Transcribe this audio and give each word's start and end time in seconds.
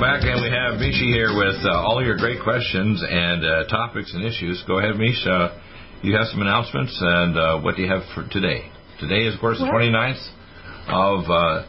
Welcome 0.00 0.20
back, 0.20 0.30
and 0.30 0.42
we 0.42 0.50
have 0.50 0.78
Misha 0.78 1.06
here 1.10 1.34
with 1.34 1.58
uh, 1.66 1.74
all 1.74 1.98
your 2.04 2.16
great 2.16 2.38
questions 2.42 3.02
and 3.02 3.42
uh, 3.44 3.66
topics 3.66 4.14
and 4.14 4.24
issues. 4.24 4.62
Go 4.66 4.78
ahead, 4.78 4.94
Misha. 4.96 5.58
You 6.02 6.14
have 6.14 6.26
some 6.30 6.40
announcements, 6.40 6.94
and 7.00 7.36
uh, 7.36 7.58
what 7.60 7.74
do 7.74 7.82
you 7.82 7.90
have 7.90 8.02
for 8.14 8.22
today? 8.30 8.70
Today 9.00 9.26
is, 9.26 9.34
of 9.34 9.40
course, 9.40 9.58
the 9.58 9.66
29th 9.66 10.22
of 10.86 11.26
uh, 11.26 11.66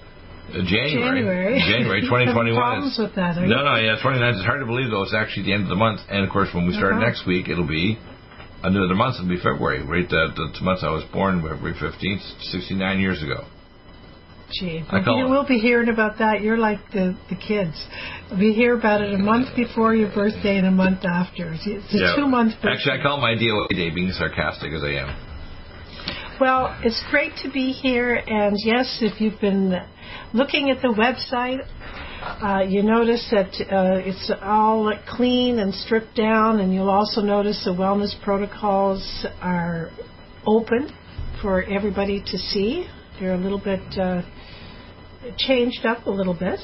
January. 0.62 1.26
January. 1.26 1.58
January 1.74 2.02
2021. 2.06 2.54
problems 2.54 2.98
with 3.02 3.16
that, 3.16 3.38
no, 3.42 3.66
no, 3.66 3.76
yeah, 3.82 3.98
29th. 3.98 4.38
It's 4.38 4.46
hard 4.46 4.62
to 4.62 4.70
believe, 4.70 4.92
though. 4.94 5.02
It's 5.04 5.16
actually 5.18 5.50
the 5.50 5.54
end 5.54 5.64
of 5.64 5.70
the 5.70 5.80
month. 5.82 6.02
And, 6.10 6.22
of 6.22 6.30
course, 6.30 6.50
when 6.54 6.68
we 6.68 6.74
start 6.74 6.94
Uh-huh. 7.02 7.06
next 7.10 7.26
week, 7.26 7.50
it'll 7.50 7.66
be 7.68 7.98
another 8.62 8.94
month. 8.94 9.16
It'll 9.18 9.30
be 9.30 9.42
February. 9.42 9.82
Right, 9.82 10.06
uh, 10.06 10.38
the 10.38 10.54
month 10.62 10.86
I 10.86 10.94
was 10.94 11.04
born, 11.10 11.42
February 11.42 11.74
15th, 11.82 12.22
69 12.54 13.00
years 13.00 13.24
ago. 13.24 13.50
Gee, 14.52 14.84
I 14.90 15.04
call 15.04 15.18
you 15.20 15.26
it- 15.28 15.30
will 15.30 15.46
be 15.46 15.60
hearing 15.60 15.90
about 15.90 16.18
that. 16.20 16.42
You're 16.42 16.58
like 16.58 16.80
the, 16.92 17.16
the 17.30 17.36
kids. 17.36 17.76
We 18.40 18.54
hear 18.54 18.78
about 18.78 19.02
it 19.02 19.14
a 19.14 19.18
month 19.18 19.56
before 19.56 19.94
your 19.96 20.10
birthday 20.14 20.58
and 20.58 20.66
a 20.66 20.72
month 20.72 21.06
after. 21.06 21.54
It's 21.54 21.68
a 21.68 21.98
Yeah. 21.98 22.16
two 22.16 22.28
month 22.28 22.54
birthday. 22.56 22.72
Actually, 22.72 23.00
I 23.00 23.04
call 23.04 23.22
my 23.22 23.36
DOA 23.36 23.68
day, 23.70 23.90
being 23.92 24.12
sarcastic 24.12 24.72
as 24.74 24.84
I 24.84 24.94
am. 24.94 25.16
Well, 26.40 26.76
it's 26.84 27.04
great 27.12 27.34
to 27.44 27.50
be 27.50 27.72
here, 27.72 28.16
and 28.16 28.56
yes, 28.64 29.00
if 29.02 29.20
you've 29.20 29.40
been 29.42 29.80
looking 30.34 30.70
at 30.72 30.82
the 30.82 30.88
website, 30.88 31.60
uh, 32.42 32.64
you 32.64 32.82
notice 32.82 33.28
that 33.32 33.50
uh, 33.72 34.00
it's 34.06 34.32
all 34.42 34.92
clean 35.08 35.60
and 35.60 35.74
stripped 35.76 36.16
down, 36.16 36.60
and 36.62 36.74
you'll 36.74 36.90
also 36.90 37.22
notice 37.22 37.62
the 37.66 37.72
wellness 37.74 38.14
protocols 38.24 39.26
are 39.42 39.90
open 40.48 40.90
for 41.42 41.64
everybody 41.64 42.22
to 42.26 42.38
see. 42.38 42.88
They're 43.20 43.34
a 43.34 43.38
little 43.38 43.60
bit 43.60 43.82
uh, 44.00 44.22
changed 45.38 45.86
up 45.86 46.06
a 46.06 46.12
little 46.12 46.34
bit. 46.34 46.60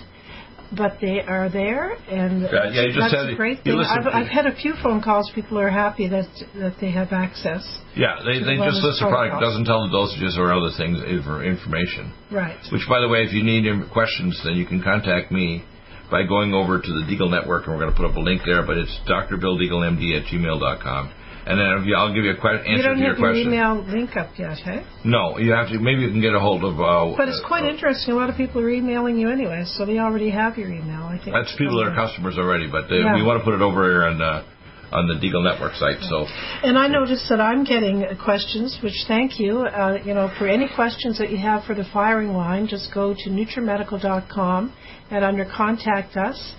But 0.75 0.97
they 0.99 1.21
are 1.21 1.47
there, 1.47 1.93
and 2.09 2.41
Yeah, 2.41 2.73
yeah, 2.73 2.89
you 2.89 2.93
just 2.97 3.13
that's 3.13 3.31
a 3.31 3.35
great 3.37 3.63
thing. 3.63 3.77
I've, 3.77 4.07
I've 4.07 4.27
had 4.27 4.47
a 4.47 4.55
few 4.55 4.73
phone 4.81 4.99
calls. 4.99 5.31
People 5.35 5.59
are 5.59 5.69
happy 5.69 6.09
that 6.09 6.25
that 6.57 6.81
they 6.81 6.89
have 6.89 7.13
access. 7.13 7.61
Yeah, 7.95 8.17
they, 8.25 8.41
they 8.41 8.57
the 8.57 8.65
just 8.65 8.81
list 8.81 8.99
the 8.99 9.07
product. 9.07 9.39
doesn't 9.39 9.65
tell 9.65 9.85
the 9.87 9.93
dosages 9.93 10.39
or 10.41 10.51
other 10.51 10.73
things 10.75 10.97
for 11.23 11.45
information. 11.45 12.11
Right. 12.31 12.57
Which, 12.73 12.81
by 12.89 12.99
the 12.99 13.07
way, 13.07 13.21
if 13.21 13.31
you 13.31 13.43
need 13.43 13.69
questions, 13.93 14.41
then 14.43 14.55
you 14.57 14.65
can 14.65 14.81
contact 14.81 15.31
me 15.31 15.63
by 16.09 16.25
going 16.25 16.53
over 16.53 16.81
to 16.81 16.91
the 16.97 17.05
Deagle 17.05 17.29
Network, 17.29 17.67
and 17.67 17.75
we're 17.77 17.81
going 17.81 17.93
to 17.93 17.97
put 17.97 18.09
up 18.09 18.17
a 18.17 18.19
link 18.19 18.41
there. 18.43 18.65
But 18.65 18.77
it's 18.77 18.93
drbilldeaglemd 19.05 20.01
at 20.17 20.25
gmail.com. 20.33 21.11
And 21.47 21.59
then 21.59 21.67
if 21.77 21.85
you, 21.85 21.93
I'll 21.95 22.13
give 22.13 22.23
you 22.25 22.31
a 22.31 22.41
que- 22.41 22.57
answer 22.65 22.71
You 22.73 22.81
don't 22.81 22.97
to 22.97 23.01
your 23.05 23.13
have 23.13 23.19
your 23.19 23.31
question. 23.31 23.53
email 23.53 23.85
link 23.85 24.17
up 24.17 24.29
yet, 24.37 24.57
hey? 24.65 24.81
No, 25.03 25.37
you 25.37 25.51
have 25.53 25.69
to. 25.69 25.77
Maybe 25.79 26.01
you 26.01 26.09
can 26.09 26.19
get 26.21 26.33
a 26.33 26.39
hold 26.39 26.63
of. 26.63 26.79
Uh, 26.81 27.15
But 27.15 27.29
it's 27.29 27.41
quite 27.45 27.65
uh, 27.65 27.69
interesting. 27.73 28.13
A 28.13 28.17
lot 28.17 28.29
of 28.31 28.35
people 28.35 28.61
are 28.61 28.69
emailing 28.69 29.17
you 29.17 29.29
anyway, 29.29 29.61
so 29.65 29.85
they 29.85 29.99
already 29.99 30.31
have 30.31 30.57
your 30.57 30.69
email. 30.69 31.03
I 31.05 31.17
think 31.21 31.35
That's 31.37 31.53
people 31.55 31.77
that 31.83 31.91
are 31.91 31.95
customers 31.95 32.37
already, 32.39 32.65
but 32.67 32.89
uh, 32.89 32.95
Yeah. 32.95 33.13
we 33.15 33.21
want 33.21 33.37
to 33.39 33.43
put 33.45 33.53
it 33.53 33.61
over 33.61 33.83
here 33.83 34.05
on 34.09 34.19
uh, 34.21 34.43
on 34.91 35.07
the 35.07 35.15
Deagle 35.21 35.43
Network 35.43 35.73
site. 35.75 35.97
So 36.09 36.25
And 36.63 36.77
I 36.79 36.87
noticed 36.87 37.25
that 37.29 37.41
I'm 37.41 37.63
getting 37.63 38.05
uh, 38.05 38.15
questions, 38.23 38.79
which 38.81 38.97
thank 39.07 39.39
you. 39.39 39.59
Uh, 39.61 39.97
you 40.03 40.13
know, 40.15 40.31
for 40.39 40.47
any 40.47 40.67
questions 40.73 41.17
that 41.19 41.29
you 41.29 41.37
have 41.37 41.63
for 41.65 41.75
the 41.75 41.85
firing 41.93 42.33
line, 42.33 42.65
just 42.67 42.91
go 42.93 43.13
to 43.13 43.29
nutrimedical.com 43.29 44.73
and 45.11 45.23
under 45.23 45.45
contact 45.45 46.17
us, 46.17 46.53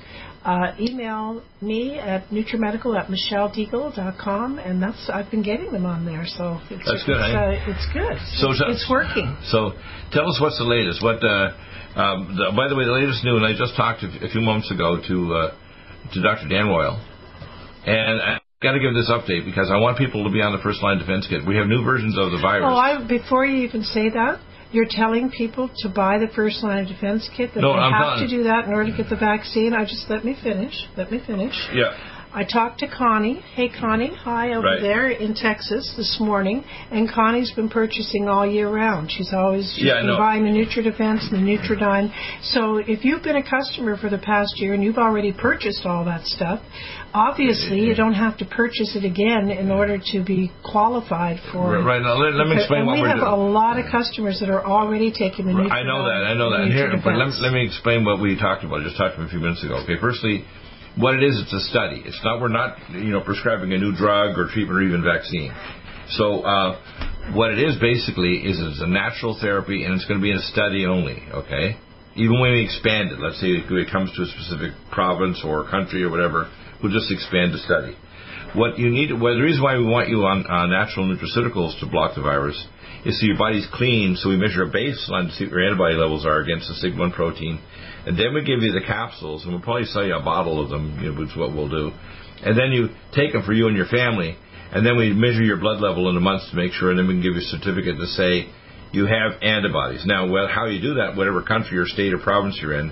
uh, 0.46 0.72
email 0.78 1.42
me 1.60 1.98
at 1.98 2.28
nutrimedical 2.30 2.96
at 2.96 3.10
michelledeagle.com, 3.10 4.58
and 4.60 4.80
that's 4.80 5.10
I've 5.12 5.28
been 5.28 5.42
getting 5.42 5.72
them 5.72 5.84
on 5.84 6.06
there, 6.06 6.22
so 6.24 6.60
it's 6.70 6.86
That's 6.86 7.02
good, 7.02 7.18
It's, 7.18 7.34
eh? 7.34 7.36
uh, 7.36 7.70
it's 7.74 7.86
good. 7.92 8.16
So 8.38 8.52
it's, 8.52 8.62
it's 8.64 8.86
working. 8.88 9.36
So 9.50 9.72
tell 10.12 10.30
us 10.30 10.38
what's 10.40 10.56
the 10.58 10.64
latest. 10.64 11.02
What? 11.02 11.18
Uh, 11.18 11.50
um, 11.98 12.38
the, 12.38 12.54
by 12.54 12.68
the 12.68 12.76
way, 12.76 12.84
the 12.84 12.94
latest 12.94 13.24
news. 13.24 13.42
And 13.42 13.46
I 13.46 13.58
just 13.58 13.74
talked 13.74 14.04
a, 14.04 14.08
a 14.22 14.30
few 14.30 14.40
moments 14.40 14.70
ago 14.70 15.02
to 15.02 15.16
uh, 15.34 15.50
to 16.14 16.22
Dr. 16.22 16.46
Dan 16.46 16.70
Royal, 16.70 16.94
and 17.84 18.22
I 18.22 18.38
got 18.62 18.72
to 18.72 18.80
give 18.80 18.94
this 18.94 19.10
update 19.10 19.44
because 19.44 19.66
I 19.74 19.82
want 19.82 19.98
people 19.98 20.22
to 20.22 20.30
be 20.30 20.42
on 20.42 20.54
the 20.54 20.62
first 20.62 20.78
line 20.78 21.02
defense 21.02 21.26
kit. 21.26 21.42
We 21.42 21.56
have 21.56 21.66
new 21.66 21.82
versions 21.82 22.14
of 22.16 22.30
the 22.30 22.38
virus. 22.38 22.70
Oh, 22.70 22.78
I, 22.78 23.02
before 23.02 23.44
you 23.44 23.66
even 23.66 23.82
say 23.82 24.10
that, 24.14 24.38
you're 24.72 24.86
telling 24.88 25.30
people 25.30 25.70
to 25.78 25.88
buy 25.88 26.18
the 26.18 26.28
first 26.34 26.62
line 26.62 26.82
of 26.82 26.88
defense 26.88 27.28
kit 27.36 27.50
that 27.54 27.60
No, 27.60 27.72
they 27.72 27.78
I'm 27.78 27.92
have 27.92 28.02
telling- 28.18 28.28
to 28.28 28.36
do 28.36 28.42
that 28.44 28.64
in 28.66 28.72
order 28.74 28.90
to 28.90 28.96
get 28.96 29.08
the 29.08 29.16
vaccine. 29.16 29.72
I 29.72 29.84
just 29.84 30.08
let 30.10 30.24
me 30.24 30.34
finish. 30.42 30.74
Let 30.96 31.10
me 31.12 31.18
finish. 31.26 31.54
yeah. 31.72 31.94
I 32.36 32.44
talked 32.44 32.80
to 32.80 32.86
Connie. 32.86 33.40
Hey, 33.54 33.70
Connie, 33.70 34.12
hi 34.14 34.52
over 34.52 34.66
Right. 34.66 34.82
there 34.82 35.08
in 35.08 35.32
Texas 35.34 35.94
this 35.96 36.18
morning, 36.20 36.62
and 36.90 37.10
Connie's 37.10 37.50
been 37.52 37.70
purchasing 37.70 38.28
all 38.28 38.44
year 38.44 38.68
round. 38.68 39.10
She's 39.10 39.32
always 39.32 39.72
she's 39.74 39.86
Yeah, 39.86 40.02
been 40.02 40.18
buying 40.18 40.44
the 40.44 40.50
NutriDefense 40.50 41.32
and 41.32 41.48
the 41.48 41.56
Nutridyne. 41.56 42.12
So 42.42 42.76
if 42.76 43.06
you've 43.06 43.22
been 43.22 43.36
a 43.36 43.42
customer 43.42 43.96
for 43.96 44.10
the 44.10 44.18
past 44.18 44.60
year 44.60 44.74
and 44.74 44.84
you've 44.84 44.98
already 44.98 45.32
purchased 45.32 45.86
all 45.86 46.04
that 46.04 46.26
stuff, 46.26 46.60
obviously 47.14 47.80
you 47.80 47.94
don't 47.94 48.12
have 48.12 48.36
to 48.36 48.44
purchase 48.44 48.94
it 48.94 49.06
again 49.06 49.48
in 49.50 49.70
order 49.70 49.96
to 50.12 50.22
be 50.22 50.52
qualified 50.62 51.40
for. 51.50 51.78
Right 51.80 52.02
now, 52.02 52.16
let, 52.20 52.34
let 52.34 52.48
me 52.48 52.56
explain 52.60 52.84
what 52.84 53.00
we 53.00 53.08
have 53.08 53.16
doing. 53.16 53.32
a 53.32 53.34
lot 53.34 53.78
of 53.78 53.86
customers 53.90 54.40
that 54.40 54.50
are 54.50 54.62
already 54.62 55.10
taking 55.10 55.46
the 55.46 55.52
Nutridyne. 55.52 55.72
I 55.72 55.82
know 55.84 56.04
that. 56.04 56.20
I 56.28 56.34
know 56.34 56.50
that. 56.50 56.68
here, 56.70 56.92
but 57.02 57.16
let, 57.16 57.32
let 57.40 57.54
me 57.54 57.64
explain 57.64 58.04
what 58.04 58.20
we 58.20 58.36
talked 58.38 58.62
about. 58.62 58.82
I 58.82 58.84
just 58.84 58.98
talked 58.98 59.14
about 59.16 59.28
a 59.28 59.30
few 59.30 59.40
minutes 59.40 59.64
ago. 59.64 59.76
Okay, 59.84 59.96
firstly, 59.98 60.44
what 60.96 61.14
it 61.14 61.22
is, 61.22 61.40
it's 61.40 61.52
a 61.52 61.60
study. 61.68 62.02
It's 62.04 62.20
not. 62.24 62.40
We're 62.40 62.48
not, 62.48 62.78
you 62.90 63.10
know, 63.10 63.20
prescribing 63.20 63.72
a 63.72 63.78
new 63.78 63.94
drug 63.94 64.38
or 64.38 64.48
treatment 64.52 64.78
or 64.78 64.82
even 64.82 65.04
vaccine. 65.04 65.52
So, 66.10 66.40
uh, 66.40 67.32
what 67.34 67.50
it 67.50 67.58
is 67.58 67.76
basically 67.80 68.46
is 68.46 68.56
it's 68.58 68.80
a 68.80 68.86
natural 68.86 69.36
therapy, 69.40 69.84
and 69.84 69.94
it's 69.94 70.04
going 70.06 70.20
to 70.20 70.22
be 70.22 70.30
in 70.30 70.38
a 70.38 70.48
study 70.52 70.86
only. 70.86 71.20
Okay. 71.32 71.76
Even 72.16 72.40
when 72.40 72.52
we 72.52 72.64
expand 72.64 73.12
it, 73.12 73.20
let's 73.20 73.40
say 73.40 73.48
it 73.48 73.92
comes 73.92 74.10
to 74.16 74.22
a 74.22 74.26
specific 74.26 74.72
province 74.90 75.42
or 75.44 75.68
country 75.68 76.02
or 76.02 76.10
whatever, 76.10 76.48
we'll 76.82 76.92
just 76.92 77.12
expand 77.12 77.52
the 77.52 77.58
study. 77.58 77.92
What 78.56 78.78
you 78.78 78.88
need, 78.88 79.12
well, 79.12 79.36
the 79.36 79.44
reason 79.44 79.62
why 79.62 79.76
we 79.76 79.84
want 79.84 80.08
you 80.08 80.24
on, 80.24 80.46
on 80.48 80.72
natural 80.72 81.04
nutraceuticals 81.04 81.78
to 81.80 81.86
block 81.86 82.16
the 82.16 82.22
virus 82.22 82.56
is 83.04 83.20
so 83.20 83.26
your 83.28 83.36
body's 83.36 83.68
clean, 83.70 84.16
so 84.16 84.30
we 84.30 84.40
measure 84.40 84.64
a 84.64 84.72
baseline 84.72 85.28
to 85.28 85.32
see 85.36 85.44
what 85.44 85.52
your 85.52 85.60
antibody 85.60 85.94
levels 85.94 86.24
are 86.24 86.40
against 86.40 86.66
the 86.66 86.74
sigma-1 86.80 87.12
protein, 87.12 87.60
and 88.08 88.16
then 88.16 88.32
we 88.32 88.40
give 88.40 88.64
you 88.64 88.72
the 88.72 88.80
capsules, 88.80 89.44
and 89.44 89.52
we'll 89.52 89.60
probably 89.60 89.84
sell 89.84 90.06
you 90.06 90.16
a 90.16 90.24
bottle 90.24 90.56
of 90.56 90.70
them, 90.70 90.96
you 91.04 91.12
know, 91.12 91.20
which 91.20 91.28
is 91.28 91.36
what 91.36 91.52
we'll 91.52 91.68
do. 91.68 91.92
And 92.40 92.56
then 92.56 92.72
you 92.72 92.88
take 93.12 93.36
them 93.36 93.44
for 93.44 93.52
you 93.52 93.68
and 93.68 93.76
your 93.76 93.92
family, 93.92 94.40
and 94.72 94.86
then 94.86 94.96
we 94.96 95.12
measure 95.12 95.44
your 95.44 95.60
blood 95.60 95.84
level 95.84 96.08
in 96.08 96.16
a 96.16 96.24
month 96.24 96.48
to 96.48 96.56
make 96.56 96.72
sure, 96.72 96.88
and 96.88 96.98
then 96.98 97.06
we 97.06 97.20
can 97.20 97.22
give 97.22 97.36
you 97.36 97.44
a 97.44 97.52
certificate 97.52 98.00
to 98.00 98.08
say 98.08 98.48
you 98.90 99.04
have 99.04 99.36
antibodies. 99.44 100.08
Now, 100.08 100.32
well, 100.32 100.48
how 100.48 100.64
you 100.64 100.80
do 100.80 100.94
that, 101.04 101.12
whatever 101.14 101.42
country 101.42 101.76
or 101.76 101.84
state 101.84 102.14
or 102.14 102.18
province 102.24 102.56
you're 102.56 102.80
in, 102.80 102.88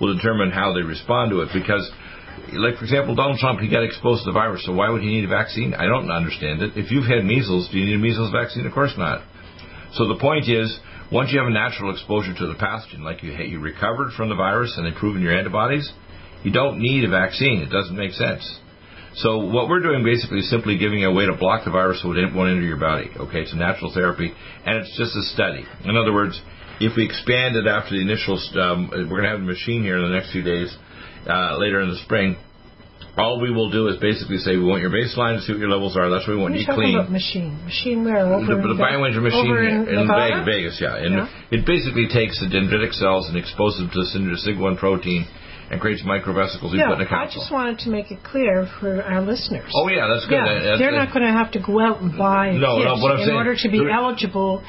will 0.00 0.14
determine 0.14 0.54
how 0.54 0.72
they 0.78 0.86
respond 0.86 1.34
to 1.34 1.42
it, 1.42 1.50
because 1.52 1.90
like 2.52 2.76
for 2.76 2.84
example, 2.84 3.14
Donald 3.14 3.38
Trump, 3.38 3.60
he 3.60 3.68
got 3.68 3.82
exposed 3.82 4.24
to 4.24 4.30
the 4.30 4.34
virus, 4.34 4.64
so 4.64 4.72
why 4.72 4.90
would 4.90 5.02
he 5.02 5.08
need 5.08 5.24
a 5.24 5.28
vaccine? 5.28 5.74
I 5.74 5.86
don't 5.86 6.10
understand 6.10 6.62
it. 6.62 6.76
If 6.76 6.90
you've 6.90 7.06
had 7.06 7.24
measles, 7.24 7.68
do 7.70 7.78
you 7.78 7.86
need 7.86 7.96
a 7.96 7.98
measles 7.98 8.30
vaccine? 8.30 8.66
Of 8.66 8.72
course 8.72 8.94
not. 8.96 9.24
So 9.94 10.08
the 10.08 10.18
point 10.20 10.48
is, 10.48 10.78
once 11.10 11.32
you 11.32 11.38
have 11.38 11.48
a 11.48 11.52
natural 11.52 11.92
exposure 11.92 12.34
to 12.34 12.46
the 12.46 12.54
pathogen, 12.54 13.00
like 13.00 13.22
you 13.22 13.32
you 13.32 13.60
recovered 13.60 14.12
from 14.12 14.28
the 14.28 14.34
virus 14.34 14.74
and 14.76 14.86
they've 14.86 14.98
proven 14.98 15.22
your 15.22 15.32
antibodies, 15.32 15.90
you 16.42 16.52
don't 16.52 16.78
need 16.78 17.04
a 17.04 17.10
vaccine. 17.10 17.60
It 17.60 17.70
doesn't 17.70 17.96
make 17.96 18.12
sense. 18.12 18.44
So 19.14 19.38
what 19.38 19.68
we're 19.68 19.80
doing 19.80 20.04
basically 20.04 20.40
is 20.40 20.50
simply 20.50 20.78
giving 20.78 21.04
a 21.04 21.12
way 21.12 21.26
to 21.26 21.34
block 21.34 21.64
the 21.64 21.70
virus 21.70 22.02
so 22.02 22.12
it 22.12 22.34
won't 22.34 22.50
enter 22.50 22.62
your 22.62 22.78
body. 22.78 23.10
Okay, 23.16 23.40
it's 23.40 23.52
a 23.52 23.56
natural 23.56 23.92
therapy, 23.92 24.32
and 24.64 24.78
it's 24.78 24.96
just 24.96 25.16
a 25.16 25.22
study. 25.34 25.64
In 25.84 25.96
other 25.96 26.12
words, 26.12 26.40
if 26.80 26.96
we 26.96 27.04
expand 27.04 27.56
it 27.56 27.66
after 27.66 27.96
the 27.96 28.02
initial, 28.02 28.38
um, 28.62 28.90
we're 28.92 29.18
going 29.18 29.24
to 29.24 29.30
have 29.30 29.40
the 29.40 29.46
machine 29.46 29.82
here 29.82 29.98
in 29.98 30.06
the 30.06 30.14
next 30.14 30.30
few 30.30 30.42
days, 30.42 30.76
uh, 31.28 31.56
later 31.58 31.80
in 31.80 31.90
the 31.90 32.00
spring. 32.04 32.36
All 33.16 33.40
we 33.40 33.50
will 33.50 33.70
do 33.70 33.88
is 33.88 33.98
basically 33.98 34.38
say 34.38 34.54
we 34.56 34.62
want 34.62 34.80
your 34.80 34.94
baseline 34.94 35.38
to 35.38 35.42
see 35.42 35.52
what 35.52 35.58
your 35.58 35.70
levels 35.70 35.96
are. 35.96 36.08
That's 36.08 36.26
what 36.26 36.36
we 36.36 36.42
want 36.42 36.54
you 36.54 36.64
talking 36.64 36.94
clean. 36.94 36.98
about 36.98 37.10
machine? 37.10 37.64
Machine 37.64 38.04
where? 38.04 38.22
Over 38.22 38.46
The, 38.46 38.62
the 38.62 38.78
BioEngine 38.78 39.22
machine 39.22 39.50
over 39.50 39.58
in, 39.62 39.88
in, 39.90 40.44
Vegas, 40.46 40.78
yeah. 40.80 40.94
And 40.94 41.26
Yeah. 41.26 41.28
it 41.50 41.66
basically 41.66 42.06
takes 42.06 42.38
the 42.38 42.46
dendritic 42.46 42.94
cells 42.94 43.26
and 43.28 43.36
exposes 43.36 43.80
them 43.80 43.90
to 43.90 44.30
the 44.30 44.38
sigma-1 44.38 44.78
protein 44.78 45.26
and 45.70 45.80
creates 45.80 46.02
microvesicles 46.02 46.72
you 46.72 46.78
yeah, 46.80 46.88
put 46.88 47.00
in 47.00 47.06
a 47.06 47.10
I 47.10 47.24
capsule. 47.28 47.42
just 47.42 47.52
wanted 47.52 47.78
to 47.80 47.90
make 47.90 48.10
it 48.10 48.22
clear 48.24 48.66
for 48.80 49.02
our 49.02 49.20
listeners. 49.20 49.70
oh 49.74 49.88
yeah, 49.88 50.08
that's 50.08 50.24
good. 50.26 50.36
yeah, 50.36 50.44
That- 50.44 50.64
that's 50.64 50.78
they're 50.80 50.90
good. 50.90 50.96
not 51.04 51.12
going 51.12 51.26
to 51.26 51.32
have 51.32 51.50
to 51.52 51.60
go 51.60 51.80
out 51.80 52.00
and 52.00 52.16
buy 52.16 52.52
No, 52.52 52.78
no, 52.80 52.96
what 52.96 53.12
I'm 53.12 53.20
in 53.20 53.26
saying- 53.26 53.36
order 53.36 53.54
to 53.54 53.68
be 53.68 53.82
eligible 53.90 54.62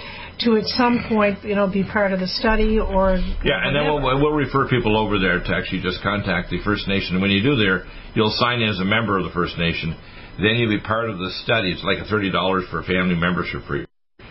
to 0.44 0.56
at 0.57 0.66
some 0.75 1.04
point, 1.07 1.44
you 1.44 1.56
know, 1.56 1.68
be 1.68 1.84
part 1.84 2.12
of 2.13 2.19
the 2.19 2.28
study 2.28 2.80
or 2.80 3.16
Yeah, 3.44 3.60
and 3.63 3.75
then 3.75 3.84
we'll, 3.86 4.00
we'll 4.01 4.31
refer 4.36 4.68
people 4.68 4.96
over 4.98 5.19
there 5.19 5.40
to 5.40 5.51
actually 5.56 5.81
just 5.81 6.01
contact 6.01 6.50
the 6.50 6.60
First 6.63 6.88
Nation. 6.88 7.16
And 7.16 7.22
when 7.22 7.31
you 7.31 7.44
do 7.44 7.56
there, 7.56 7.84
you'll 8.16 8.31
sign 8.40 8.62
in 8.62 8.69
as 8.69 8.80
a 8.80 8.86
member 8.86 9.18
of 9.18 9.24
the 9.25 9.31
First 9.31 9.57
Nation. 9.57 9.95
Then 10.38 10.56
you'll 10.56 10.69
be 10.72 10.80
part 10.80 11.10
of 11.10 11.18
the 11.19 11.30
study. 11.44 11.72
It's 11.72 11.84
like 11.84 11.98
a 12.00 12.06
thirty 12.06 12.31
dollars 12.31 12.63
for 12.72 12.80
a 12.80 12.84
family 12.84 13.16
membership 13.16 13.63
for 13.68 13.75
you, 13.75 13.86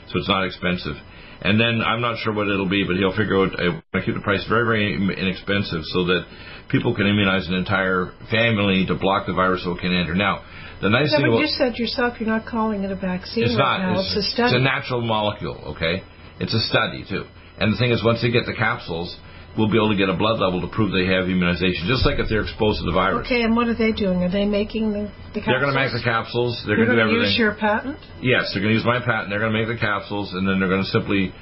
so 0.09 0.19
it's 0.19 0.29
not 0.29 0.45
expensive. 0.47 0.97
And 1.41 1.61
then 1.61 1.81
I'm 1.81 2.01
not 2.01 2.19
sure 2.19 2.33
what 2.35 2.49
it'll 2.49 2.69
be, 2.69 2.85
but 2.85 2.97
he'll 2.97 3.15
figure 3.17 3.39
out. 3.39 3.55
Uh, 3.59 3.81
I 3.95 4.05
keep 4.05 4.15
the 4.15 4.21
price 4.21 4.45
very, 4.49 4.67
very 4.67 4.95
inexpensive 4.95 5.83
so 5.95 6.05
that 6.07 6.27
people 6.69 6.95
can 6.95 7.07
immunize 7.07 7.47
an 7.49 7.55
entire 7.55 8.13
family 8.31 8.87
to 8.87 8.95
block 8.95 9.27
the 9.27 9.35
virus 9.35 9.63
so 9.63 9.73
it 9.73 9.81
can 9.81 9.95
enter. 9.95 10.15
Now, 10.15 10.43
the 10.83 10.91
nice 10.91 11.11
thing 11.11 11.31
but 11.31 11.39
you 11.39 11.47
said 11.47 11.77
yourself 11.77 12.21
you're 12.21 12.29
not 12.29 12.47
calling 12.47 12.85
it 12.85 12.91
a 12.91 12.97
vaccine 12.97 13.45
it's 13.45 13.57
right 13.57 13.79
not. 13.79 13.95
now. 13.95 14.01
It's, 14.01 14.15
It's, 14.17 14.27
a 14.27 14.31
study. 14.31 14.55
it's 14.55 14.61
a 14.61 14.65
natural 14.65 15.01
molecule, 15.01 15.75
okay? 15.77 16.03
It's 16.41 16.55
a 16.55 16.61
study, 16.61 17.05
too. 17.09 17.25
And 17.59 17.73
the 17.73 17.79
thing 17.79 17.91
is, 17.91 18.03
once 18.05 18.23
they 18.23 18.31
get 18.31 18.47
the 18.47 18.55
capsules, 18.55 19.17
we'll 19.57 19.71
be 19.71 19.79
able 19.79 19.91
to 19.91 19.97
get 19.99 20.09
a 20.09 20.17
blood 20.17 20.39
level 20.39 20.61
to 20.61 20.69
prove 20.69 20.93
they 20.93 21.07
have 21.07 21.27
immunization, 21.31 21.87
just 21.89 22.05
like 22.05 22.19
if 22.19 22.29
they're 22.29 22.43
exposed 22.43 22.79
to 22.83 22.87
the 22.87 22.95
virus. 22.95 23.27
okay, 23.27 23.43
and 23.43 23.57
what 23.57 23.67
are 23.69 23.75
they 23.75 23.93
doing? 23.93 24.23
Are 24.23 24.31
they 24.31 24.45
making 24.45 24.93
the, 24.93 25.11
the 25.35 25.41
capsules? 25.41 25.47
They're 25.47 25.63
going 25.65 25.75
to 25.75 25.81
make 25.81 25.93
the 25.95 26.05
capsules. 26.05 26.53
They're 26.67 26.77
going 26.77 26.93
to 26.93 26.95
do 26.95 27.01
everything. 27.01 27.33
use 27.33 27.39
your 27.39 27.55
patent? 27.55 27.99
yes, 28.21 28.51
they're 28.53 28.63
going 28.63 28.75
to 28.75 28.79
use 28.79 28.87
my 28.87 29.01
patent. 29.01 29.31
They're 29.31 29.43
going 29.43 29.53
to 29.53 29.59
make 29.59 29.71
the 29.71 29.81
capsules, 29.81 30.35
and 30.35 30.47
then 30.47 30.61
they're 30.61 30.71
going 30.71 30.85
to 30.85 30.93
simply, 30.93 31.35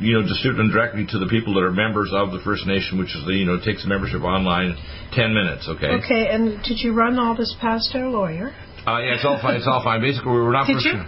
you 0.00 0.12
know, 0.18 0.22
distribute 0.26 0.60
them 0.60 0.70
directly 0.74 1.06
to 1.08 1.18
the 1.18 1.30
people 1.30 1.54
that 1.54 1.64
are 1.64 1.72
members 1.72 2.10
of 2.12 2.32
the 2.32 2.40
First 2.44 2.66
Nation, 2.66 2.98
which 2.98 3.14
is 3.16 3.24
the, 3.24 3.32
you 3.32 3.46
know, 3.46 3.56
takes 3.62 3.86
membership 3.86 4.20
online, 4.20 4.76
ten 5.16 5.32
minutes, 5.32 5.64
okay? 5.68 5.96
Okay, 6.02 6.28
and 6.28 6.60
did 6.66 6.82
you 6.82 6.92
run 6.92 7.18
all 7.18 7.34
this 7.36 7.54
past 7.60 7.88
our 7.94 8.08
lawyer? 8.10 8.52
Uh, 8.84 8.98
yeah, 8.98 9.14
it's 9.14 9.24
all 9.24 9.38
fine. 9.40 9.56
It's 9.56 9.68
all 9.70 9.82
fine. 9.82 10.02
Basically, 10.02 10.32
we 10.32 10.42
were 10.42 10.52
not. 10.52 10.66
Did 10.66 10.82
you? 10.82 11.06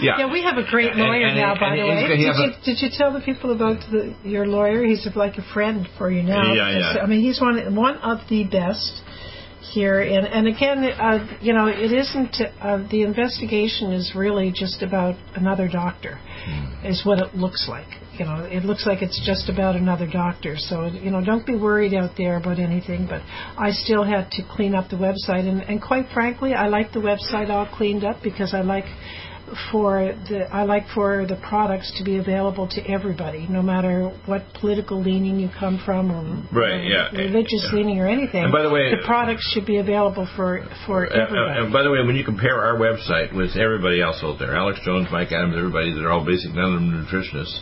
Yeah. 0.00 0.18
Yeah, 0.18 0.32
we 0.32 0.42
have 0.42 0.56
a 0.58 0.64
great 0.68 0.94
lawyer 0.96 1.26
and- 1.26 1.36
now, 1.36 1.52
and- 1.52 1.60
by 1.60 1.68
and 1.74 1.78
the 1.80 1.86
way. 1.88 2.06
Did 2.08 2.20
you, 2.20 2.30
a- 2.30 2.64
did 2.64 2.82
you 2.82 2.88
tell 2.96 3.12
the 3.12 3.20
people 3.20 3.52
about 3.52 3.80
the, 3.90 4.14
your 4.24 4.46
lawyer? 4.46 4.84
He's 4.84 5.06
like 5.14 5.36
a 5.38 5.42
friend 5.52 5.86
for 5.98 6.10
you 6.10 6.22
now. 6.22 6.52
Yeah, 6.52 6.78
yeah. 6.78 7.02
I 7.02 7.06
mean, 7.06 7.20
he's 7.20 7.40
one 7.40 7.74
one 7.74 7.96
of 7.98 8.18
the 8.28 8.44
best 8.44 9.00
here. 9.72 10.00
And 10.00 10.26
and 10.26 10.48
again, 10.48 10.84
uh, 10.84 11.26
you 11.40 11.52
know, 11.52 11.66
it 11.66 11.92
isn't. 11.92 12.36
Uh, 12.60 12.86
the 12.90 13.02
investigation 13.02 13.92
is 13.92 14.12
really 14.14 14.52
just 14.52 14.82
about 14.82 15.14
another 15.34 15.68
doctor, 15.68 16.18
Hmm. 16.46 16.86
is 16.86 17.04
what 17.04 17.18
it 17.20 17.34
looks 17.36 17.68
like. 17.68 17.86
You 18.18 18.26
know, 18.26 18.44
it 18.44 18.64
looks 18.64 18.84
like 18.86 19.00
it's 19.00 19.18
just 19.24 19.48
about 19.48 19.74
another 19.76 20.06
doctor. 20.06 20.56
So 20.58 20.86
you 20.86 21.10
know, 21.10 21.22
don't 21.24 21.46
be 21.46 21.54
worried 21.56 21.94
out 21.94 22.10
there 22.16 22.36
about 22.36 22.58
anything. 22.58 23.06
But 23.08 23.22
I 23.56 23.70
still 23.70 24.04
had 24.04 24.30
to 24.32 24.42
clean 24.42 24.74
up 24.74 24.90
the 24.90 24.96
website, 24.96 25.48
and 25.48 25.62
and 25.62 25.80
quite 25.80 26.06
frankly, 26.12 26.54
I 26.54 26.66
like 26.68 26.92
the 26.92 27.00
website 27.00 27.48
all 27.50 27.66
cleaned 27.66 28.04
up 28.04 28.22
because 28.22 28.52
I 28.54 28.60
like 28.62 28.84
for 29.70 30.14
the 30.28 30.48
I 30.52 30.62
like 30.64 30.86
for 30.94 31.26
the 31.26 31.36
products 31.36 31.92
to 31.98 32.04
be 32.04 32.16
available 32.18 32.66
to 32.68 32.80
everybody, 32.90 33.46
no 33.48 33.62
matter 33.62 34.10
what 34.26 34.42
political 34.60 35.00
leaning 35.02 35.38
you 35.38 35.48
come 35.58 35.78
from 35.84 36.10
or, 36.10 36.24
Right, 36.60 36.84
yeah, 36.84 37.10
religious 37.10 37.64
yeah. 37.70 37.76
leaning 37.76 38.00
or 38.00 38.08
anything. 38.08 38.44
And 38.44 38.52
by 38.52 38.62
the 38.62 38.70
way- 38.70 38.90
the 38.94 39.02
products 39.04 39.44
should 39.52 39.66
be 39.66 39.76
available 39.78 40.26
for 40.36 40.64
for 40.86 41.06
Uh, 41.06 41.10
uh, 41.10 41.22
everybody. 41.24 41.60
and 41.60 41.72
by 41.72 41.82
the 41.82 41.90
way, 41.90 42.02
when 42.04 42.16
you 42.16 42.24
compare 42.24 42.60
our 42.60 42.76
website 42.76 43.32
with 43.32 43.56
everybody 43.56 44.00
else 44.00 44.22
out 44.24 44.38
there, 44.38 44.54
Alex 44.56 44.80
Jones, 44.84 45.08
Mike 45.10 45.32
Adams, 45.32 45.56
everybody 45.56 45.92
that 45.92 46.02
are 46.04 46.10
all 46.10 46.24
basic, 46.24 46.54
none 46.54 46.64
of 46.64 46.80
them 46.80 47.06
nutritionists, 47.06 47.58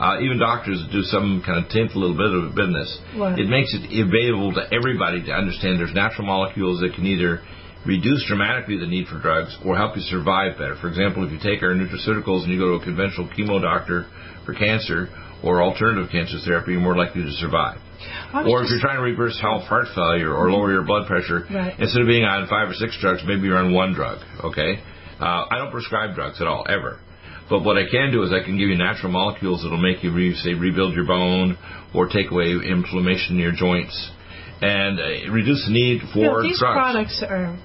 uh, 0.00 0.16
even 0.22 0.38
doctors 0.38 0.82
do 0.90 1.02
some 1.02 1.42
kind 1.44 1.58
of 1.58 1.68
tint 1.68 1.94
a 1.94 1.98
little 1.98 2.16
bit 2.16 2.32
of 2.32 2.54
business, 2.54 3.00
What? 3.14 3.38
it 3.38 3.48
makes 3.48 3.74
it 3.74 3.84
available 4.00 4.52
to 4.54 4.66
everybody 4.72 5.22
to 5.22 5.32
understand 5.32 5.78
there's 5.78 5.92
natural 5.94 6.26
molecules 6.26 6.80
that 6.80 6.94
can 6.94 7.04
either 7.06 7.42
reduce 7.86 8.24
dramatically 8.26 8.78
the 8.78 8.86
need 8.86 9.06
for 9.08 9.18
drugs 9.20 9.56
or 9.64 9.76
help 9.76 9.96
you 9.96 10.02
survive 10.02 10.58
better. 10.58 10.76
For 10.80 10.88
example, 10.88 11.24
if 11.24 11.32
you 11.32 11.38
take 11.38 11.62
our 11.62 11.70
nutraceuticals 11.74 12.44
and 12.44 12.52
you 12.52 12.58
go 12.58 12.76
to 12.76 12.82
a 12.82 12.84
conventional 12.84 13.28
chemo 13.28 13.60
doctor 13.60 14.06
for 14.44 14.54
cancer 14.54 15.08
or 15.42 15.62
alternative 15.62 16.10
cancer 16.12 16.36
therapy, 16.44 16.72
you're 16.72 16.80
more 16.80 16.96
likely 16.96 17.22
to 17.22 17.32
survive. 17.32 17.78
Or 18.34 18.62
if 18.62 18.70
you're 18.70 18.80
trying 18.80 18.96
to 18.96 19.02
reverse 19.02 19.38
health 19.40 19.64
heart 19.64 19.86
failure 19.94 20.32
or 20.34 20.50
lower 20.52 20.70
your 20.72 20.84
blood 20.84 21.06
pressure, 21.06 21.46
Right. 21.50 21.74
instead 21.78 22.00
of 22.02 22.06
being 22.06 22.24
on 22.24 22.46
five 22.48 22.68
or 22.68 22.74
six 22.74 22.96
drugs, 23.00 23.22
maybe 23.26 23.42
you're 23.48 23.58
on 23.58 23.72
one 23.72 23.92
drug. 23.94 24.18
Okay, 24.44 24.80
uh, 25.20 25.44
I 25.50 25.58
don't 25.58 25.70
prescribe 25.72 26.14
drugs 26.14 26.40
at 26.40 26.46
all 26.46 26.64
ever. 26.68 26.98
But 27.48 27.64
what 27.64 27.76
I 27.76 27.88
can 27.90 28.12
do 28.12 28.22
is 28.22 28.30
I 28.32 28.44
can 28.44 28.56
give 28.56 28.68
you 28.68 28.76
natural 28.78 29.10
molecules 29.10 29.62
that'll 29.62 29.76
make 29.82 30.04
you, 30.04 30.12
re- 30.12 30.34
say, 30.36 30.54
rebuild 30.54 30.94
your 30.94 31.04
bone 31.06 31.58
or 31.92 32.06
take 32.08 32.30
away 32.30 32.52
inflammation 32.52 33.34
in 33.36 33.42
your 33.42 33.52
joints 33.52 34.10
and 34.62 35.00
uh, 35.00 35.32
reduce 35.32 35.64
the 35.66 35.72
need 35.72 36.00
for 36.12 36.18
you 36.20 36.24
know, 36.30 36.42
these 36.44 36.58
drugs. 36.60 36.76
products 36.78 37.24
are 37.28 37.58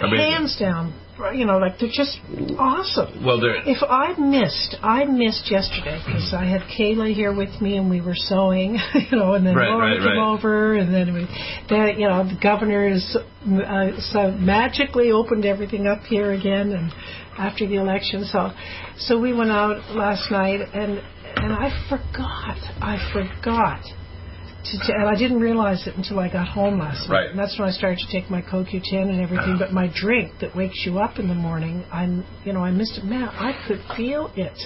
Hands 0.00 0.56
down. 0.58 0.94
You 1.34 1.46
know, 1.46 1.58
like 1.58 1.80
they're 1.80 1.88
just 1.92 2.16
awesome. 2.58 3.24
Well, 3.24 3.40
they're, 3.40 3.56
If 3.66 3.82
I 3.82 4.14
missed, 4.16 4.76
I 4.82 5.04
missed 5.04 5.50
yesterday 5.50 6.00
because 6.06 6.32
I 6.32 6.44
had 6.44 6.60
Kayla 6.70 7.12
here 7.12 7.34
with 7.34 7.60
me 7.60 7.76
and 7.76 7.90
we 7.90 8.00
were 8.00 8.14
sewing, 8.14 8.78
you 9.10 9.18
know, 9.18 9.34
and 9.34 9.44
then 9.44 9.56
Right, 9.56 9.68
Laura 9.68 9.90
right, 9.90 9.98
came 9.98 10.06
right. 10.16 10.32
over 10.32 10.74
and 10.74 10.94
then 10.94 11.12
we, 11.12 11.26
that 11.70 11.98
you 11.98 12.06
know, 12.06 12.22
the 12.22 12.38
governor 12.40 12.86
is 12.86 13.16
uh, 13.16 14.00
so 14.12 14.30
magically 14.30 15.10
opened 15.10 15.44
everything 15.44 15.88
up 15.88 16.02
here 16.02 16.30
again 16.30 16.70
and 16.70 16.92
after 17.36 17.66
the 17.66 17.74
election. 17.76 18.24
So, 18.24 18.52
so 18.98 19.18
we 19.20 19.32
went 19.32 19.50
out 19.50 19.96
last 19.96 20.30
night 20.30 20.60
and 20.72 21.02
and 21.36 21.52
I 21.52 21.70
forgot, 21.88 22.56
I 22.80 22.98
forgot. 23.12 23.80
To, 24.70 24.92
and 24.94 25.08
I 25.08 25.16
didn't 25.16 25.40
realize 25.40 25.86
it 25.86 25.96
until 25.96 26.18
I 26.18 26.28
got 26.30 26.48
home 26.48 26.78
last 26.78 27.08
night. 27.08 27.14
Right. 27.14 27.30
And 27.30 27.38
that's 27.38 27.58
when 27.58 27.68
I 27.68 27.72
started 27.72 27.98
to 27.98 28.12
take 28.12 28.30
my 28.30 28.42
CoQ10 28.42 29.08
and 29.08 29.20
everything. 29.20 29.56
But 29.58 29.72
my 29.72 29.90
drink 29.94 30.32
that 30.40 30.54
wakes 30.54 30.84
you 30.84 30.98
up 30.98 31.18
in 31.18 31.28
the 31.28 31.34
morning, 31.34 31.84
I'm, 31.92 32.26
you 32.44 32.52
know, 32.52 32.60
I 32.60 32.70
missed 32.70 32.98
it. 32.98 33.04
Man, 33.04 33.28
I 33.28 33.52
could 33.66 33.80
feel 33.96 34.30
it. 34.36 34.58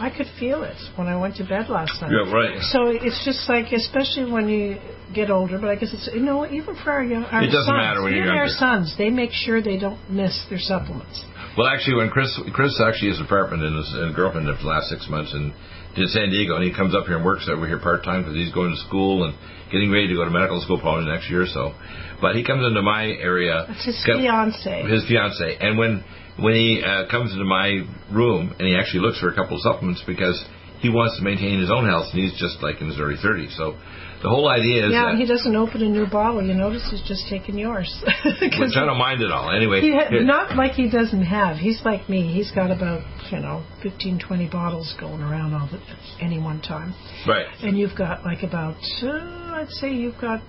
I 0.00 0.10
could 0.10 0.26
feel 0.38 0.62
it 0.62 0.76
when 0.94 1.08
I 1.08 1.16
went 1.16 1.36
to 1.36 1.44
bed 1.44 1.68
last 1.68 2.00
night. 2.00 2.12
yeah, 2.12 2.32
right. 2.32 2.62
So 2.70 2.86
it's 2.86 3.24
just 3.24 3.48
like, 3.48 3.72
especially 3.72 4.30
when 4.30 4.48
you 4.48 4.78
get 5.12 5.28
older, 5.28 5.58
but 5.58 5.70
I 5.70 5.74
guess 5.74 5.92
it's, 5.92 6.08
you 6.14 6.20
know, 6.22 6.46
even 6.46 6.76
for 6.76 6.92
our 6.92 7.02
young, 7.02 7.24
our 7.24 7.42
It 7.42 7.46
doesn't 7.46 7.66
sons, 7.66 7.82
matter 7.82 8.02
when 8.02 8.12
you're 8.12 8.22
even 8.22 8.36
our 8.36 8.46
sons, 8.48 8.94
they 8.96 9.10
make 9.10 9.32
sure 9.32 9.60
they 9.60 9.76
don't 9.78 9.98
miss 10.08 10.46
their 10.48 10.60
supplements. 10.60 11.24
Well, 11.56 11.66
actually, 11.66 11.96
when 11.96 12.10
Chris 12.10 12.30
Chris 12.52 12.80
actually 12.80 13.08
has 13.10 13.18
an 13.18 13.26
apartment 13.26 13.64
and 13.64 13.74
his 13.76 13.90
and 13.94 14.14
girlfriend 14.14 14.46
lived 14.46 14.62
the 14.62 14.68
last 14.68 14.86
six 14.88 15.08
months 15.10 15.34
in, 15.34 15.52
in 15.96 16.06
San 16.08 16.30
Diego, 16.30 16.56
and 16.56 16.64
he 16.64 16.72
comes 16.74 16.94
up 16.94 17.06
here 17.06 17.16
and 17.16 17.24
works 17.24 17.48
over 17.50 17.66
here 17.66 17.78
part 17.78 18.04
time 18.04 18.22
because 18.22 18.36
he's 18.36 18.52
going 18.52 18.70
to 18.70 18.80
school 18.86 19.24
and 19.24 19.34
getting 19.72 19.90
ready 19.90 20.08
to 20.08 20.14
go 20.14 20.24
to 20.24 20.30
medical 20.30 20.60
school 20.60 20.78
probably 20.80 21.06
next 21.06 21.28
year 21.30 21.42
or 21.42 21.46
so. 21.46 21.74
But 22.20 22.36
he 22.36 22.44
comes 22.44 22.66
into 22.66 22.82
my 22.82 23.04
area. 23.06 23.66
It's 23.68 23.84
his 23.84 24.04
Got- 24.06 24.20
fiance. 24.20 24.82
His 24.88 25.04
fiance, 25.08 25.56
and 25.60 25.78
when 25.78 26.04
when 26.38 26.54
he 26.54 26.82
uh, 26.84 27.10
comes 27.10 27.32
into 27.32 27.44
my 27.44 27.82
room 28.12 28.54
and 28.58 28.68
he 28.68 28.76
actually 28.76 29.00
looks 29.00 29.18
for 29.18 29.28
a 29.28 29.34
couple 29.34 29.56
of 29.56 29.62
supplements 29.62 30.02
because 30.06 30.38
he 30.78 30.88
wants 30.88 31.18
to 31.18 31.24
maintain 31.24 31.58
his 31.58 31.70
own 31.70 31.84
health, 31.86 32.06
and 32.12 32.22
he's 32.22 32.38
just 32.38 32.62
like 32.62 32.80
in 32.80 32.86
his 32.88 33.00
early 33.00 33.16
30s. 33.16 33.56
So 33.56 33.74
the 34.22 34.28
whole 34.28 34.48
idea 34.48 34.86
is 34.86 34.92
yeah, 34.92 35.16
he 35.16 35.26
doesn't 35.26 35.54
open 35.54 35.80
a 35.82 35.88
new 35.88 36.06
bottle. 36.06 36.42
You 36.42 36.54
notice 36.54 36.82
he's 36.90 37.02
just 37.02 37.28
taking 37.30 37.56
yours. 37.56 37.88
which 38.24 38.76
I 38.76 38.84
don't 38.84 38.98
mind 38.98 39.22
at 39.22 39.30
all. 39.30 39.50
Anyway, 39.50 39.80
He 39.80 39.92
ha- 39.92 40.08
not 40.10 40.56
like 40.56 40.72
he 40.72 40.90
doesn't 40.90 41.22
have. 41.22 41.56
He's 41.56 41.80
like 41.84 42.08
me. 42.08 42.32
He's 42.32 42.50
got 42.50 42.70
about 42.72 43.02
you 43.30 43.38
know 43.38 43.64
15, 43.82 44.18
20 44.18 44.48
bottles 44.48 44.94
going 44.98 45.20
around 45.20 45.54
all 45.54 45.68
the, 45.70 45.78
at 45.78 46.22
any 46.22 46.40
one 46.40 46.60
time, 46.60 46.94
right. 47.28 47.46
and 47.62 47.78
you've 47.78 47.96
got 47.96 48.24
like 48.24 48.42
about 48.42 48.76
uh, 49.02 49.08
I'd 49.54 49.68
say 49.70 49.92
you've 49.92 50.20
got 50.20 50.42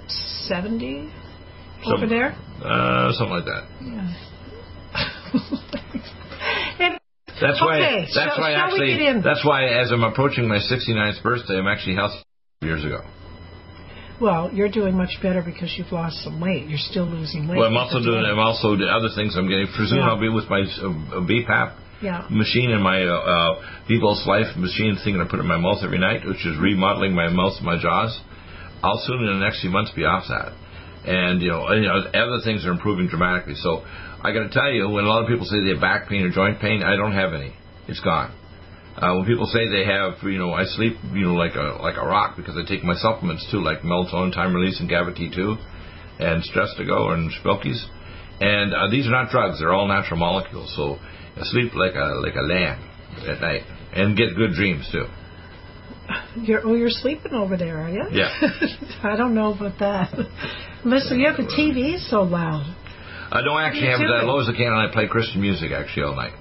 seventy 0.48 1.12
Some- 1.84 1.94
over 1.94 2.08
there. 2.08 2.36
Uh, 2.64 3.12
something 3.14 3.36
like 3.38 3.46
that. 3.46 3.68
and 6.80 7.00
That's 7.40 7.62
why. 7.62 7.78
Okay, 7.78 8.08
that's 8.16 8.38
why 8.38 8.54
actually. 8.54 9.22
That's 9.24 9.46
why 9.46 9.66
as 9.68 9.92
I'm 9.92 10.04
approaching 10.04 10.48
my 10.48 10.58
69th 10.58 11.22
birthday, 11.22 11.58
I'm 11.58 11.68
actually 11.68 11.96
healthy 11.96 12.24
years 12.62 12.84
ago. 12.84 13.02
Well, 14.22 14.50
you're 14.54 14.70
doing 14.70 14.96
much 14.96 15.18
better 15.22 15.42
because 15.42 15.74
you've 15.78 15.92
lost 15.92 16.24
some 16.24 16.40
weight. 16.40 16.68
You're 16.68 16.78
still 16.78 17.06
losing 17.06 17.48
weight. 17.48 17.58
Well, 17.58 17.68
I'm 17.68 17.78
also 17.78 18.00
doing. 18.00 18.24
I'm 18.26 18.40
also 18.40 18.76
doing 18.76 18.90
other 18.90 19.10
things. 19.16 19.36
I'm 19.38 19.48
getting. 19.48 19.68
Presume 19.76 20.00
Yeah. 20.00 20.10
I'll 20.10 20.20
be 20.20 20.30
with 20.30 20.50
my 20.50 20.62
uh, 20.62 21.22
BPAP 21.26 21.74
Yeah. 22.02 22.26
machine 22.30 22.72
and 22.72 22.84
my 22.84 23.04
uh, 23.04 23.14
uh, 23.14 23.62
Vivos 23.88 24.26
Life 24.28 24.56
machine 24.58 24.98
thing 25.04 25.18
that 25.18 25.26
I 25.26 25.30
put 25.30 25.40
in 25.40 25.48
my 25.48 25.58
mouth 25.58 25.84
every 25.84 26.00
night, 26.00 26.26
which 26.26 26.46
is 26.46 26.58
remodeling 26.58 27.14
my 27.14 27.30
mouth 27.30 27.54
and 27.58 27.66
my 27.66 27.78
jaws. 27.82 28.20
I'll 28.84 29.02
soon 29.06 29.20
in 29.24 29.40
the 29.40 29.44
next 29.46 29.62
few 29.62 29.70
months 29.70 29.92
be 29.92 30.06
off 30.06 30.24
that. 30.30 30.54
And 31.06 31.42
you 31.42 31.50
know, 31.50 31.68
and, 31.68 31.84
you 31.84 31.90
know, 31.90 32.00
other 32.14 32.40
things 32.44 32.66
are 32.66 32.72
improving 32.72 33.08
dramatically. 33.08 33.56
So 33.56 33.84
I 34.22 34.32
got 34.32 34.44
to 34.44 34.50
tell 34.50 34.72
you, 34.72 34.90
when 34.90 35.06
a 35.06 35.08
lot 35.08 35.22
of 35.22 35.28
people 35.28 35.46
say 35.46 35.64
they 35.64 35.72
have 35.72 35.82
back 35.82 36.08
pain 36.10 36.24
or 36.24 36.30
joint 36.30 36.60
pain, 36.60 36.84
I 36.84 36.96
don't 36.96 37.14
have 37.14 37.34
any. 37.34 37.54
It's 37.88 38.00
gone. 38.02 38.32
Uh, 39.00 39.16
when 39.16 39.26
people 39.26 39.46
say 39.46 39.70
they 39.70 39.86
have, 39.86 40.22
you 40.24 40.38
know, 40.38 40.52
I 40.52 40.66
sleep, 40.66 40.98
you 41.14 41.24
know, 41.24 41.36
like 41.36 41.56
a 41.56 41.80
like 41.82 41.96
a 41.96 42.06
rock 42.06 42.36
because 42.36 42.58
I 42.58 42.68
take 42.68 42.84
my 42.84 42.96
supplements 42.96 43.48
too, 43.50 43.62
like 43.64 43.80
melatonin, 43.80 44.34
time 44.34 44.54
release, 44.54 44.82
and 44.82 44.90
GABA 44.90 45.14
T2, 45.14 45.58
and 46.20 46.44
Stress 46.44 46.76
to 46.76 46.84
Go 46.86 47.12
and 47.12 47.32
Spilkies. 47.32 47.80
And 48.42 48.74
uh, 48.74 48.92
these 48.92 49.08
are 49.08 49.12
not 49.12 49.30
drugs; 49.32 49.60
they're 49.60 49.74
all 49.74 49.88
natural 49.88 50.20
molecules. 50.20 50.74
So 50.76 50.98
I 51.00 51.44
sleep 51.44 51.74
like 51.76 51.96
a 51.96 52.20
like 52.20 52.36
a 52.36 52.44
lamb 52.44 52.84
at 53.26 53.40
night, 53.40 53.64
and 53.94 54.18
get 54.18 54.36
good 54.36 54.52
dreams 54.52 54.90
too. 54.92 55.06
You're 56.42 56.68
oh, 56.68 56.76
you're 56.76 56.90
sleeping 56.90 57.34
over 57.34 57.56
there, 57.56 57.80
are 57.80 57.90
you? 57.90 58.04
Yeah. 58.12 58.36
I 59.04 59.16
don't 59.16 59.34
know 59.34 59.54
about 59.54 59.80
that. 59.80 60.12
Listen, 60.84 61.20
you 61.20 61.28
have 61.28 61.38
the 61.38 61.44
TV 61.44 62.00
so 62.10 62.24
loud. 62.24 62.76
I 63.32 63.42
don't 63.42 63.62
actually 63.62 63.88
have 63.88 64.02
it 64.02 64.08
doing? 64.08 64.20
as 64.20 64.26
low 64.26 64.42
as 64.42 64.50
I 64.50 64.58
can, 64.58 64.68
and 64.68 64.90
I 64.90 64.92
play 64.92 65.08
Christian 65.08 65.40
music 65.40 65.72
actually 65.72 66.04
all 66.04 66.16
night. 66.16 66.34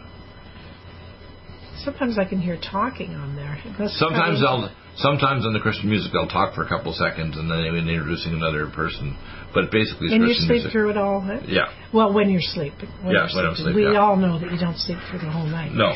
Sometimes 1.89 2.19
I 2.19 2.25
can 2.29 2.41
hear 2.41 2.59
talking 2.61 3.15
on 3.15 3.35
there. 3.37 3.57
Must 3.79 3.95
Sometimes 3.95 4.41
they'll, 4.41 4.69
sometimes 4.97 5.47
in 5.47 5.53
the 5.55 5.61
Christian 5.61 5.89
music 5.89 6.13
they'll 6.13 6.29
talk 6.29 6.55
for 6.55 6.63
a 6.65 6.69
couple 6.69 6.93
seconds, 6.93 7.37
and 7.39 7.51
then 7.51 7.63
they're 7.63 7.77
introducing 7.77 8.35
another 8.35 8.69
person. 8.69 9.17
But 9.55 9.71
basically, 9.73 10.13
And 10.13 10.29
you 10.29 10.35
sleep 10.35 10.51
music. 10.51 10.73
through 10.73 10.91
it 10.91 10.99
all. 10.99 11.21
huh? 11.21 11.41
Yeah. 11.47 11.73
Well, 11.95 12.13
when 12.13 12.29
you're 12.29 12.43
sleeping. 12.45 12.91
When 13.03 13.15
Yeah, 13.15 13.27
you're 13.29 13.37
when 13.37 13.47
I'm 13.47 13.55
sleeping. 13.55 13.73
sleeping, 13.75 13.89
We 13.89 13.93
yeah. 13.95 14.01
all 14.05 14.17
know 14.17 14.39
that 14.39 14.53
you 14.53 14.59
don't 14.59 14.77
sleep 14.77 14.99
through 15.09 15.21
the 15.21 15.31
whole 15.31 15.47
night. 15.47 15.73
No. 15.73 15.95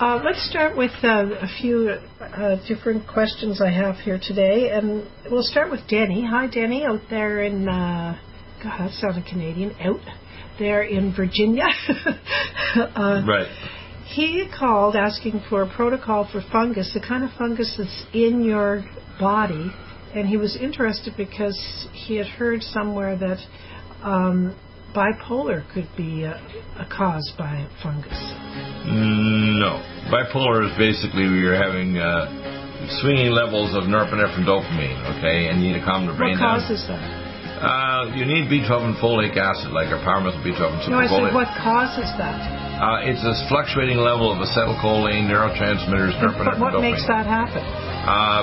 Uh, 0.00 0.20
let's 0.24 0.42
start 0.48 0.76
with 0.76 0.90
uh, 1.04 1.26
a 1.40 1.48
few 1.60 1.90
uh, 2.20 2.56
different 2.66 3.06
questions 3.06 3.60
I 3.60 3.70
have 3.70 3.96
here 3.96 4.18
today, 4.20 4.70
and 4.70 5.06
we'll 5.30 5.42
start 5.44 5.70
with 5.70 5.80
Denny. 5.88 6.24
Hi, 6.24 6.46
Denny, 6.48 6.84
out 6.84 7.00
there 7.10 7.42
in 7.44 7.68
uh, 7.68 8.18
God, 8.62 8.78
that 8.80 8.90
sounded 8.92 9.26
Canadian. 9.26 9.72
Out 9.80 10.00
there 10.58 10.82
in 10.82 11.12
Virginia. 11.14 11.66
uh, 12.76 13.22
Right. 13.26 13.46
He 14.06 14.48
called 14.58 14.96
asking 14.96 15.42
for 15.48 15.62
a 15.62 15.74
protocol 15.74 16.28
for 16.30 16.42
fungus, 16.52 16.92
the 16.92 17.00
kind 17.00 17.24
of 17.24 17.30
fungus 17.38 17.74
that's 17.78 18.06
in 18.12 18.44
your 18.44 18.84
body, 19.18 19.72
and 20.14 20.28
he 20.28 20.36
was 20.36 20.56
interested 20.60 21.14
because 21.16 21.56
he 21.92 22.16
had 22.16 22.26
heard 22.26 22.62
somewhere 22.62 23.16
that 23.16 23.38
um, 24.02 24.54
bipolar 24.94 25.64
could 25.72 25.88
be 25.96 26.24
a, 26.24 26.34
a 26.78 26.86
cause 26.86 27.32
by 27.38 27.66
fungus. 27.82 28.12
No. 28.86 29.80
Bipolar 30.12 30.70
is 30.70 30.76
basically 30.76 31.24
where 31.24 31.40
you're 31.40 31.56
having 31.62 31.96
uh, 31.96 32.28
swinging 33.00 33.32
levels 33.32 33.74
of 33.74 33.84
norepinephrine 33.84 34.44
dopamine, 34.44 35.00
okay, 35.18 35.48
and 35.48 35.62
you 35.62 35.72
need 35.72 35.80
to 35.80 35.84
calm 35.84 36.06
the 36.06 36.12
brain 36.12 36.38
What 36.38 36.44
down. 36.44 36.60
causes 36.60 36.84
that? 36.88 37.00
Uh, 37.64 38.12
you 38.14 38.26
need 38.26 38.52
B12 38.52 38.92
and 38.92 38.96
folic 39.00 39.36
acid, 39.36 39.72
like 39.72 39.88
a 39.88 39.98
powermethyl 40.04 40.44
B12 40.44 40.84
and 40.84 40.92
No, 40.92 40.98
I 40.98 41.08
said 41.08 41.32
what 41.32 41.48
causes 41.56 42.12
that? 42.20 42.63
Uh, 42.74 43.06
it's 43.06 43.22
a 43.22 43.34
fluctuating 43.48 43.98
level 43.98 44.32
of 44.34 44.38
acetylcholine, 44.42 45.30
neurotransmitters, 45.30 46.18
But 46.20 46.58
what 46.58 46.74
dopamine. 46.74 46.90
makes 46.90 47.06
that 47.06 47.24
happen? 47.24 47.62
Uh, 47.62 48.42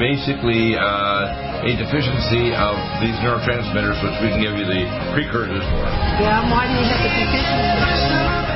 basically, 0.00 0.74
uh, 0.74 1.60
a 1.68 1.72
deficiency 1.76 2.56
of 2.56 2.74
these 3.04 3.14
neurotransmitters, 3.20 4.00
which 4.00 4.16
we 4.24 4.28
can 4.32 4.40
give 4.40 4.56
you 4.56 4.64
the 4.64 4.88
precursors 5.12 5.60
for. 5.60 5.84
Yeah, 6.24 6.40
why 6.50 6.64
do 6.66 6.72
you 6.72 6.88
have 6.88 7.04
the 7.04 7.12
deficiency? 7.20 8.55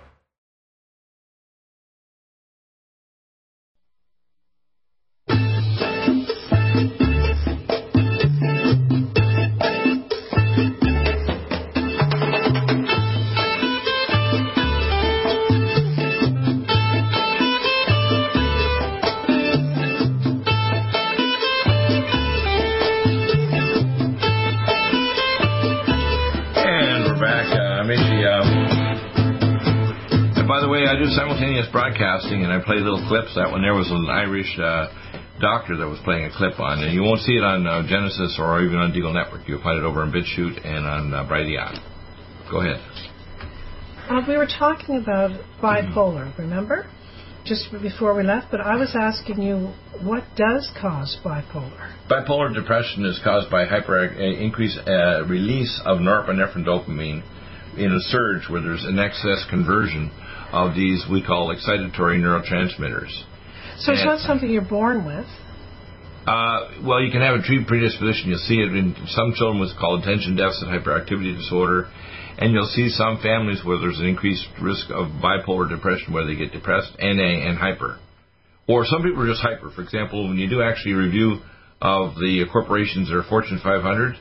do 31.01 31.09
simultaneous 31.09 31.65
broadcasting, 31.71 32.43
and 32.43 32.53
I 32.53 32.63
play 32.63 32.77
little 32.77 33.01
clips. 33.07 33.33
That 33.33 33.49
one 33.49 33.63
there 33.63 33.73
was 33.73 33.89
an 33.89 34.05
Irish 34.05 34.53
uh, 34.59 34.85
doctor 35.41 35.75
that 35.77 35.87
was 35.87 35.97
playing 36.03 36.25
a 36.25 36.31
clip 36.37 36.59
on, 36.59 36.83
and 36.83 36.93
you 36.93 37.01
won't 37.01 37.21
see 37.21 37.33
it 37.33 37.43
on 37.43 37.65
uh, 37.65 37.81
Genesis 37.89 38.37
or 38.37 38.61
even 38.61 38.77
on 38.77 38.93
Deagle 38.93 39.13
Network. 39.13 39.47
You'll 39.47 39.63
find 39.63 39.81
it 39.81 39.85
over 39.85 40.01
on 40.01 40.11
BitChute 40.11 40.61
and 40.61 40.85
on 40.85 41.13
uh, 41.13 41.25
Brighteon. 41.25 41.81
Go 42.51 42.61
ahead. 42.61 42.77
Uh, 44.09 44.21
we 44.27 44.37
were 44.37 44.45
talking 44.45 44.97
about 44.97 45.31
bipolar, 45.57 46.37
remember? 46.37 46.85
Just 47.45 47.71
before 47.81 48.13
we 48.13 48.21
left, 48.21 48.51
but 48.51 48.61
I 48.61 48.75
was 48.75 48.93
asking 48.93 49.41
you 49.41 49.73
what 50.05 50.23
does 50.35 50.69
cause 50.79 51.17
bipolar? 51.25 51.97
Bipolar 52.07 52.53
depression 52.53 53.05
is 53.05 53.19
caused 53.23 53.49
by 53.49 53.65
hyper 53.65 53.97
uh, 53.97 54.21
increased 54.21 54.77
uh, 54.85 55.25
release 55.25 55.81
of 55.83 55.97
norepinephrine 55.97 56.63
dopamine 56.63 57.23
in 57.75 57.91
a 57.91 57.99
surge 58.11 58.47
where 58.49 58.61
there's 58.61 58.83
an 58.83 58.99
excess 58.99 59.47
conversion 59.49 60.11
of 60.51 60.75
these 60.75 61.05
we 61.09 61.23
call 61.23 61.55
excitatory 61.55 62.19
neurotransmitters. 62.19 63.11
So 63.79 63.93
it's 63.93 64.05
not 64.05 64.19
something 64.19 64.49
you're 64.49 64.61
born 64.61 65.05
with. 65.05 65.25
Uh, 66.27 66.85
well, 66.85 67.01
you 67.01 67.11
can 67.11 67.21
have 67.21 67.33
a 67.33 67.41
tree 67.41 67.65
predisposition. 67.65 68.29
You'll 68.29 68.45
see 68.45 68.61
it 68.61 68.75
in 68.75 68.95
some 69.07 69.33
children 69.33 69.59
with 69.59 69.75
called 69.79 70.03
attention 70.03 70.35
deficit 70.35 70.67
hyperactivity 70.69 71.35
disorder, 71.35 71.89
and 72.37 72.53
you'll 72.53 72.69
see 72.69 72.89
some 72.89 73.19
families 73.23 73.65
where 73.65 73.79
there's 73.79 73.97
an 73.97 74.05
increased 74.05 74.45
risk 74.61 74.91
of 74.91 75.07
bipolar 75.17 75.67
depression 75.67 76.13
where 76.13 76.27
they 76.27 76.35
get 76.35 76.51
depressed, 76.51 76.93
NA, 76.99 77.49
and 77.49 77.57
hyper. 77.57 77.97
Or 78.67 78.85
some 78.85 79.01
people 79.01 79.23
are 79.23 79.27
just 79.27 79.41
hyper. 79.41 79.71
For 79.71 79.81
example, 79.81 80.27
when 80.27 80.37
you 80.37 80.47
do 80.47 80.61
actually 80.61 80.93
review 80.93 81.39
of 81.81 82.13
the 82.15 82.45
corporations 82.53 83.09
that 83.09 83.17
are 83.17 83.23
Fortune 83.23 83.59
500, 83.63 84.15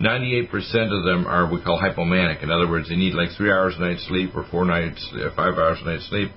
98% 0.00 0.50
of 0.90 1.04
them 1.04 1.26
are 1.26 1.44
what 1.44 1.54
we 1.54 1.62
call 1.62 1.80
hypomanic. 1.80 2.42
In 2.42 2.50
other 2.50 2.68
words, 2.68 2.88
they 2.88 2.96
need 2.96 3.14
like 3.14 3.30
three 3.36 3.50
hours 3.50 3.74
a 3.78 3.80
night 3.80 3.98
sleep 4.08 4.30
or 4.34 4.44
four 4.50 4.64
nights, 4.64 5.06
uh, 5.14 5.30
five 5.36 5.54
hours 5.54 5.78
a 5.82 5.84
night 5.84 6.00
sleep, 6.10 6.30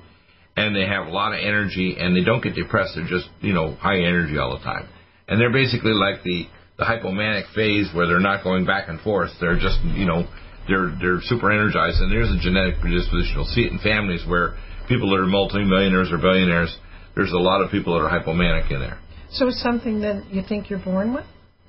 and 0.55 0.75
they 0.75 0.85
have 0.85 1.07
a 1.07 1.09
lot 1.09 1.33
of 1.33 1.39
energy 1.41 1.97
and 1.99 2.15
they 2.15 2.23
don't 2.23 2.43
get 2.43 2.55
depressed. 2.55 2.93
They're 2.95 3.07
just 3.07 3.29
you 3.41 3.53
know 3.53 3.73
high 3.75 3.97
energy 3.97 4.37
all 4.37 4.57
the 4.57 4.63
time, 4.63 4.87
and 5.27 5.41
they're 5.41 5.51
basically 5.51 5.93
like 5.93 6.23
the 6.23 6.45
the 6.77 6.85
hypomanic 6.85 7.51
phase 7.55 7.89
where 7.95 8.05
they're 8.05 8.19
not 8.19 8.43
going 8.43 8.65
back 8.65 8.89
and 8.89 9.01
forth. 9.01 9.31
They're 9.41 9.59
just 9.59 9.81
you 9.83 10.05
know 10.05 10.29
they're 10.67 10.93
they're 11.01 11.21
super 11.21 11.51
energized, 11.51 11.97
and 11.97 12.11
there's 12.11 12.29
a 12.29 12.37
genetic 12.37 12.79
predisposition. 12.79 13.33
You'll 13.35 13.53
see 13.53 13.61
it 13.61 13.71
in 13.71 13.79
families 13.79 14.23
where 14.27 14.53
people 14.87 15.09
that 15.09 15.17
are 15.17 15.25
multimillionaires 15.25 16.11
or 16.11 16.19
billionaires. 16.19 16.77
There's 17.15 17.33
a 17.33 17.41
lot 17.41 17.63
of 17.63 17.71
people 17.71 17.97
that 17.97 18.05
are 18.05 18.11
hypomanic 18.13 18.71
in 18.71 18.79
there. 18.79 18.99
So 19.31 19.47
it's 19.47 19.61
something 19.61 20.01
that 20.01 20.31
you 20.31 20.43
think 20.47 20.69
you're 20.69 20.79
born 20.79 21.13
with? 21.13 21.25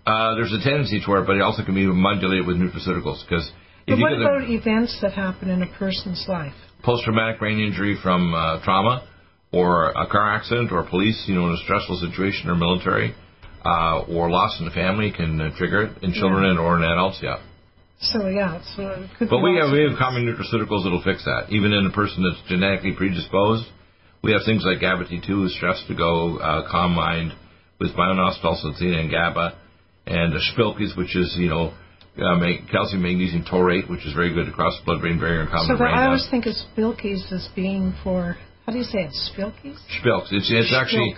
Uh, 0.08 0.34
there's 0.36 0.52
a 0.52 0.64
tendency 0.64 1.02
toward 1.04 1.20
it, 1.20 1.26
but 1.26 1.36
it 1.36 1.42
also 1.42 1.62
can 1.62 1.74
be 1.74 1.84
modulated 1.84 2.46
with 2.46 2.56
nutraceuticals. 2.56 3.20
Because 3.28 3.52
but 3.86 4.00
what 4.00 4.12
about 4.12 4.48
events 4.48 4.96
that 5.02 5.12
happen 5.12 5.50
in 5.50 5.62
a 5.62 5.66
person's 5.78 6.24
life? 6.26 6.54
Post-traumatic 6.82 7.38
brain 7.38 7.60
injury 7.60 7.98
from 8.02 8.32
uh, 8.32 8.64
trauma, 8.64 9.06
or 9.52 9.90
a 9.90 10.06
car 10.08 10.34
accident, 10.34 10.72
or 10.72 10.82
police, 10.88 11.24
you 11.26 11.34
know, 11.34 11.46
in 11.48 11.52
a 11.52 11.58
stressful 11.64 12.00
situation, 12.00 12.48
or 12.48 12.54
military, 12.54 13.14
uh, 13.66 14.00
or 14.08 14.30
loss 14.30 14.58
in 14.60 14.64
the 14.64 14.70
family 14.70 15.12
can 15.12 15.38
uh, 15.38 15.50
trigger 15.58 15.82
it 15.82 16.02
in 16.02 16.14
children 16.14 16.44
yeah. 16.44 16.50
and 16.50 16.58
or 16.58 16.78
in 16.78 16.84
adults. 16.84 17.18
Yeah. 17.22 17.44
So 18.00 18.28
yeah, 18.28 18.62
so 18.76 18.88
it 18.88 19.10
could 19.18 19.28
be. 19.28 19.36
but 19.36 19.40
we 19.40 19.60
have 19.60 19.72
we 19.72 19.84
have 19.84 19.98
common 19.98 20.24
nutraceuticals 20.24 20.84
that'll 20.84 21.04
fix 21.04 21.24
that. 21.24 21.52
Even 21.52 21.74
in 21.74 21.84
a 21.84 21.92
person 21.92 22.24
that's 22.24 22.40
genetically 22.48 22.94
predisposed, 22.96 23.68
we 24.22 24.32
have 24.32 24.40
things 24.46 24.64
like 24.64 24.80
GABA 24.80 25.04
T2, 25.04 25.48
stress 25.50 25.84
to 25.88 25.94
go, 25.94 26.38
uh, 26.38 26.70
calm 26.70 26.94
mind, 26.94 27.32
with 27.78 27.92
myoinositol, 27.92 28.56
and 28.80 29.10
GABA 29.10 29.67
and 30.08 30.32
the 30.32 30.40
Spilkes, 30.52 30.96
which 30.96 31.14
is 31.14 31.36
you 31.38 31.48
know 31.48 31.72
uh, 32.16 32.40
calcium 32.72 33.02
magnesium 33.02 33.44
taurate, 33.44 33.88
which 33.88 34.04
is 34.06 34.12
very 34.14 34.32
good 34.32 34.48
across 34.48 34.78
the 34.80 34.84
blood-brain 34.84 35.20
barrier 35.20 35.42
and 35.42 35.50
common 35.50 35.76
so. 35.76 35.84
I 35.84 36.06
always 36.06 36.26
think 36.30 36.46
of 36.46 36.54
Spilkes 36.54 37.30
as 37.32 37.48
being 37.54 37.94
for 38.02 38.36
how 38.66 38.72
do 38.72 38.78
you 38.78 38.84
say 38.84 39.08
it? 39.08 39.12
Spilkes? 39.12 39.78
Spilks. 40.00 40.32
It's 40.32 40.50
it's 40.50 40.74
actually 40.74 41.14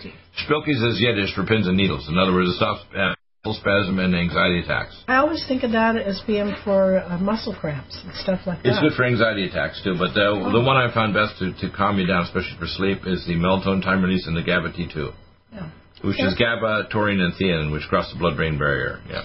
Spilkes 0.47 0.83
is 0.91 1.01
Yiddish 1.01 1.35
for 1.35 1.47
pins 1.47 1.67
and 1.67 1.77
needles. 1.77 2.09
In 2.09 2.19
other 2.19 2.33
words, 2.33 2.51
it 2.51 2.57
stops 2.57 2.83
uh, 2.95 3.15
spasm 3.55 3.99
and 3.99 4.15
anxiety 4.15 4.61
attacks. 4.61 4.95
I 5.09 5.17
always 5.17 5.45
think 5.49 5.63
of 5.63 5.73
that 5.73 5.97
as 5.97 6.21
being 6.27 6.55
for 6.65 6.99
uh, 6.99 7.19
muscle 7.19 7.55
cramps 7.55 7.99
and 8.05 8.15
stuff 8.15 8.41
like 8.47 8.63
that. 8.63 8.69
It's 8.69 8.81
good 8.81 8.93
for 8.97 9.05
anxiety 9.05 9.47
attacks 9.47 9.83
too, 9.83 9.95
but 9.99 10.15
the 10.15 10.27
oh. 10.27 10.53
the 10.53 10.61
one 10.61 10.77
I 10.77 10.93
found 10.93 11.15
best 11.15 11.39
to, 11.39 11.55
to 11.55 11.75
calm 11.75 11.99
you 11.99 12.07
down, 12.07 12.25
especially 12.25 12.59
for 12.59 12.67
sleep, 12.67 13.07
is 13.07 13.27
the 13.27 13.35
melatonin 13.35 13.83
time 13.83 14.03
release 14.03 14.27
and 14.27 14.37
the 14.37 14.43
GABA 14.43 14.73
T2. 14.75 15.15
Yeah 15.53 15.71
which 16.03 16.21
is 16.21 16.35
GABA, 16.35 16.89
taurine, 16.91 17.21
and 17.21 17.35
theanine, 17.35 17.73
which 17.73 17.83
cross 17.89 18.11
the 18.13 18.19
blood-brain 18.19 18.59
barrier. 18.59 19.01
Yeah. 19.09 19.23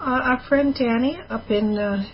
Uh, 0.00 0.20
our 0.22 0.42
friend 0.48 0.74
Danny 0.74 1.18
up 1.28 1.50
in 1.50 1.78
uh, 1.78 2.04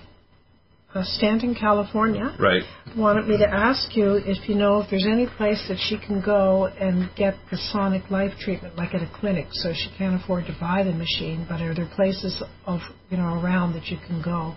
uh, 0.95 1.03
Stanton, 1.05 1.55
California, 1.55 2.37
right, 2.39 2.63
wanted 2.97 3.27
me 3.27 3.39
to 3.39 3.49
ask 3.49 3.97
you 3.97 4.15
if 4.15 4.49
you 4.49 4.55
know 4.55 4.81
if 4.81 4.91
there's 4.91 5.07
any 5.07 5.27
place 5.37 5.65
that 5.69 5.79
she 5.79 5.99
can 5.99 6.21
go 6.21 6.67
and 6.67 7.11
get 7.17 7.35
the 7.51 7.57
Sonic 7.73 8.11
Life 8.11 8.33
treatment, 8.41 8.77
like 8.77 8.95
at 8.95 9.03
a 9.03 9.11
clinic. 9.21 9.47
So 9.53 9.73
she 9.73 9.91
can't 9.97 10.21
afford 10.23 10.47
to 10.47 10.57
buy 10.61 10.83
the 10.83 10.93
machine, 10.93 11.47
but 11.49 11.61
are 11.61 11.75
there 11.75 11.89
places 11.95 12.43
of 12.67 12.81
you 13.11 13.17
know 13.17 13.41
around 13.41 13.75
that 13.75 13.87
you 13.87 13.99
can 14.07 14.23
go? 14.23 14.55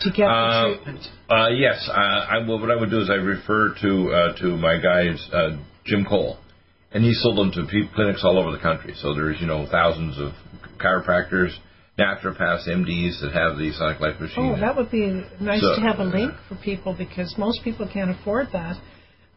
to 0.00 0.10
get 0.10 0.26
the 0.26 0.32
uh, 0.32 0.76
treatment? 0.76 1.06
Uh, 1.28 1.48
yes, 1.48 1.88
I, 1.92 2.38
well, 2.46 2.60
what 2.60 2.70
I 2.70 2.76
would 2.76 2.90
do 2.90 3.00
is 3.00 3.10
I 3.10 3.14
refer 3.14 3.74
to 3.82 4.12
uh, 4.12 4.38
to 4.38 4.56
my 4.56 4.78
guy 4.78 5.08
uh, 5.32 5.56
Jim 5.84 6.04
Cole, 6.04 6.38
and 6.92 7.04
he 7.04 7.12
sold 7.14 7.36
them 7.38 7.52
to 7.52 7.66
clinics 7.94 8.22
all 8.24 8.38
over 8.38 8.50
the 8.50 8.62
country. 8.62 8.94
So 8.96 9.14
there's 9.14 9.40
you 9.40 9.46
know 9.46 9.66
thousands 9.70 10.18
of 10.18 10.32
chiropractors, 10.78 11.50
naturopaths, 11.98 12.68
MDs 12.68 13.20
that 13.20 13.32
have 13.32 13.58
the 13.58 13.72
Sonic 13.76 14.00
Life 14.00 14.20
machine. 14.20 14.54
Oh, 14.56 14.60
that 14.60 14.76
would 14.76 14.90
be 14.90 15.24
nice 15.40 15.60
so, 15.60 15.76
to 15.76 15.80
have 15.80 15.98
a 15.98 16.04
link 16.04 16.32
for 16.48 16.56
people 16.56 16.94
because 16.96 17.34
most 17.36 17.62
people 17.62 17.88
can't 17.92 18.10
afford 18.10 18.48
that, 18.52 18.76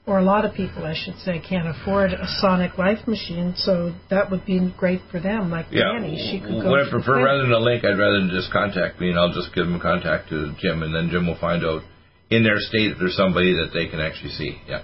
or 0.06 0.20
a 0.20 0.24
lot 0.24 0.46
of 0.46 0.54
people, 0.54 0.86
I 0.86 0.96
should 0.96 1.18
say, 1.20 1.42
can't 1.42 1.68
afford 1.68 2.14
a 2.14 2.28
Sonic 2.40 2.78
Life 2.78 3.06
machine. 3.08 3.54
So 3.58 3.94
that 4.10 4.32
would 4.32 4.46
be 4.46 4.74
great 4.78 5.02
for 5.12 5.20
them. 5.20 5.52
Like 5.52 5.68
yeah, 5.72 5.92
Danny, 5.94 6.18
she 6.32 6.40
could 6.40 6.62
go. 6.62 6.70
What 6.70 6.88
I 6.88 6.90
prefer, 6.90 7.24
rather 7.24 7.44
than 7.44 7.52
a 7.52 7.60
link, 7.60 7.84
I'd 7.84 8.00
rather 8.00 8.28
just 8.32 8.52
contact 8.52 9.02
me, 9.02 9.10
and 9.10 9.20
I'll 9.20 9.34
just 9.34 9.54
give 9.54 9.66
them 9.66 9.76
a 9.76 9.82
contact 9.82 10.30
to 10.30 10.54
Jim, 10.60 10.84
and 10.84 10.96
then 10.96 11.10
Jim 11.12 11.28
will 11.28 11.40
find 11.40 11.66
out 11.66 11.84
in 12.30 12.44
their 12.44 12.60
state 12.60 12.92
if 12.92 12.98
there's 12.98 13.18
somebody 13.18 13.54
that 13.60 13.72
they 13.74 13.88
can 13.88 14.00
actually 14.00 14.32
see. 14.32 14.62
Yeah. 14.68 14.84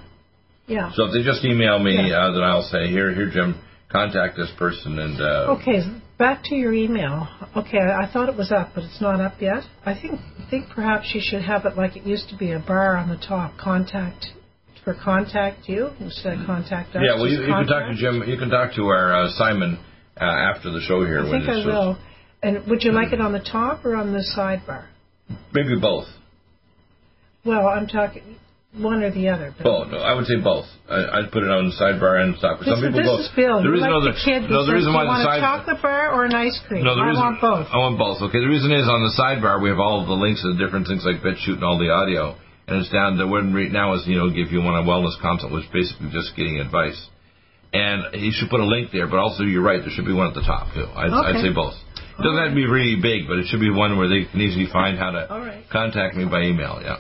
Yeah. 0.68 0.92
So 0.94 1.06
if 1.06 1.14
they 1.14 1.24
just 1.24 1.44
email 1.46 1.80
me, 1.80 1.96
yeah. 1.96 2.28
uh, 2.28 2.32
then 2.34 2.44
I'll 2.44 2.68
say, 2.70 2.88
here, 2.88 3.14
here, 3.14 3.30
Jim, 3.30 3.60
contact 3.90 4.36
this 4.36 4.52
person. 4.58 5.00
And 5.00 5.22
uh, 5.22 5.58
okay, 5.60 5.80
back 6.20 6.44
to 6.46 6.56
your 6.56 6.74
email. 6.74 7.28
Okay, 7.56 7.80
I 7.80 8.10
thought 8.12 8.30
it 8.30 8.36
was 8.36 8.52
up, 8.52 8.72
but 8.76 8.84
it's 8.84 9.02
not 9.02 9.22
up 9.22 9.42
yet. 9.42 9.64
I 9.86 9.94
think 9.94 10.20
think 10.50 10.70
perhaps 10.70 11.12
you 11.14 11.22
should 11.24 11.42
have 11.42 11.66
it 11.66 11.76
like 11.76 11.96
it 11.96 12.04
used 12.04 12.30
to 12.30 12.38
be, 12.38 12.52
a 12.52 12.60
bar 12.60 12.96
on 12.98 13.10
the 13.10 13.18
top. 13.18 13.58
Contact 13.58 14.26
for 14.84 14.94
contact 14.94 15.68
you 15.68 15.90
instead 16.00 16.40
of 16.40 16.46
contact 16.46 16.96
us. 16.96 17.02
Yeah, 17.04 17.16
well, 17.16 17.28
you, 17.28 17.42
you 17.42 17.48
can 17.48 17.68
talk 17.68 17.90
to 17.90 17.96
Jim. 17.96 18.24
You 18.28 18.38
can 18.38 18.50
talk 18.50 18.74
to 18.76 18.84
our 18.84 19.24
uh, 19.24 19.30
Simon 19.32 19.80
uh, 20.20 20.24
after 20.24 20.72
the 20.72 20.82
show 20.82 21.04
here. 21.06 21.26
I 21.26 21.32
think 21.32 21.50
I 21.50 21.66
will. 21.66 21.98
And 22.44 22.68
would 22.68 22.84
you 22.84 22.92
like 22.92 23.14
it 23.14 23.20
on 23.20 23.34
the 23.34 23.40
top 23.40 23.84
or 23.84 23.96
on 23.96 24.14
the 24.14 24.24
sidebar? 24.38 24.88
Maybe 25.54 25.76
both. 25.80 26.06
Well, 27.44 27.68
I'm 27.68 27.88
talking 27.88 28.38
one 28.80 29.04
or 29.04 29.12
the 29.12 29.30
other. 29.30 29.54
Both. 29.58 29.92
No, 29.92 29.98
I 29.98 30.14
would 30.14 30.26
say 30.26 30.40
both. 30.42 30.66
I, 30.88 31.20
would 31.22 31.32
put 31.32 31.44
it 31.44 31.52
on 31.52 31.68
the 31.68 31.76
sidebar 31.76 32.24
and 32.24 32.38
stop. 32.40 32.64
Some 32.64 32.80
people 32.80 32.96
this 32.96 33.08
go. 33.08 33.20
Is 33.20 33.30
Bill. 33.36 33.60
The 33.60 33.74
reason 33.74 33.92
like 33.92 34.14
the 34.14 34.18
kid 34.24 34.48
no, 34.48 34.64
the 34.64 34.72
reason 34.72 34.96
why 34.96 35.04
the 35.04 35.26
side. 35.26 35.40
a 35.40 35.44
chocolate 35.44 35.82
bar 35.84 36.16
or 36.16 36.24
an 36.24 36.34
ice 36.34 36.56
cream? 36.68 36.88
No, 36.88 36.96
the 36.96 37.04
I 37.04 37.12
reason, 37.12 37.24
want 37.24 37.42
both. 37.44 37.68
I 37.68 37.78
want 37.78 38.00
both. 38.00 38.24
Okay. 38.32 38.40
The 38.40 38.48
reason 38.48 38.72
is 38.72 38.88
on 38.88 39.04
the 39.04 39.14
sidebar 39.18 39.60
we 39.60 39.68
have 39.68 39.84
all 39.84 40.00
of 40.00 40.08
the 40.08 40.16
links 40.16 40.42
to 40.48 40.56
the 40.56 40.60
different 40.62 40.88
things 40.88 41.04
like 41.04 41.20
BitChute 41.20 41.60
and 41.60 41.68
all 41.68 41.76
the 41.76 41.92
audio, 41.92 42.40
and 42.72 42.80
it's 42.80 42.90
down. 42.90 43.20
The 43.20 43.28
one 43.28 43.52
right 43.52 43.72
now 43.72 43.98
is 44.00 44.08
you 44.08 44.16
know 44.16 44.32
give 44.32 44.56
you 44.56 44.64
one 44.64 44.80
a 44.80 44.86
wellness 44.88 45.20
consult, 45.20 45.52
which 45.52 45.68
basically 45.74 46.08
just 46.14 46.38
getting 46.38 46.64
advice. 46.64 46.98
And 47.74 48.16
he 48.16 48.32
should 48.32 48.48
put 48.50 48.64
a 48.64 48.66
link 48.66 48.96
there, 48.96 49.12
but 49.12 49.20
also 49.20 49.44
you're 49.44 49.66
right. 49.66 49.84
There 49.84 49.92
should 49.92 50.08
be 50.08 50.16
one 50.16 50.32
at 50.32 50.36
the 50.40 50.48
top 50.48 50.72
too. 50.72 50.88
I'd, 50.88 51.12
okay. 51.12 51.36
I'd 51.36 51.44
say 51.44 51.52
both. 51.52 51.76
It 52.18 52.24
doesn't 52.24 52.40
have 52.40 52.50
to 52.50 52.56
be 52.56 52.66
really 52.66 52.96
big, 52.96 53.28
but 53.28 53.38
it 53.38 53.46
should 53.52 53.60
be 53.60 53.70
one 53.70 53.98
where 53.98 54.08
they 54.08 54.26
can 54.26 54.42
easily 54.42 54.66
find 54.72 54.98
how 54.98 55.12
to 55.12 55.28
right. 55.30 55.70
contact 55.70 56.16
me 56.16 56.26
by 56.26 56.48
email. 56.48 56.80
Yeah. 56.82 56.98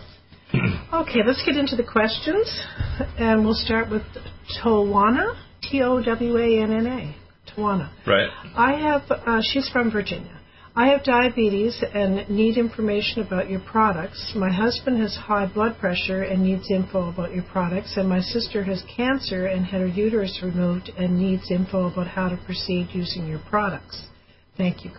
okay, 0.93 1.19
let's 1.25 1.43
get 1.45 1.57
into 1.57 1.75
the 1.75 1.83
questions, 1.83 2.63
and 3.17 3.43
we'll 3.43 3.53
start 3.53 3.89
with 3.89 4.03
Towanna, 4.63 5.35
T 5.61 5.81
O 5.81 6.01
W 6.01 6.37
A 6.37 6.61
N 6.61 6.71
N 6.71 6.87
A, 6.87 7.15
Towanna. 7.51 7.91
Right. 8.05 8.29
I 8.55 8.73
have. 8.73 9.01
Uh, 9.09 9.41
she's 9.43 9.69
from 9.69 9.91
Virginia. 9.91 10.39
I 10.77 10.89
have 10.89 11.03
diabetes 11.03 11.83
and 11.91 12.29
need 12.29 12.55
information 12.55 13.23
about 13.23 13.49
your 13.49 13.61
products. 13.61 14.33
My 14.35 14.53
husband 14.53 15.01
has 15.01 15.15
high 15.15 15.47
blood 15.47 15.79
pressure 15.79 16.21
and 16.21 16.43
needs 16.43 16.69
info 16.69 17.09
about 17.09 17.33
your 17.33 17.45
products, 17.51 17.97
and 17.97 18.07
my 18.07 18.19
sister 18.19 18.63
has 18.63 18.83
cancer 18.95 19.47
and 19.47 19.65
had 19.65 19.81
her 19.81 19.87
uterus 19.87 20.39
removed 20.43 20.91
and 20.95 21.17
needs 21.17 21.49
info 21.49 21.87
about 21.91 22.07
how 22.07 22.29
to 22.29 22.37
proceed 22.45 22.89
using 22.93 23.27
your 23.27 23.41
products. 23.49 24.05
Thank 24.55 24.85
you. 24.85 24.91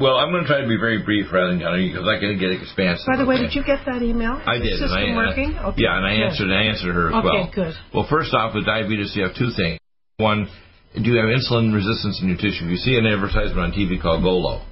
Well, 0.00 0.16
I'm 0.16 0.32
going 0.32 0.42
to 0.42 0.48
try 0.48 0.64
to 0.64 0.68
be 0.68 0.80
very 0.80 1.04
brief 1.04 1.28
rather 1.28 1.52
than 1.52 1.60
because 1.60 2.08
I 2.08 2.16
can 2.16 2.40
get 2.40 2.56
expansive. 2.56 3.04
By 3.04 3.20
the 3.20 3.28
way, 3.28 3.36
did 3.36 3.52
you 3.52 3.60
get 3.62 3.84
that 3.84 4.00
email? 4.00 4.40
I 4.40 4.56
did. 4.56 4.80
System 4.80 4.96
and 4.96 5.12
I, 5.12 5.28
working? 5.28 5.50
Okay, 5.52 5.84
yeah, 5.84 6.00
and 6.00 6.08
I 6.08 6.16
good. 6.16 6.24
answered. 6.24 6.48
I 6.48 6.62
answered 6.72 6.94
her 6.96 7.12
as 7.12 7.20
okay, 7.20 7.28
well. 7.28 7.44
Okay, 7.44 7.52
good. 7.52 7.74
Well, 7.92 8.06
first 8.08 8.32
off, 8.32 8.56
with 8.56 8.64
diabetes, 8.64 9.12
you 9.12 9.28
have 9.28 9.36
two 9.36 9.52
things. 9.52 9.76
One, 10.16 10.48
do 10.96 11.04
you 11.04 11.20
have 11.20 11.28
insulin 11.28 11.68
resistance 11.76 12.16
in 12.24 12.32
your 12.32 12.40
tissue? 12.40 12.64
You 12.64 12.80
see 12.80 12.96
an 12.96 13.04
advertisement 13.04 13.60
on 13.60 13.72
TV 13.76 14.00
called 14.00 14.24
Golo, 14.24 14.64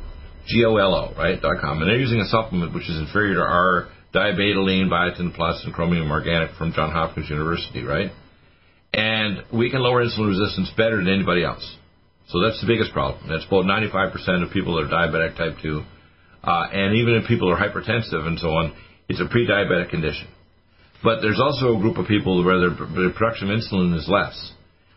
G-O-L-O, 0.48 1.12
right? 1.20 1.36
Dot 1.36 1.60
com, 1.60 1.84
and 1.84 1.92
they're 1.92 2.00
using 2.00 2.24
a 2.24 2.28
supplement 2.32 2.72
which 2.72 2.88
is 2.88 2.96
inferior 2.96 3.36
to 3.36 3.44
our 3.44 3.92
diabetoline, 4.16 4.88
biotin 4.88 5.36
plus, 5.36 5.60
and 5.64 5.74
chromium 5.76 6.10
organic 6.10 6.56
from 6.56 6.72
Johns 6.72 6.92
Hopkins 6.96 7.28
University, 7.28 7.84
right? 7.84 8.10
And 8.94 9.44
we 9.52 9.70
can 9.70 9.80
lower 9.80 10.02
insulin 10.02 10.32
resistance 10.32 10.72
better 10.76 10.96
than 10.96 11.08
anybody 11.12 11.44
else. 11.44 11.76
So 12.28 12.40
that's 12.44 12.60
the 12.60 12.66
biggest 12.66 12.92
problem. 12.92 13.28
That's 13.28 13.46
about 13.46 13.64
95% 13.64 14.44
of 14.44 14.52
people 14.52 14.76
that 14.76 14.88
are 14.88 14.92
diabetic 14.92 15.36
type 15.36 15.56
2. 15.62 15.80
Uh, 16.44 16.66
and 16.72 16.96
even 16.96 17.14
if 17.16 17.26
people 17.26 17.50
are 17.50 17.56
hypertensive 17.56 18.26
and 18.26 18.38
so 18.38 18.48
on, 18.48 18.76
it's 19.08 19.20
a 19.20 19.26
pre-diabetic 19.26 19.88
condition. 19.88 20.28
But 21.02 21.20
there's 21.20 21.40
also 21.40 21.76
a 21.76 21.80
group 21.80 21.96
of 21.96 22.06
people 22.06 22.44
where 22.44 22.60
their, 22.60 23.12
production 23.12 23.50
of 23.50 23.58
insulin 23.58 23.96
is 23.96 24.06
less. 24.08 24.52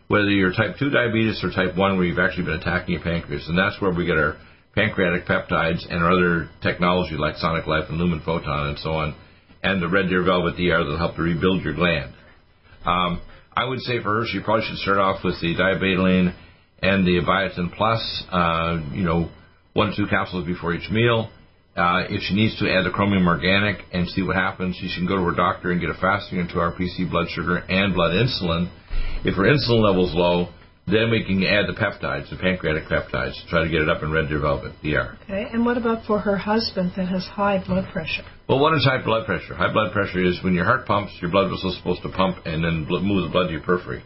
Whether 0.08 0.28
you're 0.28 0.52
type 0.52 0.76
2 0.78 0.90
diabetes 0.90 1.42
or 1.42 1.50
type 1.50 1.76
1 1.76 1.96
where 1.96 2.04
you've 2.04 2.18
actually 2.18 2.44
been 2.44 2.60
attacking 2.60 2.94
your 2.94 3.02
pancreas. 3.02 3.48
And 3.48 3.56
that's 3.56 3.80
where 3.80 3.92
we 3.92 4.04
get 4.04 4.18
our 4.18 4.36
pancreatic 4.74 5.24
peptides 5.24 5.88
and 5.88 6.02
our 6.02 6.12
other 6.12 6.50
technology 6.62 7.16
like 7.16 7.36
Sonic 7.36 7.66
Life 7.66 7.84
and 7.88 7.96
Lumen 7.96 8.20
Photon 8.24 8.68
and 8.68 8.78
so 8.78 8.90
on, 8.90 9.14
and 9.62 9.82
the 9.82 9.88
Red 9.88 10.08
Deer 10.08 10.24
Velvet 10.24 10.56
DR 10.56 10.84
that'll 10.84 10.98
help 10.98 11.16
to 11.16 11.22
rebuild 11.22 11.62
your 11.62 11.74
gland. 11.74 12.12
Um, 12.84 13.20
I 13.54 13.64
would 13.64 13.80
say 13.80 14.02
for 14.02 14.20
her, 14.20 14.26
she 14.26 14.40
probably 14.40 14.66
should 14.66 14.78
start 14.78 14.98
off 14.98 15.24
with 15.24 15.40
the 15.40 15.54
diabetoline 15.54 16.34
and 16.82 17.06
the 17.06 17.20
biotin 17.26 17.72
plus, 17.74 18.24
uh, 18.30 18.78
you 18.92 19.04
know, 19.04 19.30
one 19.72 19.90
to 19.90 19.96
two 19.96 20.06
capsules 20.06 20.46
before 20.46 20.74
each 20.74 20.90
meal. 20.90 21.30
Uh, 21.74 22.04
if 22.10 22.20
she 22.28 22.34
needs 22.34 22.58
to 22.58 22.68
add 22.68 22.84
the 22.84 22.90
chromium 22.90 23.26
organic 23.26 23.80
and 23.92 24.06
see 24.10 24.20
what 24.20 24.36
happens, 24.36 24.76
she 24.76 24.92
can 24.94 25.06
go 25.06 25.16
to 25.16 25.22
her 25.22 25.34
doctor 25.34 25.70
and 25.70 25.80
get 25.80 25.88
a 25.88 25.94
fasting 25.94 26.38
into 26.38 26.54
RPC 26.54 27.10
blood 27.10 27.28
sugar 27.30 27.56
and 27.56 27.94
blood 27.94 28.12
insulin. 28.12 28.68
If 29.24 29.36
her 29.36 29.44
insulin 29.44 29.80
level's 29.80 30.12
low, 30.12 30.48
then 30.86 31.10
we 31.10 31.24
can 31.24 31.42
add 31.44 31.64
the 31.70 31.78
peptides, 31.78 32.28
the 32.28 32.36
pancreatic 32.36 32.84
peptides, 32.84 33.40
to 33.40 33.48
try 33.48 33.62
to 33.62 33.70
get 33.70 33.80
it 33.80 33.88
up 33.88 34.02
in 34.02 34.10
red 34.10 34.28
deer 34.28 34.40
velvet, 34.40 34.72
DR. 34.82 35.16
Okay, 35.24 35.46
and 35.52 35.64
what 35.64 35.78
about 35.78 36.04
for 36.04 36.18
her 36.18 36.36
husband 36.36 36.92
that 36.96 37.06
has 37.06 37.24
high 37.24 37.64
blood 37.64 37.86
pressure? 37.92 38.24
Well, 38.48 38.58
what 38.58 38.74
is 38.74 38.84
high 38.84 39.02
blood 39.02 39.24
pressure? 39.24 39.54
High 39.54 39.72
blood 39.72 39.92
pressure 39.92 40.22
is 40.22 40.42
when 40.42 40.54
your 40.54 40.64
heart 40.64 40.84
pumps, 40.84 41.16
your 41.22 41.30
blood 41.30 41.48
vessel 41.50 41.70
is 41.70 41.78
supposed 41.78 42.02
to 42.02 42.10
pump 42.10 42.44
and 42.44 42.64
then 42.64 42.84
move 42.84 43.22
the 43.22 43.30
blood 43.32 43.46
to 43.46 43.52
your 43.52 43.62
periphery. 43.62 44.02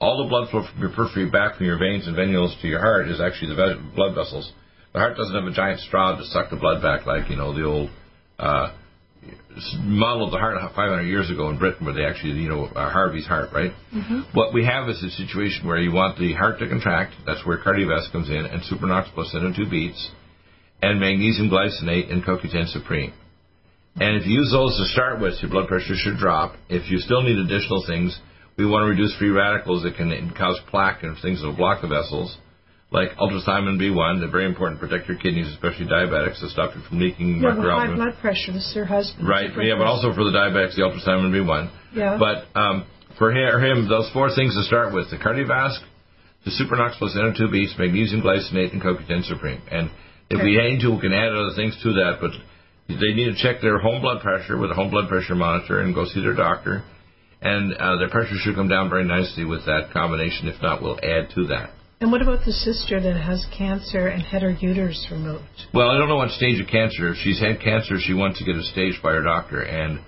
All 0.00 0.22
the 0.22 0.28
blood 0.28 0.50
flow 0.50 0.64
from 0.64 0.80
your 0.80 0.90
periphery 0.90 1.28
back 1.28 1.56
from 1.56 1.66
your 1.66 1.78
veins 1.78 2.06
and 2.06 2.16
venules 2.16 2.58
to 2.62 2.68
your 2.68 2.80
heart 2.80 3.08
is 3.08 3.20
actually 3.20 3.54
the 3.54 3.80
blood 3.94 4.14
vessels 4.14 4.52
the 4.92 4.98
heart 4.98 5.16
doesn't 5.16 5.34
have 5.34 5.44
a 5.44 5.54
giant 5.54 5.80
straw 5.80 6.16
to 6.16 6.24
suck 6.26 6.50
the 6.50 6.56
blood 6.56 6.82
back 6.82 7.06
like 7.06 7.30
you 7.30 7.36
know 7.36 7.54
the 7.54 7.64
old 7.64 7.90
uh, 8.38 8.72
model 9.82 10.24
of 10.24 10.32
the 10.32 10.38
heart 10.38 10.56
500 10.58 11.02
years 11.02 11.30
ago 11.30 11.50
in 11.50 11.58
Britain, 11.58 11.84
where 11.84 11.94
they 11.94 12.04
actually 12.04 12.32
you 12.40 12.48
know 12.48 12.64
uh, 12.64 12.90
Harvey's 12.90 13.26
heart, 13.26 13.50
right? 13.52 13.70
Mm-hmm. 13.94 14.20
What 14.32 14.54
we 14.54 14.64
have 14.64 14.88
is 14.88 15.02
a 15.02 15.10
situation 15.10 15.66
where 15.66 15.78
you 15.78 15.92
want 15.92 16.18
the 16.18 16.32
heart 16.34 16.58
to 16.60 16.68
contract. 16.68 17.14
That's 17.26 17.44
where 17.46 17.58
Cardiovasc 17.58 18.10
comes 18.12 18.30
in, 18.30 18.46
and 18.46 18.62
Supernox 18.62 19.12
plus 19.14 19.34
two 19.56 19.68
beats, 19.70 20.10
and 20.82 20.98
magnesium 20.98 21.50
glycinate 21.50 22.10
and 22.10 22.24
CoQ10 22.24 22.68
Supreme. 22.68 23.12
And 23.96 24.16
if 24.16 24.26
you 24.26 24.40
use 24.40 24.50
those 24.52 24.78
to 24.78 24.84
start 24.86 25.20
with, 25.20 25.34
your 25.42 25.50
blood 25.50 25.68
pressure 25.68 25.94
should 25.96 26.16
drop. 26.16 26.54
If 26.68 26.90
you 26.90 26.98
still 26.98 27.22
need 27.22 27.36
additional 27.36 27.84
things, 27.86 28.18
we 28.60 28.66
want 28.66 28.84
to 28.84 28.90
reduce 28.90 29.16
free 29.16 29.30
radicals 29.30 29.82
that 29.82 29.96
can 29.96 30.12
cause 30.36 30.60
plaque 30.68 31.02
and 31.02 31.16
things 31.22 31.40
that 31.40 31.46
will 31.48 31.56
block 31.56 31.80
the 31.80 31.88
vessels 31.88 32.36
like 32.92 33.14
ultrathiamine 33.16 33.78
B1, 33.78 34.18
they're 34.18 34.30
very 34.30 34.46
important 34.46 34.80
to 34.80 34.86
protect 34.86 35.08
your 35.08 35.16
kidneys, 35.16 35.46
especially 35.54 35.86
diabetics, 35.86 36.40
to 36.40 36.48
stop 36.48 36.74
you 36.74 36.82
from 36.88 36.98
leaking 36.98 37.40
yeah, 37.40 37.54
high 37.54 37.94
blood 37.94 38.18
pressure. 38.20 38.52
This 38.52 38.66
is 38.66 38.74
your 38.74 38.84
husband. 38.84 39.28
Right. 39.28 39.50
Yeah, 39.62 39.78
but 39.78 39.86
also 39.86 40.12
for 40.12 40.24
the 40.24 40.34
diabetics, 40.34 40.74
the 40.74 40.82
ultrathiamine 40.82 41.30
B1. 41.30 41.70
Yeah. 41.94 42.18
But 42.18 42.50
um, 42.58 42.86
for 43.16 43.30
him, 43.30 43.88
those 43.88 44.10
four 44.12 44.34
things 44.34 44.54
to 44.56 44.62
start 44.64 44.92
with: 44.92 45.10
the 45.10 45.18
cardiovasc, 45.18 45.78
the 46.44 46.50
Supernox 46.50 46.98
plus 46.98 47.14
NO2 47.14 47.52
beats, 47.52 47.74
magnesium 47.78 48.22
glycinate, 48.22 48.72
and 48.72 48.82
CoQ10 48.82 49.24
Supreme. 49.24 49.62
And 49.70 49.90
if 50.28 50.38
okay. 50.38 50.44
we 50.44 50.56
need 50.58 50.80
to, 50.82 50.90
we 50.90 51.00
can 51.00 51.12
add 51.12 51.30
other 51.30 51.54
things 51.54 51.78
to 51.84 51.92
that. 51.94 52.18
But 52.20 52.32
they 52.88 53.14
need 53.14 53.30
to 53.30 53.38
check 53.38 53.62
their 53.62 53.78
home 53.78 54.02
blood 54.02 54.20
pressure 54.20 54.58
with 54.58 54.72
a 54.72 54.74
home 54.74 54.90
blood 54.90 55.08
pressure 55.08 55.36
monitor 55.36 55.80
and 55.80 55.94
go 55.94 56.06
see 56.06 56.20
their 56.20 56.34
doctor. 56.34 56.82
And 57.42 57.72
uh, 57.74 57.96
their 57.96 58.10
pressure 58.10 58.36
should 58.36 58.54
come 58.54 58.68
down 58.68 58.90
very 58.90 59.04
nicely 59.04 59.44
with 59.44 59.64
that 59.66 59.90
combination. 59.92 60.48
If 60.48 60.60
not, 60.60 60.82
we'll 60.82 61.00
add 61.02 61.30
to 61.34 61.46
that. 61.48 61.70
And 62.00 62.10
what 62.10 62.22
about 62.22 62.44
the 62.46 62.52
sister 62.52 63.00
that 63.00 63.16
has 63.16 63.44
cancer 63.56 64.08
and 64.08 64.22
had 64.22 64.40
her 64.42 64.52
uterus 64.52 65.08
removed? 65.10 65.68
Well, 65.74 65.90
I 65.90 65.98
don't 65.98 66.08
know 66.08 66.16
what 66.16 66.30
stage 66.30 66.60
of 66.60 66.66
cancer. 66.66 67.12
If 67.12 67.16
she's 67.20 67.40
had 67.40 67.60
cancer, 67.60 67.96
she 68.00 68.14
wants 68.14 68.38
to 68.38 68.44
get 68.44 68.56
it 68.56 68.64
staged 68.72 69.02
by 69.02 69.12
her 69.12 69.22
doctor. 69.22 69.60
And 69.60 70.00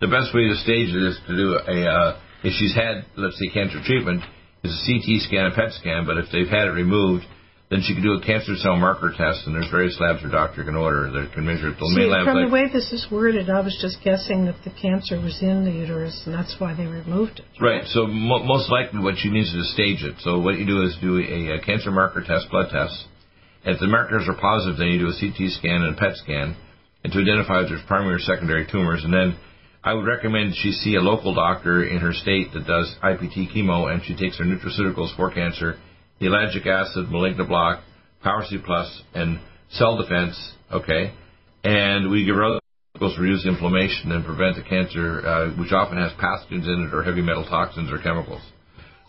the 0.00 0.06
best 0.06 0.34
way 0.34 0.46
to 0.46 0.54
stage 0.62 0.94
it 0.94 1.02
is 1.02 1.18
to 1.26 1.36
do 1.36 1.58
a, 1.58 1.78
uh, 1.90 2.20
if 2.44 2.54
she's 2.54 2.74
had, 2.74 3.02
let's 3.16 3.38
say, 3.38 3.50
cancer 3.50 3.82
treatment, 3.84 4.22
is 4.62 4.70
a 4.70 4.82
CT 4.86 5.26
scan, 5.26 5.46
a 5.46 5.54
PET 5.54 5.72
scan. 5.74 6.06
But 6.06 6.18
if 6.18 6.26
they've 6.30 6.48
had 6.48 6.68
it 6.68 6.74
removed, 6.78 7.26
then 7.70 7.86
she 7.86 7.94
can 7.94 8.02
do 8.02 8.18
a 8.18 8.20
cancer 8.20 8.58
cell 8.58 8.74
marker 8.74 9.14
test, 9.16 9.46
and 9.46 9.54
there's 9.54 9.70
various 9.70 9.94
labs 10.02 10.20
her 10.22 10.28
doctor 10.28 10.64
can 10.66 10.74
order 10.74 11.06
that 11.06 11.30
can 11.32 11.46
measure 11.46 11.70
it. 11.70 11.78
The 11.78 11.86
See, 11.94 12.10
from 12.26 12.34
like, 12.34 12.50
the 12.50 12.52
way 12.52 12.66
this 12.66 12.90
is 12.90 13.06
worded, 13.06 13.48
I 13.48 13.62
was 13.62 13.78
just 13.78 14.02
guessing 14.02 14.50
that 14.50 14.58
the 14.66 14.74
cancer 14.74 15.22
was 15.22 15.38
in 15.40 15.62
the 15.62 15.70
uterus, 15.70 16.18
and 16.26 16.34
that's 16.34 16.58
why 16.58 16.74
they 16.74 16.90
removed 16.90 17.38
it. 17.38 17.46
Right. 17.62 17.86
So 17.86 18.10
mo- 18.10 18.42
most 18.42 18.68
likely, 18.74 18.98
what 18.98 19.22
she 19.22 19.30
needs 19.30 19.54
is 19.54 19.62
to 19.62 19.70
stage 19.70 20.02
it. 20.02 20.18
So 20.26 20.42
what 20.42 20.58
you 20.58 20.66
do 20.66 20.82
is 20.82 20.98
do 20.98 21.22
a, 21.22 21.58
a 21.58 21.58
cancer 21.62 21.94
marker 21.94 22.26
test, 22.26 22.50
blood 22.50 22.74
test. 22.74 23.06
If 23.62 23.78
the 23.78 23.86
markers 23.86 24.26
are 24.26 24.34
positive, 24.34 24.74
then 24.74 24.90
you 24.90 24.98
do 24.98 25.14
a 25.14 25.14
CT 25.14 25.54
scan 25.62 25.86
and 25.86 25.94
a 25.94 25.98
PET 25.98 26.18
scan, 26.18 26.58
and 27.06 27.12
to 27.12 27.18
identify 27.22 27.62
if 27.62 27.70
there's 27.70 27.86
primary 27.86 28.18
or 28.18 28.24
secondary 28.26 28.66
tumors, 28.66 29.06
and 29.06 29.14
then 29.14 29.38
I 29.84 29.94
would 29.94 30.10
recommend 30.10 30.58
she 30.58 30.72
see 30.72 30.96
a 30.96 31.00
local 31.00 31.38
doctor 31.38 31.86
in 31.86 32.02
her 32.02 32.12
state 32.12 32.50
that 32.52 32.66
does 32.66 32.90
IPT 32.98 33.54
chemo, 33.54 33.86
and 33.86 34.02
she 34.02 34.18
takes 34.18 34.42
her 34.42 34.44
nutraceuticals 34.44 35.14
for 35.14 35.30
cancer 35.30 35.78
ellagic 36.20 36.66
acid, 36.66 37.10
malignant 37.10 37.48
block, 37.48 37.82
Power 38.22 38.44
C 38.48 38.58
plus, 38.64 39.02
and 39.14 39.40
cell 39.70 39.96
defense. 39.96 40.36
Okay, 40.72 41.12
and 41.64 42.10
we 42.10 42.24
give 42.24 42.36
her 42.36 42.44
other 42.44 42.60
chemicals 42.92 43.16
to 43.16 43.22
reduce 43.22 43.46
inflammation 43.46 44.12
and 44.12 44.24
prevent 44.24 44.56
the 44.56 44.62
cancer, 44.62 45.26
uh, 45.26 45.50
which 45.56 45.72
often 45.72 45.98
has 45.98 46.12
pathogens 46.20 46.68
in 46.68 46.88
it 46.88 46.94
or 46.94 47.02
heavy 47.02 47.22
metal 47.22 47.44
toxins 47.44 47.90
or 47.90 47.98
chemicals. 47.98 48.42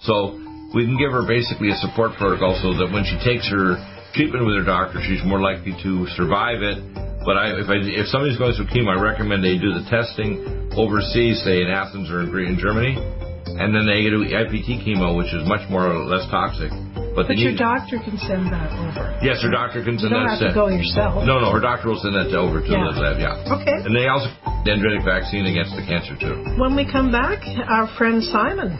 So 0.02 0.39
we 0.74 0.86
can 0.86 0.97
give 0.97 1.12
her 1.12 1.28
basically 1.28 1.69
a 1.69 1.78
support 1.84 2.15
protocol 2.17 2.56
so 2.63 2.74
that 2.80 2.91
when 2.91 3.04
she 3.04 3.19
takes 3.21 3.47
her 3.52 3.76
treatment 4.15 4.45
with 4.45 4.56
her 4.56 4.65
doctor, 4.65 5.00
she's 5.04 5.24
more 5.24 5.39
likely 5.39 5.76
to 5.84 6.08
survive 6.15 6.63
it. 6.63 6.80
But 7.24 7.38
I, 7.38 7.54
if, 7.60 7.67
I, 7.69 7.78
if 7.86 8.08
somebody's 8.08 8.38
going 8.39 8.56
through 8.56 8.71
chemo, 8.74 8.97
I 8.97 9.00
recommend 9.00 9.43
they 9.43 9.60
do 9.60 9.78
the 9.78 9.86
testing 9.91 10.71
overseas, 10.74 11.43
say 11.43 11.62
in 11.62 11.69
Athens 11.69 12.10
or 12.10 12.24
in, 12.24 12.34
in 12.34 12.58
Germany, 12.58 12.97
and 12.97 13.76
then 13.76 13.86
they 13.86 14.08
do 14.10 14.26
IPT 14.26 14.88
chemo, 14.88 15.15
which 15.15 15.30
is 15.36 15.45
much 15.45 15.69
more 15.69 15.91
or 15.91 16.08
less 16.08 16.26
toxic. 16.32 16.71
But, 17.15 17.28
but 17.28 17.38
your 17.38 17.56
doctor 17.56 18.00
can 18.00 18.15
send 18.17 18.47
that 18.56 18.71
over. 18.71 19.19
Yes, 19.19 19.43
her 19.43 19.52
doctor 19.52 19.84
can 19.84 20.00
send 20.00 20.15
you 20.15 20.17
don't 20.17 20.32
that. 20.32 20.39
have 20.39 20.52
to 20.52 20.56
go 20.56 20.67
yourself. 20.71 21.28
No, 21.28 21.43
no, 21.43 21.52
her 21.52 21.60
doctor 21.60 21.91
will 21.91 22.00
send 22.00 22.15
that 22.15 22.32
over 22.32 22.63
to 22.63 22.71
yeah. 22.71 22.88
the 22.88 23.04
lab. 23.04 23.19
Yeah. 23.19 23.56
Okay. 23.60 23.84
And 23.84 23.91
they 23.91 24.08
also 24.08 24.32
dendritic 24.63 25.04
vaccine 25.04 25.45
against 25.45 25.76
the 25.76 25.84
cancer 25.84 26.15
too. 26.15 26.39
When 26.56 26.76
we 26.76 26.88
come 26.88 27.12
back, 27.12 27.43
our 27.67 27.91
friend 27.97 28.24
Simon 28.24 28.80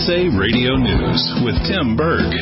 USA 0.00 0.28
Radio 0.28 0.76
News 0.76 1.42
with 1.44 1.56
Tim 1.68 1.94
Berg. 1.94 2.32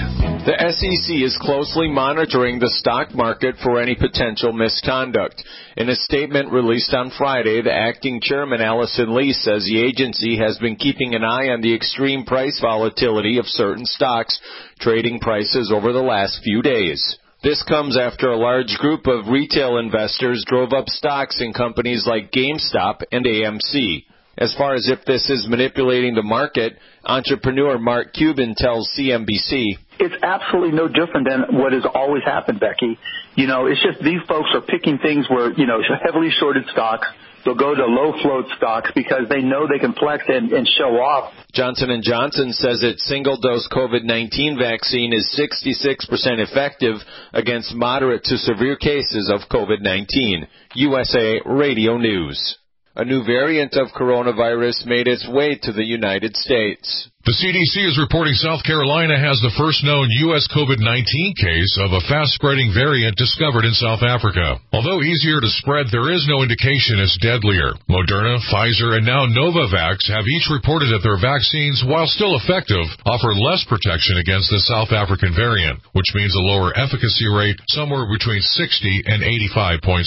The 0.46 0.54
SEC 0.70 1.16
is 1.16 1.36
closely 1.42 1.88
monitoring 1.88 2.60
the 2.60 2.70
stock 2.70 3.12
market 3.16 3.56
for 3.64 3.82
any 3.82 3.96
potential 3.96 4.52
misconduct. 4.52 5.42
In 5.76 5.88
a 5.88 5.96
statement 5.96 6.52
released 6.52 6.94
on 6.94 7.10
Friday, 7.18 7.60
the 7.60 7.72
acting 7.72 8.20
chairman 8.22 8.60
Allison 8.60 9.12
Lee 9.12 9.32
says 9.32 9.64
the 9.64 9.82
agency 9.82 10.38
has 10.38 10.56
been 10.58 10.76
keeping 10.76 11.16
an 11.16 11.24
eye 11.24 11.48
on 11.48 11.60
the 11.60 11.74
extreme 11.74 12.24
price 12.24 12.60
volatility 12.62 13.38
of 13.38 13.46
certain 13.46 13.86
stocks 13.86 14.38
trading 14.78 15.18
prices 15.18 15.72
over 15.74 15.92
the 15.92 15.98
last 15.98 16.40
few 16.44 16.62
days. 16.62 17.18
This 17.42 17.64
comes 17.64 17.98
after 17.98 18.30
a 18.30 18.38
large 18.38 18.76
group 18.78 19.08
of 19.08 19.26
retail 19.26 19.78
investors 19.78 20.44
drove 20.46 20.72
up 20.72 20.88
stocks 20.88 21.40
in 21.40 21.52
companies 21.52 22.06
like 22.06 22.30
GameStop 22.30 23.02
and 23.10 23.26
AMC. 23.26 24.04
As 24.38 24.54
far 24.56 24.74
as 24.74 24.88
if 24.88 25.04
this 25.04 25.28
is 25.30 25.46
manipulating 25.48 26.14
the 26.14 26.22
market, 26.22 26.78
entrepreneur 27.04 27.76
Mark 27.76 28.12
Cuban 28.12 28.54
tells 28.56 28.88
CNBC. 28.96 29.76
It's 29.98 30.14
absolutely 30.22 30.76
no 30.76 30.86
different 30.86 31.26
than 31.28 31.58
what 31.58 31.72
has 31.72 31.84
always 31.92 32.22
happened, 32.24 32.60
Becky. 32.60 32.98
You 33.34 33.48
know, 33.48 33.66
it's 33.66 33.82
just 33.82 33.98
these 33.98 34.20
folks 34.28 34.50
are 34.54 34.60
picking 34.60 34.98
things 34.98 35.26
where, 35.28 35.52
you 35.52 35.66
know, 35.66 35.80
heavily 36.04 36.30
shorted 36.30 36.64
stocks. 36.70 37.08
They'll 37.44 37.56
go 37.56 37.74
to 37.74 37.86
low 37.86 38.12
float 38.22 38.46
stocks 38.56 38.90
because 38.94 39.28
they 39.28 39.42
know 39.42 39.66
they 39.66 39.78
can 39.78 39.94
flex 39.94 40.24
and, 40.28 40.52
and 40.52 40.68
show 40.68 40.98
off. 40.98 41.32
Johnson 41.52 41.88
& 42.00 42.02
Johnson 42.02 42.52
says 42.52 42.82
its 42.82 43.08
single-dose 43.08 43.68
COVID-19 43.72 44.58
vaccine 44.58 45.12
is 45.12 45.26
66% 45.34 46.06
effective 46.38 46.96
against 47.32 47.74
moderate 47.74 48.24
to 48.24 48.36
severe 48.36 48.76
cases 48.76 49.32
of 49.32 49.48
COVID-19. 49.50 50.46
USA 50.74 51.40
Radio 51.46 51.96
News. 51.96 52.57
A 52.98 53.04
new 53.04 53.22
variant 53.22 53.76
of 53.76 53.92
coronavirus 53.96 54.84
made 54.84 55.06
its 55.06 55.24
way 55.28 55.54
to 55.62 55.72
the 55.72 55.84
United 55.84 56.34
States. 56.34 57.08
The 57.28 57.44
CDC 57.44 57.92
is 57.92 58.00
reporting 58.00 58.32
South 58.40 58.64
Carolina 58.64 59.12
has 59.12 59.36
the 59.44 59.52
first 59.60 59.84
known 59.84 60.08
U.S. 60.32 60.48
COVID-19 60.48 61.36
case 61.36 61.76
of 61.84 61.92
a 61.92 62.00
fast-spreading 62.08 62.72
variant 62.72 63.20
discovered 63.20 63.68
in 63.68 63.76
South 63.76 64.00
Africa. 64.00 64.56
Although 64.72 65.04
easier 65.04 65.36
to 65.36 65.56
spread, 65.60 65.92
there 65.92 66.08
is 66.08 66.24
no 66.24 66.40
indication 66.40 66.96
it's 66.96 67.20
deadlier. 67.20 67.76
Moderna, 67.84 68.40
Pfizer, 68.48 68.96
and 68.96 69.04
now 69.04 69.28
Novavax 69.28 70.08
have 70.08 70.24
each 70.24 70.48
reported 70.48 70.88
that 70.88 71.04
their 71.04 71.20
vaccines, 71.20 71.84
while 71.84 72.08
still 72.08 72.32
effective, 72.40 72.88
offer 73.04 73.36
less 73.36 73.60
protection 73.68 74.16
against 74.24 74.48
the 74.48 74.64
South 74.64 74.96
African 74.96 75.36
variant, 75.36 75.84
which 75.92 76.08
means 76.16 76.32
a 76.32 76.48
lower 76.48 76.72
efficacy 76.80 77.28
rate 77.28 77.60
somewhere 77.68 78.08
between 78.08 78.40
60 78.40 79.04
and 79.04 79.20
85.6%. 79.52 80.00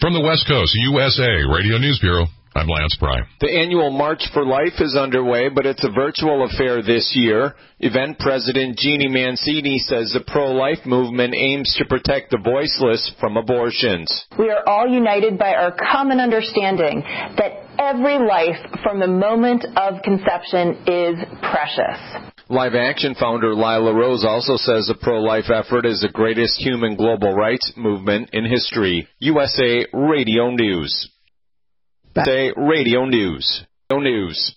From 0.00 0.16
the 0.16 0.24
West 0.24 0.48
Coast, 0.48 0.72
USA 0.88 1.44
Radio 1.44 1.76
News 1.76 2.00
Bureau. 2.00 2.32
I'm 2.52 2.66
Lance 2.66 2.96
Pry. 2.98 3.22
The 3.40 3.58
annual 3.62 3.90
March 3.90 4.26
for 4.34 4.44
Life 4.44 4.80
is 4.80 4.96
underway, 4.96 5.50
but 5.54 5.66
it's 5.66 5.84
a 5.84 5.90
virtual 5.90 6.44
affair 6.44 6.82
this 6.82 7.12
year. 7.14 7.54
Event 7.78 8.18
president 8.18 8.76
Jeannie 8.76 9.08
Mancini 9.08 9.78
says 9.78 10.10
the 10.12 10.24
pro-life 10.26 10.84
movement 10.84 11.34
aims 11.36 11.72
to 11.78 11.84
protect 11.84 12.32
the 12.32 12.42
voiceless 12.42 13.12
from 13.20 13.36
abortions. 13.36 14.26
We 14.36 14.50
are 14.50 14.68
all 14.68 14.88
united 14.88 15.38
by 15.38 15.54
our 15.54 15.70
common 15.70 16.18
understanding 16.18 17.02
that 17.38 17.70
every 17.78 18.18
life 18.18 18.58
from 18.82 18.98
the 18.98 19.06
moment 19.06 19.64
of 19.76 20.02
conception 20.02 20.82
is 20.90 21.22
precious. 21.40 22.02
Live 22.48 22.74
Action 22.74 23.14
founder 23.14 23.54
Lila 23.54 23.94
Rose 23.94 24.24
also 24.24 24.56
says 24.56 24.88
the 24.88 24.98
pro-life 25.00 25.50
effort 25.54 25.86
is 25.86 26.00
the 26.00 26.10
greatest 26.12 26.58
human 26.60 26.96
global 26.96 27.32
rights 27.32 27.72
movement 27.76 28.30
in 28.32 28.44
history. 28.44 29.06
USA 29.20 29.86
Radio 29.92 30.50
News. 30.50 31.08
Say 32.16 32.52
Radio 32.56 33.04
News. 33.04 33.64
News. 33.92 34.56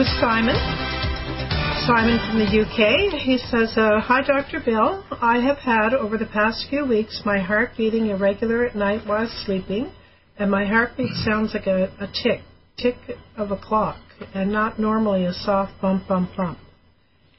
With 0.00 0.08
Simon. 0.18 0.56
Simon 1.84 2.16
from 2.24 2.38
the 2.38 2.48
UK. 2.48 3.20
He 3.20 3.36
says, 3.36 3.76
uh, 3.76 4.00
Hi, 4.00 4.22
Dr. 4.22 4.62
Bill. 4.64 5.04
I 5.20 5.40
have 5.40 5.58
had 5.58 5.92
over 5.92 6.16
the 6.16 6.24
past 6.24 6.68
few 6.70 6.86
weeks 6.86 7.20
my 7.26 7.38
heart 7.38 7.72
beating 7.76 8.06
irregular 8.06 8.64
at 8.64 8.74
night 8.74 9.06
while 9.06 9.28
sleeping, 9.44 9.92
and 10.38 10.50
my 10.50 10.64
heartbeat 10.64 11.12
sounds 11.22 11.52
like 11.52 11.66
a, 11.66 11.92
a 12.00 12.06
tick, 12.06 12.40
tick 12.78 12.96
of 13.36 13.50
a 13.50 13.58
clock, 13.58 14.00
and 14.32 14.50
not 14.50 14.78
normally 14.80 15.26
a 15.26 15.34
soft 15.34 15.72
bump, 15.82 16.08
bump, 16.08 16.30
bump. 16.34 16.56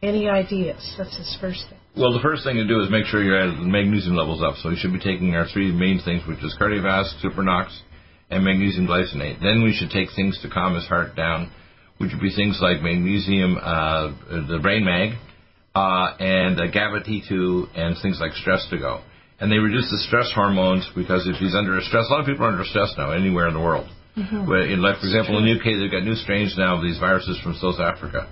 Any 0.04 0.30
ideas? 0.30 0.94
That's 1.00 1.18
his 1.18 1.36
first 1.42 1.66
thing. 1.68 1.80
Well, 1.98 2.14
the 2.14 2.22
first 2.22 2.44
thing 2.44 2.58
to 2.58 2.68
do 2.68 2.80
is 2.84 2.92
make 2.92 3.06
sure 3.06 3.24
your 3.24 3.54
magnesium 3.54 4.16
levels 4.16 4.44
up. 4.44 4.58
So 4.62 4.70
you 4.70 4.78
should 4.78 4.94
be 4.94 5.00
taking 5.00 5.34
our 5.34 5.48
three 5.48 5.72
main 5.72 6.00
things, 6.06 6.22
which 6.28 6.44
is 6.44 6.56
Cardiovasc, 6.62 7.26
Supernox, 7.26 7.76
and 8.30 8.46
magnesium 8.46 8.86
glycinate. 8.86 9.42
Then 9.42 9.64
we 9.64 9.74
should 9.74 9.90
take 9.90 10.10
things 10.16 10.40
to 10.44 10.50
calm 10.52 10.76
his 10.76 10.86
heart 10.86 11.16
down, 11.16 11.50
which 12.02 12.12
would 12.12 12.22
be 12.22 12.34
things 12.36 12.58
like 12.62 12.82
magnesium, 12.82 13.58
uh, 13.62 14.12
the 14.50 14.60
Brain 14.62 14.84
Mag, 14.84 15.14
uh, 15.76 16.18
and 16.20 16.60
uh, 16.60 16.66
GABA 16.68 17.06
T2, 17.06 17.78
and 17.78 17.96
things 18.02 18.18
like 18.20 18.34
Stress 18.34 18.66
to 18.72 18.78
Go. 18.78 19.02
And 19.40 19.52
they 19.52 19.58
reduce 19.58 19.90
the 19.90 19.98
stress 20.06 20.32
hormones 20.34 20.90
because 20.96 21.26
if 21.26 21.38
he's 21.38 21.56
under 21.56 21.80
stress, 21.82 22.06
a 22.10 22.14
lot 22.14 22.22
of 22.22 22.26
people 22.26 22.46
are 22.46 22.50
under 22.50 22.66
stress 22.66 22.94
now 22.98 23.12
anywhere 23.12 23.48
in 23.48 23.54
the 23.54 23.62
world. 23.62 23.88
Where, 24.46 24.66
in, 24.66 24.82
like 24.82 25.00
for 25.00 25.08
example, 25.08 25.38
in 25.38 25.46
the 25.46 25.56
UK, 25.56 25.80
they've 25.80 25.90
got 25.90 26.04
new 26.04 26.16
strains 26.16 26.56
now 26.58 26.78
of 26.78 26.84
these 26.84 27.00
viruses 27.00 27.40
from 27.42 27.56
South 27.56 27.80
Africa, 27.80 28.28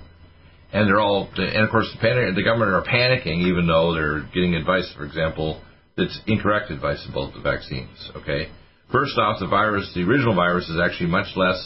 and 0.72 0.86
they're 0.86 1.00
all, 1.00 1.30
and 1.34 1.64
of 1.64 1.70
course, 1.70 1.88
the, 1.94 1.98
panic, 1.98 2.34
the 2.36 2.44
government 2.44 2.70
are 2.70 2.84
panicking, 2.84 3.48
even 3.48 3.66
though 3.66 3.94
they're 3.94 4.20
getting 4.34 4.54
advice, 4.54 4.92
for 4.94 5.06
example, 5.06 5.62
that's 5.96 6.20
incorrect 6.26 6.70
advice 6.70 7.00
about 7.08 7.32
the 7.32 7.40
vaccines. 7.40 7.96
Okay, 8.14 8.50
first 8.92 9.16
off, 9.16 9.40
the 9.40 9.48
virus, 9.48 9.90
the 9.94 10.02
original 10.02 10.34
virus, 10.34 10.68
is 10.68 10.78
actually 10.78 11.08
much 11.08 11.34
less 11.34 11.58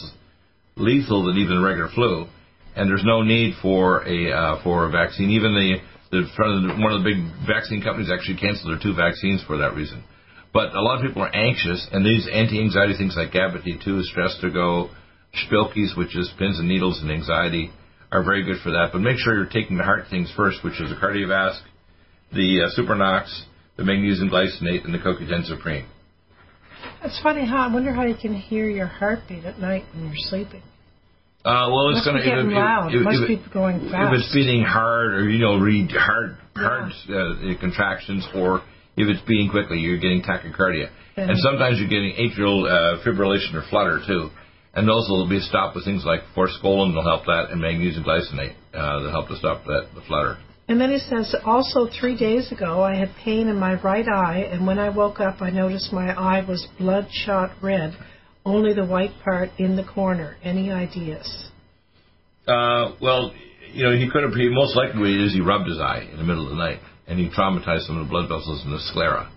lethal 0.77 1.25
than 1.25 1.37
even 1.37 1.61
regular 1.61 1.89
flu, 1.93 2.27
and 2.75 2.89
there's 2.89 3.03
no 3.05 3.21
need 3.21 3.55
for 3.61 4.03
a 4.07 4.31
uh, 4.31 4.63
for 4.63 4.85
a 4.85 4.91
vaccine. 4.91 5.29
Even 5.31 5.53
the 5.53 5.77
the 6.11 6.75
one 6.79 6.93
of 6.93 7.03
the 7.03 7.09
big 7.09 7.47
vaccine 7.47 7.81
companies 7.81 8.09
actually 8.11 8.37
canceled 8.37 8.71
their 8.71 8.81
two 8.81 8.95
vaccines 8.95 9.43
for 9.47 9.57
that 9.57 9.75
reason. 9.75 10.03
But 10.53 10.73
a 10.73 10.81
lot 10.81 10.99
of 10.99 11.05
people 11.05 11.21
are 11.21 11.35
anxious, 11.35 11.85
and 11.91 12.05
these 12.05 12.29
anti-anxiety 12.31 12.95
things 12.97 13.15
like 13.17 13.33
GABA 13.33 13.59
T2, 13.59 14.03
Stress 14.03 14.37
to 14.39 14.49
Go, 14.49 14.89
Spilkies, 15.35 15.97
which 15.97 16.15
is 16.15 16.31
pins 16.39 16.59
and 16.59 16.69
needles 16.69 17.01
and 17.01 17.11
anxiety, 17.11 17.71
are 18.09 18.23
very 18.23 18.43
good 18.45 18.61
for 18.63 18.71
that. 18.71 18.91
But 18.93 19.01
make 19.01 19.17
sure 19.17 19.35
you're 19.35 19.51
taking 19.51 19.75
the 19.75 19.83
heart 19.83 20.05
things 20.09 20.31
first, 20.35 20.63
which 20.63 20.79
is 20.79 20.89
the 20.89 20.95
Cardiovasc, 20.95 21.59
the 22.31 22.63
uh, 22.63 22.79
Supernox, 22.79 23.27
the 23.75 23.83
magnesium 23.83 24.29
glycinate, 24.29 24.85
and 24.85 24.93
the 24.93 24.99
CoQ10 24.99 25.45
Supreme. 25.45 25.87
It's 27.03 27.19
funny 27.21 27.45
how 27.45 27.67
I 27.69 27.73
wonder 27.73 27.93
how 27.93 28.03
you 28.05 28.15
can 28.15 28.33
hear 28.33 28.67
your 28.67 28.87
heartbeat 28.87 29.45
at 29.45 29.59
night 29.59 29.83
when 29.93 30.05
you're 30.05 30.13
sleeping. 30.17 30.61
Uh, 31.43 31.69
well, 31.69 31.89
it's 31.89 31.97
Must 32.01 32.05
going 32.05 32.17
be 32.17 32.23
to 32.23 32.29
getting 32.35 32.49
loud. 32.51 32.89
If, 32.93 33.01
Must 33.03 33.21
if, 33.21 33.27
be 33.45 33.53
going 33.53 33.79
fast. 33.91 34.13
if 34.13 34.19
it's 34.19 34.33
beating 34.33 34.63
hard, 34.63 35.13
or 35.13 35.29
you 35.29 35.37
know, 35.37 35.57
read 35.57 35.91
hard, 35.91 36.37
hard 36.55 36.91
uh, 37.09 37.59
contractions, 37.59 38.27
or 38.33 38.61
if 38.97 39.05
it's 39.07 39.21
beating 39.27 39.51
quickly, 39.51 39.77
you're 39.77 39.99
getting 39.99 40.23
tachycardia, 40.23 40.89
Yeah. 41.15 41.29
and 41.29 41.37
sometimes 41.37 41.77
you're 41.79 41.89
getting 41.89 42.13
atrial 42.17 42.65
uh, 42.65 43.03
fibrillation 43.05 43.53
or 43.53 43.63
flutter 43.69 44.01
too. 44.07 44.29
And 44.73 44.87
those 44.89 45.07
will 45.07 45.29
be 45.29 45.39
stopped 45.39 45.75
with 45.75 45.85
things 45.85 46.03
like 46.03 46.21
forskolin 46.35 46.93
will 46.95 47.03
help 47.03 47.25
that, 47.25 47.47
and 47.51 47.61
magnesium 47.61 48.03
glycinate 48.03 48.55
uh, 48.73 48.99
will 49.03 49.11
help 49.11 49.27
to 49.29 49.37
stop 49.37 49.63
that 49.65 49.87
the 49.93 50.01
flutter. 50.07 50.37
And 50.67 50.81
then 50.81 50.89
he 50.91 50.97
says, 50.97 51.35
also 51.45 51.87
three 51.87 52.17
days 52.17 52.51
ago 52.51 52.81
I 52.81 52.95
had 52.95 53.09
pain 53.23 53.47
in 53.47 53.59
my 53.59 53.79
right 53.81 54.07
eye, 54.07 54.47
and 54.51 54.65
when 54.65 54.79
I 54.79 54.89
woke 54.89 55.19
up 55.19 55.41
I 55.41 55.51
noticed 55.51 55.93
my 55.93 56.11
eye 56.11 56.43
was 56.47 56.67
bloodshot 56.79 57.51
red, 57.61 57.95
only 58.45 58.73
the 58.73 58.85
white 58.85 59.11
part 59.23 59.49
in 59.59 59.75
the 59.75 59.83
corner. 59.83 60.37
Any 60.43 60.71
ideas? 60.71 61.51
Uh, 62.47 62.93
well, 63.01 63.31
you 63.73 63.83
know, 63.83 63.91
he 63.91 64.09
could 64.09 64.23
have. 64.23 64.33
He 64.33 64.49
most 64.49 64.75
likely 64.75 64.99
what 64.99 65.09
he 65.09 65.23
is 65.23 65.33
he 65.33 65.41
rubbed 65.41 65.67
his 65.67 65.79
eye 65.79 66.07
in 66.11 66.17
the 66.17 66.23
middle 66.23 66.45
of 66.45 66.49
the 66.51 66.55
night, 66.55 66.79
and 67.07 67.19
he 67.19 67.29
traumatized 67.29 67.85
some 67.87 67.97
of 67.97 68.05
the 68.05 68.09
blood 68.09 68.29
vessels 68.29 68.63
in 68.63 68.71
the 68.71 68.79
sclera, 68.91 69.29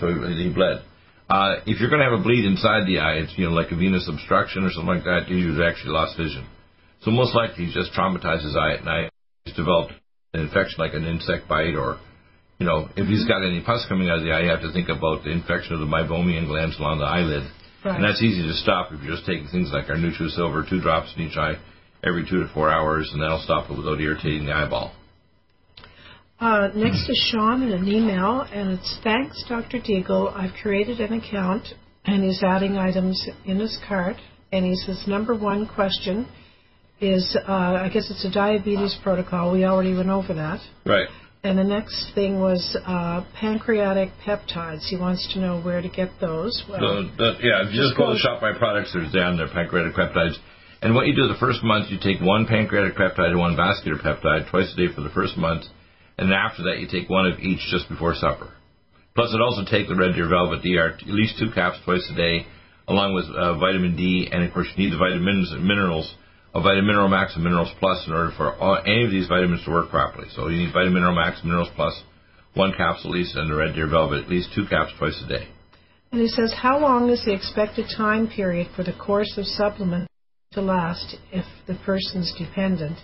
so 0.00 0.08
he, 0.08 0.44
he 0.44 0.52
bled. 0.52 0.82
Uh, 1.28 1.62
if 1.66 1.80
you're 1.80 1.90
going 1.90 2.02
to 2.02 2.08
have 2.10 2.18
a 2.18 2.22
bleed 2.22 2.44
inside 2.44 2.86
the 2.86 2.98
eye, 2.98 3.14
it's 3.14 3.32
you 3.36 3.46
know 3.46 3.52
like 3.52 3.72
a 3.72 3.76
venous 3.76 4.08
obstruction 4.08 4.64
or 4.64 4.70
something 4.70 4.94
like 4.94 5.04
that. 5.04 5.28
You've 5.28 5.60
actually 5.60 5.90
lost 5.90 6.16
vision. 6.16 6.46
So 7.02 7.10
most 7.10 7.34
likely 7.34 7.66
he's 7.66 7.74
just 7.74 7.92
traumatized 7.92 8.44
his 8.44 8.56
eye 8.56 8.74
at 8.74 8.84
night. 8.84 9.10
He's 9.44 9.54
developed 9.54 9.94
an 10.36 10.44
infection 10.44 10.76
like 10.78 10.94
an 10.94 11.04
insect 11.04 11.48
bite 11.48 11.74
or, 11.74 11.98
you 12.58 12.66
know, 12.66 12.88
if 12.96 13.08
he's 13.08 13.24
got 13.24 13.44
any 13.44 13.62
pus 13.62 13.84
coming 13.88 14.08
out 14.08 14.18
of 14.18 14.24
the 14.24 14.32
eye, 14.32 14.42
you 14.42 14.50
have 14.50 14.62
to 14.62 14.72
think 14.72 14.88
about 14.88 15.24
the 15.24 15.30
infection 15.30 15.74
of 15.74 15.80
the 15.80 15.86
meibomian 15.86 16.46
glands 16.46 16.78
along 16.78 16.98
the 16.98 17.06
eyelid. 17.06 17.48
Right. 17.84 17.96
And 17.96 18.04
that's 18.04 18.22
easy 18.22 18.42
to 18.42 18.54
stop 18.54 18.92
if 18.92 19.02
you're 19.02 19.14
just 19.14 19.26
taking 19.26 19.48
things 19.48 19.70
like 19.72 19.88
our 19.88 19.96
NutriSilver, 19.96 20.68
two 20.68 20.80
drops 20.80 21.12
in 21.16 21.22
each 21.22 21.36
eye 21.36 21.54
every 22.04 22.26
two 22.28 22.42
to 22.42 22.48
four 22.52 22.70
hours, 22.70 23.10
and 23.12 23.22
that'll 23.22 23.42
stop 23.42 23.70
it 23.70 23.76
without 23.76 24.00
irritating 24.00 24.46
the 24.46 24.52
eyeball. 24.52 24.92
Uh, 26.38 26.68
next 26.74 27.08
is 27.08 27.30
Sean 27.32 27.62
in 27.62 27.72
an 27.72 27.88
email, 27.88 28.42
and 28.52 28.72
it's 28.78 28.98
thanks, 29.02 29.42
Dr. 29.48 29.78
Deagle. 29.78 30.34
I've 30.34 30.52
created 30.62 31.00
an 31.00 31.14
account, 31.14 31.66
and 32.04 32.22
he's 32.22 32.42
adding 32.42 32.76
items 32.76 33.26
in 33.46 33.58
his 33.58 33.78
cart. 33.88 34.16
And 34.52 34.64
he 34.64 34.76
says, 34.76 35.04
number 35.06 35.34
one 35.34 35.66
question 35.66 36.28
is, 37.00 37.36
uh, 37.46 37.52
I 37.52 37.90
guess 37.92 38.10
it's 38.10 38.24
a 38.24 38.30
diabetes 38.30 38.96
protocol. 39.02 39.52
We 39.52 39.64
already 39.64 39.94
went 39.94 40.08
over 40.08 40.34
that. 40.34 40.60
Right. 40.84 41.08
And 41.44 41.58
the 41.58 41.64
next 41.64 42.12
thing 42.14 42.40
was 42.40 42.76
uh, 42.86 43.24
pancreatic 43.38 44.10
peptides. 44.26 44.82
He 44.88 44.96
wants 44.96 45.32
to 45.34 45.40
know 45.40 45.60
where 45.60 45.80
to 45.80 45.88
get 45.88 46.10
those. 46.20 46.64
Well, 46.68 46.80
The, 46.80 47.12
the, 47.16 47.28
yeah, 47.38 47.62
if 47.68 47.74
you 47.74 47.82
just 47.82 47.96
go 47.96 48.12
to 48.12 48.18
Shop 48.18 48.42
My 48.42 48.56
Products, 48.56 48.90
there's 48.92 49.12
down 49.12 49.36
there 49.36 49.46
pancreatic 49.46 49.94
peptides. 49.94 50.34
And 50.82 50.94
what 50.94 51.06
you 51.06 51.14
do 51.14 51.28
the 51.28 51.38
first 51.38 51.62
month, 51.62 51.90
you 51.90 51.98
take 52.02 52.20
one 52.20 52.46
pancreatic 52.46 52.96
peptide 52.96 53.30
and 53.30 53.38
one 53.38 53.56
vascular 53.56 53.98
peptide 53.98 54.50
twice 54.50 54.72
a 54.74 54.76
day 54.76 54.92
for 54.92 55.02
the 55.02 55.10
first 55.10 55.36
month, 55.36 55.64
and 56.18 56.32
after 56.32 56.64
that 56.64 56.80
you 56.80 56.88
take 56.90 57.08
one 57.08 57.26
of 57.26 57.38
each 57.38 57.60
just 57.70 57.88
before 57.88 58.14
supper. 58.14 58.52
Plus, 59.14 59.32
it 59.32 59.40
also 59.40 59.64
take 59.64 59.88
the 59.88 59.96
Red 59.96 60.14
Deer 60.14 60.28
Velvet 60.28 60.62
DR, 60.62 60.98
at 61.00 61.06
least 61.06 61.38
two 61.38 61.50
caps 61.54 61.78
twice 61.84 62.04
a 62.12 62.14
day, 62.14 62.46
along 62.88 63.14
with 63.14 63.24
uh, 63.32 63.56
vitamin 63.58 63.96
D, 63.96 64.28
and 64.30 64.44
of 64.44 64.52
course 64.52 64.68
you 64.76 64.84
need 64.84 64.92
the 64.92 64.98
vitamins 64.98 65.52
and 65.52 65.64
minerals 65.64 66.12
of 66.56 66.62
Vitamin 66.62 66.86
Mineral 66.86 67.08
Max 67.08 67.34
and 67.34 67.44
Minerals 67.44 67.70
Plus 67.78 68.02
in 68.06 68.14
order 68.14 68.32
for 68.34 68.56
all, 68.56 68.80
any 68.86 69.04
of 69.04 69.10
these 69.10 69.28
vitamins 69.28 69.62
to 69.66 69.70
work 69.70 69.90
properly. 69.90 70.26
So 70.34 70.48
you 70.48 70.64
need 70.64 70.72
Vitamin 70.72 70.94
Mineral 70.94 71.14
Max, 71.14 71.44
Minerals 71.44 71.68
Plus, 71.76 71.92
one 72.54 72.72
capsule 72.72 73.10
at 73.12 73.18
least, 73.18 73.36
and 73.36 73.50
the 73.50 73.54
Red 73.54 73.74
Deer 73.74 73.90
Velvet 73.90 74.24
at 74.24 74.30
least 74.30 74.48
two 74.54 74.64
caps 74.70 74.90
twice 74.98 75.22
a 75.22 75.28
day. 75.28 75.48
And 76.12 76.22
he 76.22 76.28
says, 76.28 76.54
how 76.56 76.78
long 76.78 77.10
is 77.10 77.22
the 77.26 77.34
expected 77.34 77.84
time 77.94 78.26
period 78.28 78.68
for 78.74 78.84
the 78.84 78.94
course 78.94 79.34
of 79.36 79.44
supplement 79.44 80.08
to 80.52 80.62
last 80.62 81.16
if 81.30 81.44
the 81.66 81.74
person's 81.84 82.32
dependent? 82.38 82.96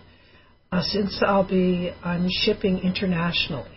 Uh, 0.70 0.80
since 0.80 1.22
I'll 1.22 1.46
be 1.46 1.92
I'm 2.02 2.28
shipping 2.30 2.78
internationally. 2.78 3.68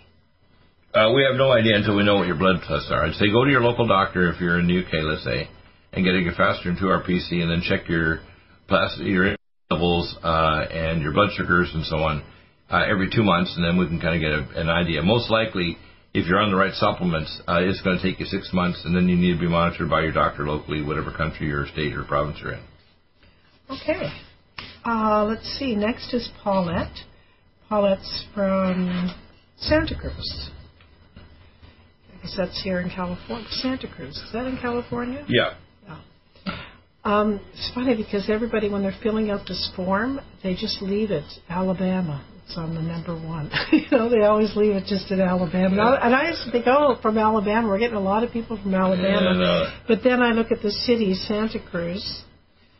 Uh, 0.93 1.11
we 1.13 1.23
have 1.23 1.35
no 1.35 1.51
idea 1.51 1.75
until 1.75 1.97
we 1.97 2.05
know 2.05 2.15
what 2.15 2.27
your 2.27 2.37
blood 2.37 2.61
tests 2.65 2.87
are. 2.89 3.03
I'd 3.05 3.15
say 3.15 3.29
go 3.29 3.43
to 3.43 3.51
your 3.51 3.59
local 3.59 3.85
doctor 3.85 4.31
if 4.31 4.39
you're 4.39 4.57
in 4.57 4.67
the 4.67 4.79
UK, 4.79 5.03
let's 5.03 5.25
say, 5.25 5.49
and 5.91 6.05
get 6.05 6.15
a 6.15 6.35
faster 6.37 6.69
and 6.69 6.77
2-RPC, 6.77 7.41
and 7.41 7.51
then 7.51 7.61
check 7.61 7.89
your 7.89 8.21
plas- 8.69 8.97
your 8.99 9.35
levels 9.71 10.15
uh, 10.23 10.65
and 10.71 11.01
your 11.01 11.11
blood 11.11 11.29
sugars 11.35 11.71
and 11.73 11.83
so 11.85 11.97
on 11.97 12.23
uh, 12.69 12.83
every 12.87 13.09
two 13.09 13.23
months, 13.23 13.53
and 13.55 13.65
then 13.65 13.77
we 13.77 13.87
can 13.87 13.99
kind 13.99 14.15
of 14.15 14.21
get 14.21 14.57
a, 14.57 14.61
an 14.61 14.69
idea. 14.69 15.01
Most 15.01 15.29
likely, 15.29 15.77
if 16.13 16.27
you're 16.27 16.39
on 16.39 16.51
the 16.51 16.57
right 16.57 16.73
supplements, 16.73 17.41
uh, 17.47 17.59
it's 17.61 17.81
going 17.81 17.97
to 17.97 18.03
take 18.03 18.19
you 18.19 18.25
six 18.25 18.51
months, 18.53 18.81
and 18.85 18.95
then 18.95 19.07
you 19.07 19.15
need 19.15 19.33
to 19.33 19.39
be 19.39 19.47
monitored 19.47 19.89
by 19.89 20.01
your 20.01 20.11
doctor 20.11 20.45
locally, 20.45 20.83
whatever 20.83 21.11
country 21.11 21.51
or 21.51 21.65
state 21.67 21.93
or 21.93 22.03
province 22.03 22.37
you're 22.41 22.53
in. 22.53 22.63
Okay. 23.69 24.09
Uh, 24.85 25.25
let's 25.25 25.45
see. 25.57 25.75
Next 25.75 26.13
is 26.13 26.29
Paulette. 26.43 26.95
Paulette's 27.69 28.25
from 28.35 29.11
Santa 29.57 29.95
Cruz. 29.99 30.51
I 31.17 32.21
guess 32.21 32.35
that's 32.37 32.61
here 32.63 32.79
in 32.79 32.89
California. 32.89 33.47
Santa 33.49 33.87
Cruz. 33.87 34.15
Is 34.15 34.31
that 34.33 34.45
in 34.45 34.57
California? 34.57 35.25
Yeah. 35.27 35.55
Um, 37.05 37.39
it's 37.53 37.71
funny 37.75 37.95
because 37.95 38.29
everybody, 38.29 38.67
when 38.67 38.81
they're 38.81 38.97
filling 39.03 39.29
out 39.29 39.47
this 39.47 39.71
form, 39.75 40.19
they 40.43 40.53
just 40.55 40.81
leave 40.81 41.11
it 41.11 41.23
Alabama. 41.47 42.25
It's 42.45 42.57
on 42.57 42.73
the 42.75 42.81
number 42.81 43.13
one. 43.15 43.49
you 43.71 43.85
know, 43.91 44.09
they 44.09 44.21
always 44.25 44.55
leave 44.55 44.75
it 44.75 44.85
just 44.87 45.11
at 45.11 45.19
Alabama. 45.19 45.75
Yeah. 45.75 46.05
And 46.05 46.15
I 46.15 46.29
used 46.29 46.43
to 46.45 46.51
think, 46.51 46.65
oh, 46.67 46.97
from 47.01 47.17
Alabama, 47.17 47.67
we're 47.67 47.79
getting 47.79 47.95
a 47.95 48.01
lot 48.01 48.23
of 48.23 48.31
people 48.31 48.57
from 48.61 48.73
Alabama. 48.73 49.73
But 49.87 49.99
then 50.03 50.21
I 50.21 50.31
look 50.31 50.51
at 50.51 50.61
the 50.61 50.71
city, 50.71 51.13
Santa 51.13 51.59
Cruz. 51.59 52.23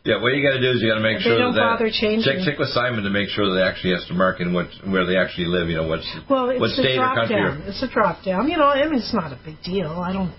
Yeah, 0.04 0.22
what 0.22 0.34
you 0.34 0.42
got 0.42 0.54
to 0.54 0.62
do 0.62 0.70
is 0.70 0.82
you 0.82 0.88
got 0.88 0.98
to 0.98 1.00
make 1.02 1.18
They 1.18 1.24
sure 1.24 1.38
don't 1.38 1.54
that 1.54 1.78
bother 1.78 1.90
changing. 1.90 2.22
check 2.22 2.46
check 2.46 2.58
with 2.62 2.68
Simon 2.70 3.02
to 3.02 3.10
make 3.10 3.26
sure 3.28 3.50
that 3.50 3.58
they 3.58 3.66
actually 3.66 3.90
has 3.98 4.06
to 4.06 4.14
mark 4.14 4.38
in 4.38 4.54
what 4.54 4.70
where 4.86 5.04
they 5.04 5.16
actually 5.18 5.46
live. 5.50 5.66
You 5.68 5.82
know, 5.82 5.88
what's 5.88 6.06
Well, 6.30 6.46
what 6.62 6.70
state 6.78 6.94
or 6.98 7.10
country. 7.14 7.34
down. 7.34 7.62
Or, 7.62 7.66
It's 7.66 7.82
a 7.82 7.90
drop 7.90 8.22
down. 8.22 8.46
You 8.46 8.56
know, 8.56 8.70
I 8.70 8.86
mean, 8.86 9.02
it's 9.02 9.12
not 9.14 9.32
a 9.34 9.38
big 9.44 9.58
deal. 9.66 9.90
I 9.90 10.12
don't 10.12 10.30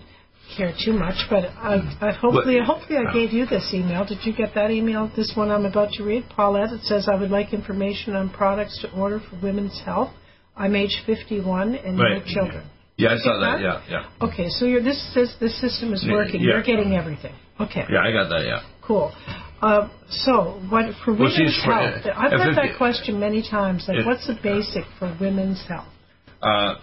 care 0.55 0.73
too 0.85 0.93
much, 0.93 1.15
but 1.29 1.45
I, 1.45 1.75
I 2.01 2.11
hopefully, 2.13 2.57
But- 2.59 2.65
hopefully, 2.65 2.99
I 2.99 3.11
gave 3.13 3.31
you 3.33 3.45
this 3.45 3.71
email. 3.73 4.05
Did 4.05 4.19
you 4.23 4.33
get 4.35 4.53
that 4.55 4.71
email? 4.71 5.11
This 5.15 5.33
one 5.35 5.49
I'm 5.51 5.65
about 5.65 5.91
to 5.93 6.03
read, 6.03 6.25
Paulette. 6.29 6.71
It 6.71 6.81
says 6.83 7.07
I 7.11 7.15
would 7.15 7.31
like 7.31 7.53
information 7.53 8.15
on 8.15 8.29
products 8.29 8.79
to 8.81 8.91
order 8.91 9.19
for 9.19 9.37
women's 9.41 9.79
health. 9.83 10.11
I'm 10.55 10.75
age 10.75 11.03
51 11.05 11.75
and 11.75 11.99
Right. 11.99 12.17
no 12.19 12.33
children. 12.33 12.63
yeah, 12.97 13.09
I 13.13 13.17
saw 13.17 13.33
get 13.33 13.39
that. 13.41 13.61
Yeah, 13.61 13.81
yeah, 13.89 14.27
Okay, 14.27 14.49
so 14.49 14.65
you're, 14.65 14.81
this 14.83 14.99
says 15.13 15.35
this 15.39 15.59
system 15.61 15.93
is 15.93 16.05
working. 16.09 16.41
yeah. 16.41 16.53
You're 16.53 16.63
getting 16.63 16.95
everything. 16.95 17.33
Okay, 17.59 17.85
yeah. 17.89 18.01
I 18.01 18.11
got 18.11 18.29
that. 18.29 18.45
Yeah. 18.45 18.61
cool. 18.81 19.11
Uh, 19.61 19.89
so, 20.09 20.61
what 20.69 20.85
for 21.03 21.11
Well, 21.13 21.21
women's 21.29 21.35
she's 21.35 21.63
for- 21.65 21.73
health? 21.73 22.05
I've 22.15 22.31
heard 22.39 22.55
that 22.55 22.77
question 22.77 23.19
many 23.19 23.41
times. 23.47 23.85
Like, 23.87 23.97
it- 23.99 24.05
what's 24.05 24.25
the 24.27 24.35
basic 24.41 24.85
for 24.99 25.15
women's 25.19 25.63
health? 25.67 25.87
Uh, 26.41 26.75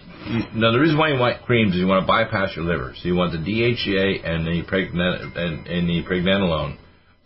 now 0.53 0.71
the 0.71 0.79
reason 0.79 0.97
why 0.97 1.13
you 1.13 1.19
want 1.19 1.41
creams 1.45 1.73
is 1.73 1.79
you 1.79 1.87
want 1.87 2.03
to 2.03 2.07
bypass 2.07 2.55
your 2.55 2.65
liver. 2.65 2.93
So 2.97 3.07
you 3.07 3.15
want 3.15 3.31
the 3.31 3.37
DHEA 3.37 4.27
and 4.27 4.45
the 4.45 4.63
pregnan- 4.63 5.37
and, 5.37 5.67
and 5.67 5.89
the 5.89 6.03
pregnenolone, 6.03 6.77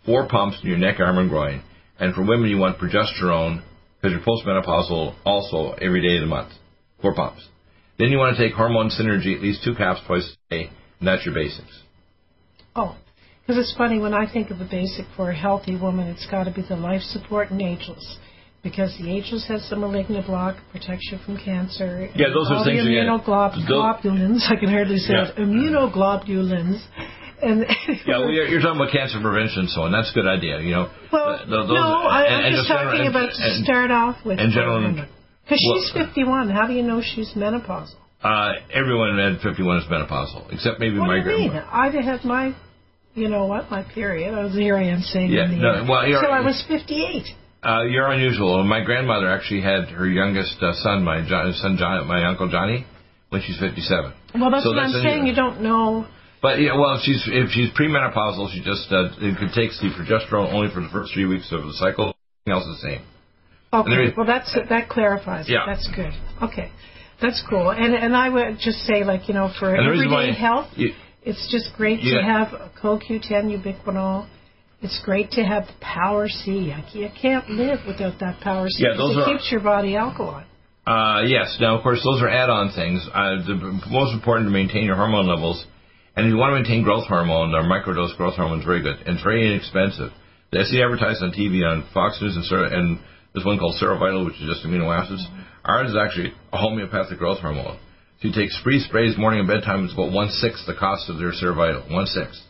four 0.06 0.28
pumps 0.28 0.58
in 0.62 0.68
your 0.68 0.78
neck, 0.78 1.00
arm, 1.00 1.18
and 1.18 1.28
groin. 1.28 1.62
And 1.98 2.14
for 2.14 2.22
women, 2.24 2.48
you 2.48 2.58
want 2.58 2.78
progesterone 2.78 3.62
because 4.00 4.16
you're 4.16 4.24
postmenopausal 4.24 5.16
also 5.24 5.72
every 5.72 6.00
day 6.00 6.16
of 6.16 6.22
the 6.22 6.26
month, 6.26 6.52
four 7.02 7.14
pumps. 7.14 7.46
Then 7.98 8.08
you 8.08 8.18
want 8.18 8.36
to 8.36 8.42
take 8.42 8.54
hormone 8.54 8.90
synergy 8.90 9.34
at 9.34 9.42
least 9.42 9.62
two 9.62 9.74
caps 9.74 10.00
twice 10.06 10.34
a 10.50 10.54
day, 10.54 10.70
and 10.98 11.08
that's 11.08 11.26
your 11.26 11.34
basics. 11.34 11.82
Oh, 12.74 12.96
because 13.42 13.58
it's 13.58 13.76
funny 13.76 13.98
when 13.98 14.14
I 14.14 14.30
think 14.32 14.50
of 14.50 14.58
the 14.58 14.64
basic 14.64 15.04
for 15.16 15.30
a 15.30 15.36
healthy 15.36 15.76
woman, 15.76 16.06
it's 16.06 16.26
got 16.30 16.44
to 16.44 16.52
be 16.52 16.62
the 16.62 16.76
life 16.76 17.02
support 17.02 17.50
and 17.50 17.60
ageless. 17.60 18.18
Because 18.62 18.94
the 19.00 19.08
ageless 19.10 19.46
has 19.48 19.66
the 19.70 19.76
malignant 19.76 20.26
block, 20.26 20.56
protects 20.70 21.08
you 21.10 21.16
from 21.24 21.38
cancer. 21.38 22.08
Yeah, 22.14 22.28
those 22.28 22.50
are 22.50 22.62
things 22.64 22.84
the 22.84 22.92
immunoglobulins. 23.00 24.44
I 24.50 24.56
can 24.60 24.68
hardly 24.68 24.98
say 24.98 25.14
Yeah. 25.14 25.28
it. 25.32 25.36
Immunoglobulins. 25.36 26.80
And 27.42 27.64
Yeah, 28.06 28.18
well, 28.20 28.30
you're, 28.30 28.46
you're 28.48 28.60
talking 28.60 28.80
about 28.80 28.92
cancer 28.92 29.16
prevention, 29.20 29.66
so 29.68 29.84
and 29.88 29.94
that's 29.94 30.10
a 30.10 30.14
good 30.14 30.26
idea. 30.28 30.60
You 30.60 30.72
know, 30.72 30.90
well, 31.10 31.38
Th- 31.38 31.48
th- 31.48 31.48
those- 31.48 31.68
no, 31.72 32.04
I, 32.04 32.24
and- 32.26 32.34
I'm 32.36 32.44
and 32.44 32.54
just 32.56 32.68
general- 32.68 32.92
talking 32.92 33.06
and- 33.06 33.16
about 33.16 33.30
to 33.32 33.64
start 33.64 33.90
off 33.90 34.16
with. 34.26 34.38
and 34.38 34.52
general- 34.52 34.92
Because 34.92 35.56
she's 35.58 35.92
well- 35.96 36.04
51. 36.06 36.50
How 36.50 36.66
do 36.66 36.74
you 36.74 36.82
know 36.82 37.00
she's 37.00 37.32
menopausal? 37.32 37.96
Uh, 38.22 38.52
everyone 38.74 39.18
at 39.18 39.40
51 39.40 39.78
is 39.78 39.84
menopausal, 39.88 40.52
except 40.52 40.78
maybe 40.78 40.98
What 40.98 41.08
my 41.08 41.24
do 41.24 41.30
you 41.30 41.36
mean? 41.38 41.50
grandma. 41.52 41.66
I 41.72 41.88
had 41.88 42.22
my, 42.24 42.52
you 43.14 43.28
know 43.30 43.46
what, 43.46 43.70
my 43.70 43.82
period. 43.84 44.34
I 44.34 44.44
was 44.44 44.52
here. 44.52 44.76
I 44.76 44.84
am 44.92 45.00
saying 45.00 45.30
Yeah, 45.32 45.46
no, 45.48 45.86
well, 45.88 46.04
so 46.20 46.28
I 46.28 46.40
was 46.44 46.62
58. 46.68 47.24
Uh, 47.62 47.82
you're 47.82 48.10
unusual. 48.10 48.62
My 48.64 48.82
grandmother 48.82 49.28
actually 49.30 49.60
had 49.60 49.88
her 49.90 50.08
youngest 50.08 50.56
uh, 50.62 50.72
son, 50.82 51.04
my 51.04 51.20
jo- 51.26 51.52
son 51.56 51.76
John, 51.78 52.06
my 52.06 52.24
uncle 52.24 52.48
Johnny, 52.48 52.86
when 53.28 53.42
she's 53.42 53.58
57. 53.60 54.12
Well, 54.40 54.50
that's 54.50 54.64
So 54.64 54.70
what 54.70 54.76
that's 54.76 54.94
I'm 54.94 55.00
unusual. 55.00 55.02
saying. 55.12 55.26
You 55.26 55.34
don't 55.34 55.60
know. 55.60 56.06
But 56.40 56.60
yeah, 56.60 56.72
well, 56.78 56.96
if 56.96 57.02
she's 57.02 57.20
if 57.26 57.50
she's 57.50 57.68
premenopausal, 57.76 58.48
she 58.54 58.60
just 58.64 58.88
uh, 58.90 59.12
it 59.20 59.36
could 59.38 59.52
take 59.52 59.70
the 59.76 59.92
progesterone 59.92 60.50
only 60.54 60.72
for 60.72 60.80
the 60.80 60.88
first 60.90 61.12
three 61.12 61.26
weeks 61.26 61.52
of 61.52 61.62
the 61.64 61.74
cycle. 61.74 62.14
Everything 62.46 62.52
else 62.56 62.64
is 62.64 62.80
the 62.80 62.88
same. 62.88 63.02
Okay, 63.72 64.04
is- 64.08 64.16
well 64.16 64.26
that's 64.26 64.56
that 64.70 64.88
clarifies 64.88 65.46
it. 65.48 65.52
Yeah. 65.52 65.64
That's 65.66 65.86
good. 65.94 66.12
Okay, 66.42 66.72
that's 67.20 67.44
cool. 67.50 67.68
And 67.70 67.94
and 67.94 68.16
I 68.16 68.30
would 68.30 68.56
just 68.58 68.78
say 68.88 69.04
like 69.04 69.28
you 69.28 69.34
know 69.34 69.52
for 69.58 69.76
everyday 69.76 70.32
health, 70.32 70.68
you- 70.76 70.94
it's 71.22 71.46
just 71.52 71.76
great 71.76 72.00
Yeah. 72.00 72.20
to 72.20 72.24
have 72.24 72.48
CoQ10 72.82 73.52
ubiquinol. 73.60 74.26
It's 74.82 75.00
great 75.04 75.30
to 75.32 75.42
have 75.44 75.66
the 75.66 75.74
Power 75.80 76.28
C. 76.28 76.72
I 76.72 76.82
can't, 77.20 77.48
live 77.50 77.80
without 77.86 78.18
that 78.20 78.40
Power 78.40 78.66
C. 78.68 78.84
Yeah, 78.84 78.96
those 78.96 79.16
it 79.16 79.20
are- 79.20 79.26
keeps 79.26 79.50
your 79.52 79.60
body 79.60 79.96
alkaline. 79.96 80.46
Uh, 80.86 81.22
yes. 81.26 81.58
Now, 81.60 81.76
of 81.76 81.82
course, 81.82 82.02
those 82.02 82.22
are 82.22 82.28
add-on 82.28 82.72
things. 82.72 83.06
Uh, 83.12 83.36
the 83.46 83.80
most 83.90 84.14
important 84.14 84.48
to 84.48 84.50
maintain 84.50 84.84
your 84.84 84.96
hormone 84.96 85.28
levels, 85.28 85.64
and 86.16 86.26
if 86.26 86.30
you 86.30 86.38
want 86.38 86.50
to 86.50 86.56
maintain 86.56 86.82
growth 86.82 87.06
hormone, 87.06 87.54
or 87.54 87.62
microdose 87.62 88.16
growth 88.16 88.34
hormone 88.34 88.60
is 88.60 88.64
very 88.64 88.82
good 88.82 88.96
and 89.06 89.14
it's 89.16 89.22
very 89.22 89.46
inexpensive. 89.46 90.10
They 90.50 90.64
see 90.64 90.82
advertised 90.82 91.22
on 91.22 91.30
TV 91.30 91.62
on 91.62 91.86
Fox 91.94 92.18
News 92.20 92.34
and, 92.34 92.44
and 92.72 92.98
there's 93.32 93.44
one 93.44 93.58
called 93.58 93.76
Serovital, 93.80 94.24
which 94.24 94.34
is 94.40 94.48
just 94.48 94.66
amino 94.66 94.90
acids. 94.90 95.24
Ours 95.64 95.90
is 95.90 95.96
actually 95.96 96.32
a 96.52 96.58
homeopathic 96.58 97.18
growth 97.18 97.38
hormone. 97.38 97.78
So 98.20 98.28
you 98.28 98.34
take 98.34 98.50
three 98.64 98.80
sprays 98.80 99.16
morning 99.16 99.40
and 99.40 99.48
bedtime. 99.48 99.84
It's 99.84 99.94
about 99.94 100.10
one 100.12 100.30
sixth 100.30 100.66
the 100.66 100.74
cost 100.74 101.08
of 101.08 101.18
their 101.18 101.30
Serovital, 101.32 101.92
one 101.92 102.06
sixth. 102.06 102.40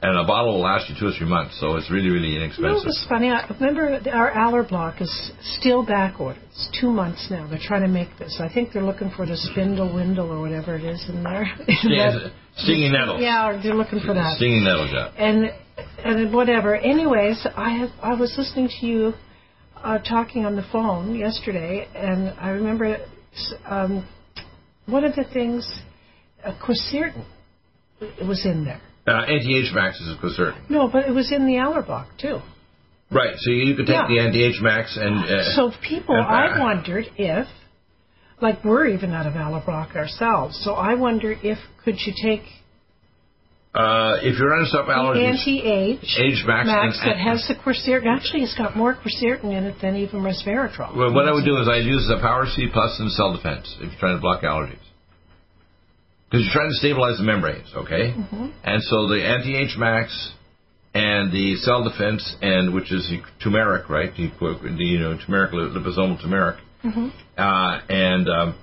And 0.00 0.16
a 0.16 0.22
bottle 0.24 0.54
will 0.54 0.60
last 0.62 0.88
you 0.88 0.94
two 0.98 1.06
or 1.08 1.12
three 1.18 1.26
months, 1.26 1.58
so 1.58 1.74
it's 1.74 1.90
really, 1.90 2.08
really 2.08 2.28
You 2.28 2.38
know 2.38 2.44
inexpensive. 2.44 2.86
what's 2.86 3.06
funny? 3.08 3.30
I 3.30 3.44
remember 3.58 3.98
our 4.12 4.30
Aller 4.38 4.62
block 4.62 5.00
is 5.00 5.32
still 5.58 5.84
back 5.84 6.20
ordered. 6.20 6.40
It's 6.50 6.68
two 6.80 6.92
months 6.92 7.26
now. 7.32 7.48
They're 7.48 7.58
trying 7.60 7.82
to 7.82 7.88
make 7.88 8.08
this. 8.16 8.38
I 8.40 8.48
think 8.52 8.72
they're 8.72 8.84
looking 8.84 9.10
for 9.16 9.26
the 9.26 9.36
spindle 9.36 9.92
windle 9.92 10.30
or 10.30 10.40
whatever 10.40 10.76
it 10.76 10.84
is 10.84 11.04
in 11.08 11.24
there. 11.24 11.46
Sting- 11.64 12.30
stinging 12.58 12.92
nettles. 12.92 13.20
Yeah, 13.20 13.58
they're 13.60 13.74
looking 13.74 13.98
for 13.98 14.14
that. 14.14 14.36
Stinging 14.36 14.62
nettles, 14.62 14.90
yeah. 14.92 15.10
and 15.18 15.50
and 16.04 16.32
whatever. 16.32 16.76
Anyways, 16.76 17.44
I 17.56 17.70
have 17.78 17.90
I 18.00 18.14
was 18.14 18.32
listening 18.38 18.68
to 18.80 18.86
you 18.86 19.12
uh, 19.82 19.98
talking 19.98 20.44
on 20.46 20.54
the 20.54 20.64
phone 20.70 21.16
yesterday, 21.16 21.88
and 21.96 22.28
I 22.38 22.50
remember 22.50 22.98
um, 23.66 24.08
one 24.86 25.02
of 25.04 25.16
the 25.16 25.24
things, 25.32 25.68
uh, 26.44 26.52
quercetin, 26.64 27.24
was 28.26 28.46
in 28.46 28.64
there. 28.64 28.80
Uh, 29.08 29.22
anti-H 29.24 29.72
max 29.74 30.00
is 30.00 30.14
a 30.14 30.18
quercetin. 30.20 30.68
No, 30.68 30.88
but 30.88 31.08
it 31.08 31.12
was 31.12 31.32
in 31.32 31.46
the 31.46 31.54
Allerbach 31.54 32.06
too. 32.20 32.40
Right. 33.10 33.34
So 33.38 33.50
you 33.50 33.74
could 33.74 33.86
take 33.86 33.96
Yeah. 33.96 34.06
the 34.08 34.18
anti-H 34.20 34.60
max 34.60 34.96
and. 35.00 35.24
Uh, 35.24 35.42
So 35.56 35.72
people, 35.82 36.14
and, 36.14 36.26
uh, 36.26 36.28
I 36.28 36.58
wondered 36.60 37.06
if, 37.16 37.46
like 38.40 38.62
we're 38.64 38.86
even 38.88 39.12
out 39.14 39.26
of 39.26 39.32
Allerbach 39.34 39.96
ourselves, 39.96 40.58
so 40.62 40.74
I 40.74 40.94
wonder 40.94 41.34
if 41.42 41.58
could 41.84 41.96
you 42.06 42.12
take 42.22 42.42
uh, 43.74 44.16
if 44.22 44.38
you're 44.38 44.52
on 44.54 44.64
the 44.64 44.92
allergies, 44.92 45.38
anti-age 45.38 46.16
Age 46.18 46.42
Max 46.46 46.66
Max 46.66 46.98
and- 47.00 47.10
that 47.10 47.16
has 47.18 47.46
the 47.48 47.54
quercetin. 47.54 48.06
Actually, 48.06 48.42
it's 48.42 48.54
got 48.56 48.76
more 48.76 48.94
quercetin 48.94 49.44
in 49.56 49.64
it 49.64 49.76
than 49.80 49.94
even 49.96 50.20
resveratrol. 50.20 50.96
well, 50.96 51.12
what 51.12 51.28
I 51.28 51.32
would 51.32 51.44
do 51.44 51.56
is 51.58 51.68
I'd 51.68 51.84
use 51.84 52.06
the 52.08 52.18
Power 52.20 52.46
C 52.46 52.66
Plus 52.72 52.98
and 52.98 53.10
Cell 53.12 53.34
Defense 53.36 53.76
if 53.80 53.90
you're 53.92 54.00
trying 54.00 54.16
to 54.16 54.20
block 54.20 54.42
allergies. 54.42 54.78
Because 56.30 56.44
you're 56.44 56.52
trying 56.52 56.70
to 56.70 56.76
stabilize 56.76 57.16
the 57.16 57.24
membranes, 57.24 57.72
okay? 57.74 58.12
Mm-hmm. 58.12 58.46
And 58.64 58.82
so 58.82 59.08
the 59.08 59.24
anti-H 59.24 59.76
max 59.78 60.32
and 60.94 61.32
the 61.32 61.56
cell 61.56 61.84
defense, 61.88 62.36
and 62.42 62.74
which 62.74 62.92
is 62.92 63.10
turmeric, 63.42 63.88
right? 63.88 64.10
The, 64.14 64.28
the 64.38 64.84
you 64.84 64.98
know 64.98 65.16
turmeric, 65.24 65.52
liposomal 65.52 66.20
turmeric, 66.20 66.56
Mhm. 66.84 67.10
uh, 67.36 67.80
and 67.88 68.28
um, 68.28 68.54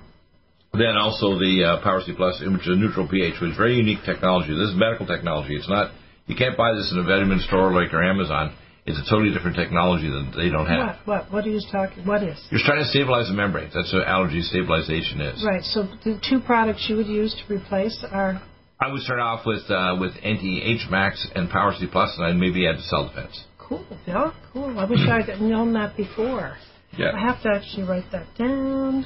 then 0.72 0.96
also 0.96 1.38
the 1.38 1.64
uh, 1.64 1.82
Power 1.82 2.00
C 2.04 2.12
Plus, 2.16 2.40
which 2.40 2.62
is 2.62 2.68
a 2.68 2.76
neutral 2.76 3.06
pH, 3.08 3.40
which 3.40 3.50
is 3.50 3.56
very 3.56 3.76
unique 3.76 4.04
technology. 4.04 4.54
This 4.54 4.70
is 4.70 4.76
medical 4.76 5.06
technology. 5.06 5.54
It's 5.54 5.68
not 5.68 5.90
you 6.26 6.34
can't 6.34 6.56
buy 6.56 6.72
this 6.74 6.90
in 6.92 6.98
a 6.98 7.02
vitamin 7.04 7.40
store 7.40 7.72
like 7.72 7.92
your 7.92 8.02
Amazon. 8.02 8.54
It's 8.86 8.98
a 8.98 9.10
totally 9.10 9.34
different 9.34 9.56
technology 9.56 10.08
that 10.08 10.32
they 10.36 10.48
don't 10.48 10.66
have. 10.66 10.98
What? 11.04 11.06
What? 11.06 11.32
What 11.32 11.44
are 11.44 11.50
you 11.50 11.60
talking? 11.72 12.06
What 12.06 12.22
is? 12.22 12.38
You're 12.50 12.60
trying 12.64 12.82
to 12.82 12.88
stabilize 12.88 13.26
the 13.26 13.34
membranes. 13.34 13.74
That's 13.74 13.92
what 13.92 14.06
allergy 14.06 14.42
stabilization 14.42 15.20
is. 15.20 15.44
Right. 15.44 15.62
So 15.64 15.82
the 16.04 16.20
two 16.28 16.40
products 16.40 16.86
you 16.88 16.96
would 16.96 17.08
use 17.08 17.34
to 17.34 17.54
replace 17.54 18.04
are 18.10 18.40
I 18.78 18.92
would 18.92 19.02
start 19.02 19.20
off 19.20 19.44
with 19.44 19.68
uh, 19.70 19.96
with 19.98 20.12
anti 20.22 20.62
H 20.62 20.86
Max 20.90 21.26
and 21.34 21.50
Power 21.50 21.74
C 21.78 21.86
Plus, 21.90 22.14
and 22.16 22.26
I'd 22.26 22.36
maybe 22.36 22.66
add 22.68 22.78
cell 22.80 23.08
defense. 23.08 23.44
cool. 23.58 23.84
Yeah, 24.06 24.32
cool. 24.52 24.78
I 24.78 24.84
wish 24.84 25.00
I'd 25.00 25.40
known 25.40 25.72
that 25.72 25.96
before. 25.96 26.56
Yeah. 26.96 27.12
I 27.14 27.20
have 27.20 27.42
to 27.42 27.50
actually 27.54 27.84
write 27.84 28.10
that 28.12 28.26
down 28.38 29.04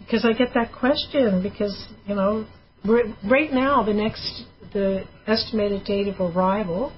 because 0.00 0.24
I 0.24 0.32
get 0.32 0.52
that 0.54 0.72
question 0.72 1.42
because 1.42 1.88
you 2.06 2.14
know 2.14 2.46
we're, 2.84 3.04
right 3.24 3.52
now 3.52 3.82
the 3.82 3.94
next 3.94 4.44
the 4.72 5.04
estimated 5.26 5.84
date 5.84 6.08
of 6.08 6.20
arrival 6.20 6.92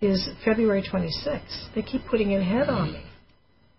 is 0.00 0.28
February 0.44 0.82
26th. 0.82 1.74
They 1.74 1.82
keep 1.82 2.06
putting 2.06 2.32
it 2.32 2.40
ahead 2.40 2.68
on 2.68 2.92
me. 2.92 3.02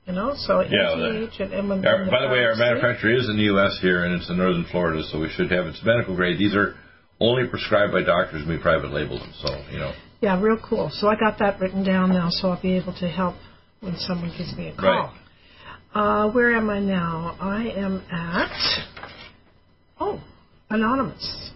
You 0.06 0.14
know, 0.14 0.34
so 0.36 0.62
Yeah, 0.62 0.96
NTH 0.96 1.40
and, 1.42 1.54
and 1.54 1.86
Our, 1.86 2.06
by 2.10 2.22
the 2.22 2.30
way, 2.30 2.44
our 2.44 2.56
manufacturer 2.56 3.14
is 3.14 3.30
in 3.30 3.38
the 3.38 3.44
U.S. 3.54 3.78
here, 3.82 4.04
and 4.04 4.16
it's 4.16 4.30
in 4.30 4.38
northern 4.38 4.66
Florida, 4.72 5.04
so 5.12 5.20
we 5.20 5.30
should 5.30 5.52
have 5.52 5.68
it's 5.68 5.82
medical 5.86 6.16
grade. 6.16 6.40
These 6.40 6.56
are 6.56 6.76
only 7.20 7.48
prescribed 7.48 7.94
by 7.94 8.02
doctors, 8.04 8.42
and 8.42 8.50
we 8.50 8.58
private 8.58 8.92
label 8.92 9.20
them. 9.20 9.32
So 9.40 9.50
you 9.72 9.78
know, 9.78 9.94
Yeah, 10.20 10.42
real 10.42 10.58
cool. 10.68 10.90
So 10.92 11.08
I 11.08 11.16
got 11.16 11.38
that 11.40 11.60
written 11.60 11.84
down 11.84 12.10
now, 12.10 12.30
so 12.30 12.50
I'll 12.50 12.62
be 12.62 12.78
able 12.78 12.94
to 12.96 13.08
help 13.08 13.36
when 13.82 13.96
someone 13.98 14.34
gives 14.36 14.56
me 14.58 14.70
a 14.70 14.76
call. 14.76 14.84
Right. 14.90 15.18
Uh, 15.94 16.32
where 16.32 16.56
am 16.56 16.70
I 16.70 16.80
now? 16.80 17.38
I 17.40 17.68
am 17.70 18.02
at 18.12 18.52
oh, 20.00 20.22
anonymous. 20.70 21.52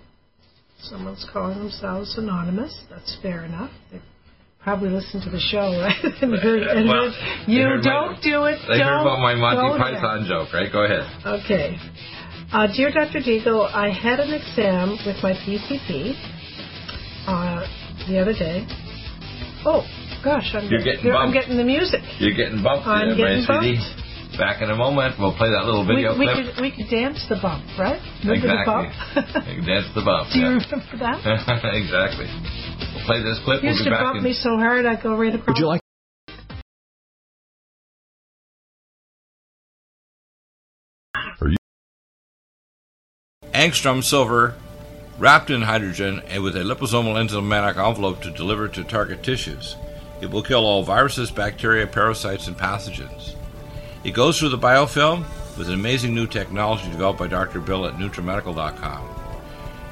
Someone's 0.82 1.26
calling 1.34 1.58
themselves 1.58 2.16
anonymous. 2.18 2.80
That's 2.92 3.18
fair 3.24 3.44
enough. 3.44 3.72
They 3.92 4.02
probably 4.66 4.90
listened 4.90 5.22
to 5.22 5.30
the 5.30 5.40
show, 5.40 5.78
right? 5.80 5.94
and 6.26 6.34
heard, 6.42 6.64
and 6.66 6.90
Well, 6.90 7.14
heard, 7.14 7.48
you 7.48 7.62
heard 7.62 7.84
don't 7.86 8.18
do 8.22 8.50
it. 8.50 8.58
they 8.68 8.82
heard 8.82 9.06
about 9.06 9.22
my 9.22 9.38
Monty 9.38 9.62
there." 9.62 9.78
Python 9.78 10.26
joke, 10.28 10.52
right? 10.52 10.74
Go 10.74 10.84
ahead. 10.84 11.06
Okay. 11.46 11.78
Uh, 12.52 12.68
Dear 12.74 12.90
Dr. 12.92 13.22
Deagle, 13.22 13.70
I 13.70 13.94
had 13.94 14.20
an 14.20 14.34
exam 14.34 14.98
with 15.06 15.22
my 15.22 15.34
PCP 15.34 16.18
uh, 17.30 17.62
the 18.10 18.18
other 18.18 18.34
day. 18.34 18.66
Oh, 19.66 19.86
gosh, 20.24 20.50
I'm, 20.54 20.70
You're 20.70 20.84
getting 20.84 21.12
I'm 21.12 21.34
getting 21.34 21.58
the 21.58 21.64
music. 21.64 22.02
You're 22.18 22.38
getting 22.38 22.62
bumped, 22.62 22.88
I'm 22.88 23.18
there, 23.18 23.18
getting 23.18 23.46
my 23.46 23.62
sweetie. 23.62 24.38
Back 24.38 24.62
in 24.62 24.70
a 24.70 24.76
moment, 24.76 25.16
we'll 25.18 25.36
play 25.38 25.48
that 25.48 25.64
little 25.64 25.88
video 25.88 26.12
we, 26.18 26.28
clip. 26.28 26.54
could, 26.54 26.62
we 26.62 26.70
could 26.70 26.92
dance 26.92 27.24
the 27.30 27.40
bump, 27.40 27.64
right? 27.80 28.02
Remember 28.20 28.52
exactly. 28.52 28.92
the 29.16 29.32
bump? 29.32 29.66
Dance 29.66 29.90
the 29.96 30.04
bump. 30.04 30.26
Do 30.34 30.40
you 30.44 30.60
remember 30.60 30.96
that? 31.00 31.24
exactly. 31.72 32.28
We'll 33.08 33.22
play 33.22 33.24
this 33.24 33.40
clip. 33.44 33.62
He 33.62 33.68
We'll 33.68 33.76
used 33.76 33.86
be 33.86 33.90
to 33.92 33.96
back 33.96 34.04
bump 34.04 34.18
in. 34.18 34.24
me 34.24 34.34
so 34.34 34.58
hard 34.58 34.86
I'd 34.86 35.02
go 35.02 35.16
right 35.16 35.34
across. 35.34 35.48
Would 35.48 35.58
you 35.58 35.68
like 35.68 35.82
angstrom 43.54 44.04
silver 44.04 44.56
wrapped 45.18 45.50
in 45.50 45.62
hydrogen 45.62 46.22
and 46.28 46.44
with 46.44 46.56
a 46.56 46.60
liposomal 46.60 47.16
enzymatic 47.16 47.78
envelope 47.78 48.22
to 48.22 48.32
deliver 48.32 48.68
to 48.68 48.84
target 48.84 49.24
tissues. 49.24 49.76
It 50.22 50.30
will 50.30 50.44
kill 50.44 50.66
all 50.66 50.84
viruses, 50.84 51.32
bacteria, 51.32 51.88
parasites, 51.88 52.48
and 52.48 52.58
pathogens. 52.58 53.36
It 54.04 54.12
goes 54.14 54.40
through 54.40 54.50
the 54.50 54.58
biofilm 54.58 55.26
with 55.58 55.68
an 55.68 55.74
amazing 55.74 56.14
new 56.14 56.28
technology 56.28 56.90
developed 56.92 57.20
by 57.20 57.28
Dr. 57.28 57.62
Bill 57.62 57.86
at 57.86 57.96
NutriMedical.com. 57.96 59.15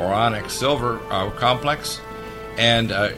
or 0.00 0.48
silver 0.48 0.98
uh, 1.10 1.30
complex, 1.32 2.00
and 2.56 2.90
uh, 2.90 3.10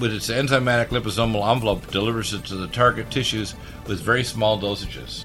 with 0.00 0.12
its 0.12 0.28
enzymatic 0.28 0.88
liposomal 0.88 1.50
envelope, 1.50 1.90
delivers 1.90 2.34
it 2.34 2.44
to 2.44 2.56
the 2.56 2.66
target 2.66 3.10
tissues 3.10 3.54
with 3.86 4.00
very 4.00 4.24
small 4.24 4.60
dosages. 4.60 5.24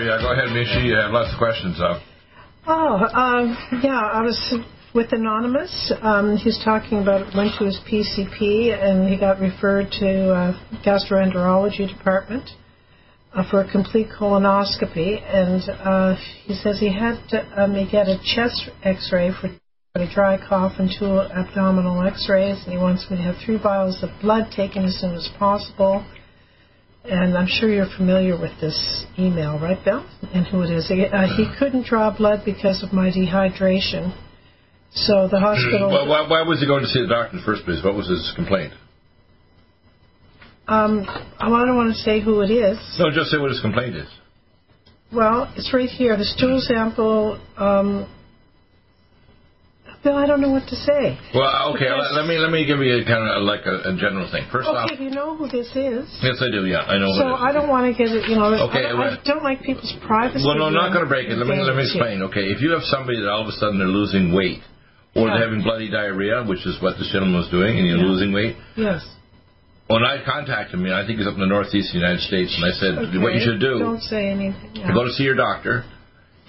Yeah, 0.00 0.16
go 0.22 0.32
ahead, 0.32 0.48
sure 0.48 0.80
You 0.80 0.96
have 0.96 1.12
lots 1.12 1.32
of 1.34 1.38
questions, 1.38 1.76
though. 1.76 2.00
Oh, 2.66 2.96
um, 3.12 3.56
yeah, 3.84 4.00
I 4.00 4.22
was 4.22 4.54
with 4.94 5.12
Anonymous. 5.12 5.92
Um, 6.00 6.38
he's 6.38 6.58
talking 6.64 7.02
about 7.02 7.34
went 7.36 7.52
to 7.58 7.66
his 7.66 7.78
PCP 7.84 8.72
and 8.72 9.06
he 9.06 9.18
got 9.18 9.38
referred 9.38 9.90
to 10.00 10.32
uh, 10.32 10.80
gastroenterology 10.82 11.94
department 11.94 12.48
uh, 13.34 13.44
for 13.50 13.60
a 13.60 13.70
complete 13.70 14.08
colonoscopy, 14.08 15.20
and 15.22 15.62
uh, 15.68 16.16
he 16.44 16.54
says 16.54 16.78
he 16.80 16.92
had 16.92 17.20
to 17.28 17.62
um, 17.62 17.74
get 17.90 18.08
a 18.08 18.18
chest 18.34 18.70
X-ray 18.84 19.30
for 19.38 19.50
a 19.94 20.14
dry 20.14 20.38
cough 20.48 20.72
and 20.78 20.90
two 20.98 21.20
abdominal 21.20 22.02
X-rays, 22.06 22.62
and 22.64 22.72
he 22.72 22.78
wants 22.78 23.10
me 23.10 23.18
to 23.18 23.22
have 23.22 23.34
three 23.44 23.58
vials 23.58 24.02
of 24.02 24.08
blood 24.22 24.50
taken 24.56 24.84
as 24.84 24.98
soon 24.98 25.14
as 25.14 25.28
possible 25.38 26.02
and 27.04 27.36
I'm 27.36 27.48
sure 27.48 27.68
you're 27.68 27.90
familiar 27.96 28.38
with 28.38 28.52
this 28.60 29.06
email, 29.18 29.58
right, 29.58 29.78
Bill? 29.84 30.06
And 30.34 30.46
who 30.46 30.62
it 30.62 30.70
is. 30.70 30.90
Uh, 30.90 31.26
he 31.36 31.46
couldn't 31.58 31.86
draw 31.86 32.16
blood 32.16 32.42
because 32.44 32.82
of 32.82 32.92
my 32.92 33.10
dehydration. 33.10 34.16
So 34.94 35.26
the 35.28 35.40
hospital. 35.40 35.90
well, 35.90 36.06
why, 36.06 36.28
why, 36.28 36.42
was 36.42 36.60
he 36.60 36.66
going 36.66 36.82
to 36.82 36.88
see 36.88 37.00
the 37.00 37.08
doctor 37.08 37.32
in 37.32 37.38
the 37.38 37.44
first 37.44 37.64
place? 37.64 37.82
What 37.82 37.94
was 37.94 38.08
his 38.08 38.32
complaint? 38.36 38.74
Um, 40.68 41.04
I 41.38 41.48
don't 41.48 41.76
want 41.76 41.94
to 41.94 42.00
say 42.00 42.20
who 42.20 42.40
it 42.42 42.50
is. 42.50 42.78
No, 42.98 43.10
just 43.10 43.30
say 43.30 43.38
what 43.38 43.50
his 43.50 43.60
complaint 43.60 43.96
is. 43.96 44.08
Well, 45.12 45.52
it's 45.56 45.72
right 45.74 45.88
here. 45.88 46.16
The 46.16 46.24
stool 46.24 46.60
sample 46.60 47.40
um, 47.56 48.06
Bill, 50.02 50.18
I 50.18 50.26
don't 50.26 50.42
know 50.42 50.50
what 50.50 50.66
to 50.66 50.74
say. 50.74 51.14
Well, 51.30 51.78
okay. 51.78 51.86
Let, 51.86 52.18
let, 52.18 52.26
me 52.26 52.34
let 52.34 52.50
me 52.50 52.66
give 52.66 52.82
you 52.82 52.98
a 52.98 53.06
kind 53.06 53.22
of 53.22 53.46
like 53.46 53.62
a, 53.70 53.86
a 53.86 53.94
general 53.94 54.26
thing. 54.26 54.50
First 54.50 54.66
okay, 54.66 54.98
off, 54.98 54.98
you 54.98 55.14
know 55.14 55.38
who 55.38 55.46
this 55.46 55.70
is. 55.78 56.10
Yes, 56.18 56.42
I 56.42 56.50
do. 56.50 56.66
Yeah, 56.66 56.82
I 56.82 56.98
know. 56.98 57.06
So 57.14 57.38
I 57.38 57.54
don't 57.54 57.70
want 57.70 57.86
to 57.86 57.94
get 57.94 58.10
it. 58.10 58.26
You 58.26 58.34
know, 58.34 58.50
okay, 58.66 58.82
I, 58.82 58.98
don't, 58.98 58.98
I 58.98 59.22
don't 59.22 59.46
like 59.46 59.62
people's 59.62 59.94
privacy. 60.02 60.42
Well, 60.42 60.58
no, 60.58 60.66
I'm 60.66 60.74
not 60.74 60.90
going 60.90 61.06
to 61.06 61.08
break 61.08 61.30
it. 61.30 61.38
Let 61.38 61.46
me 61.46 61.54
let 61.62 61.78
me 61.78 61.86
explain. 61.86 62.26
Okay, 62.34 62.50
if 62.50 62.58
you 62.58 62.74
have 62.74 62.82
somebody 62.90 63.22
that 63.22 63.30
all 63.30 63.46
of 63.46 63.48
a 63.48 63.54
sudden 63.62 63.78
they're 63.78 63.86
losing 63.86 64.34
weight, 64.34 64.58
or 65.14 65.30
yeah. 65.30 65.38
they're 65.38 65.46
having 65.46 65.62
bloody 65.62 65.86
diarrhea, 65.86 66.42
which 66.50 66.66
is 66.66 66.82
what 66.82 66.98
this 66.98 67.06
gentleman 67.14 67.38
was 67.38 67.50
doing, 67.54 67.78
and 67.78 67.86
you're 67.86 68.02
yeah. 68.02 68.10
losing 68.10 68.34
weight. 68.34 68.58
Yes. 68.74 69.06
When 69.86 70.02
I 70.02 70.24
contacted 70.26 70.82
me, 70.82 70.90
I 70.90 71.06
think 71.06 71.22
he's 71.22 71.30
up 71.30 71.38
in 71.38 71.46
the 71.46 71.52
northeast 71.52 71.94
of 71.94 72.00
the 72.00 72.02
United 72.02 72.26
States, 72.26 72.50
and 72.58 72.66
I 72.66 72.74
said, 72.74 72.92
okay. 72.98 73.22
what 73.22 73.38
you 73.38 73.42
should 73.44 73.60
do. 73.60 73.78
Don't 73.78 74.02
say 74.02 74.30
anything. 74.30 74.74
Yeah. 74.74 74.94
Go 74.94 75.04
to 75.04 75.12
see 75.14 75.22
your 75.22 75.36
doctor 75.36 75.84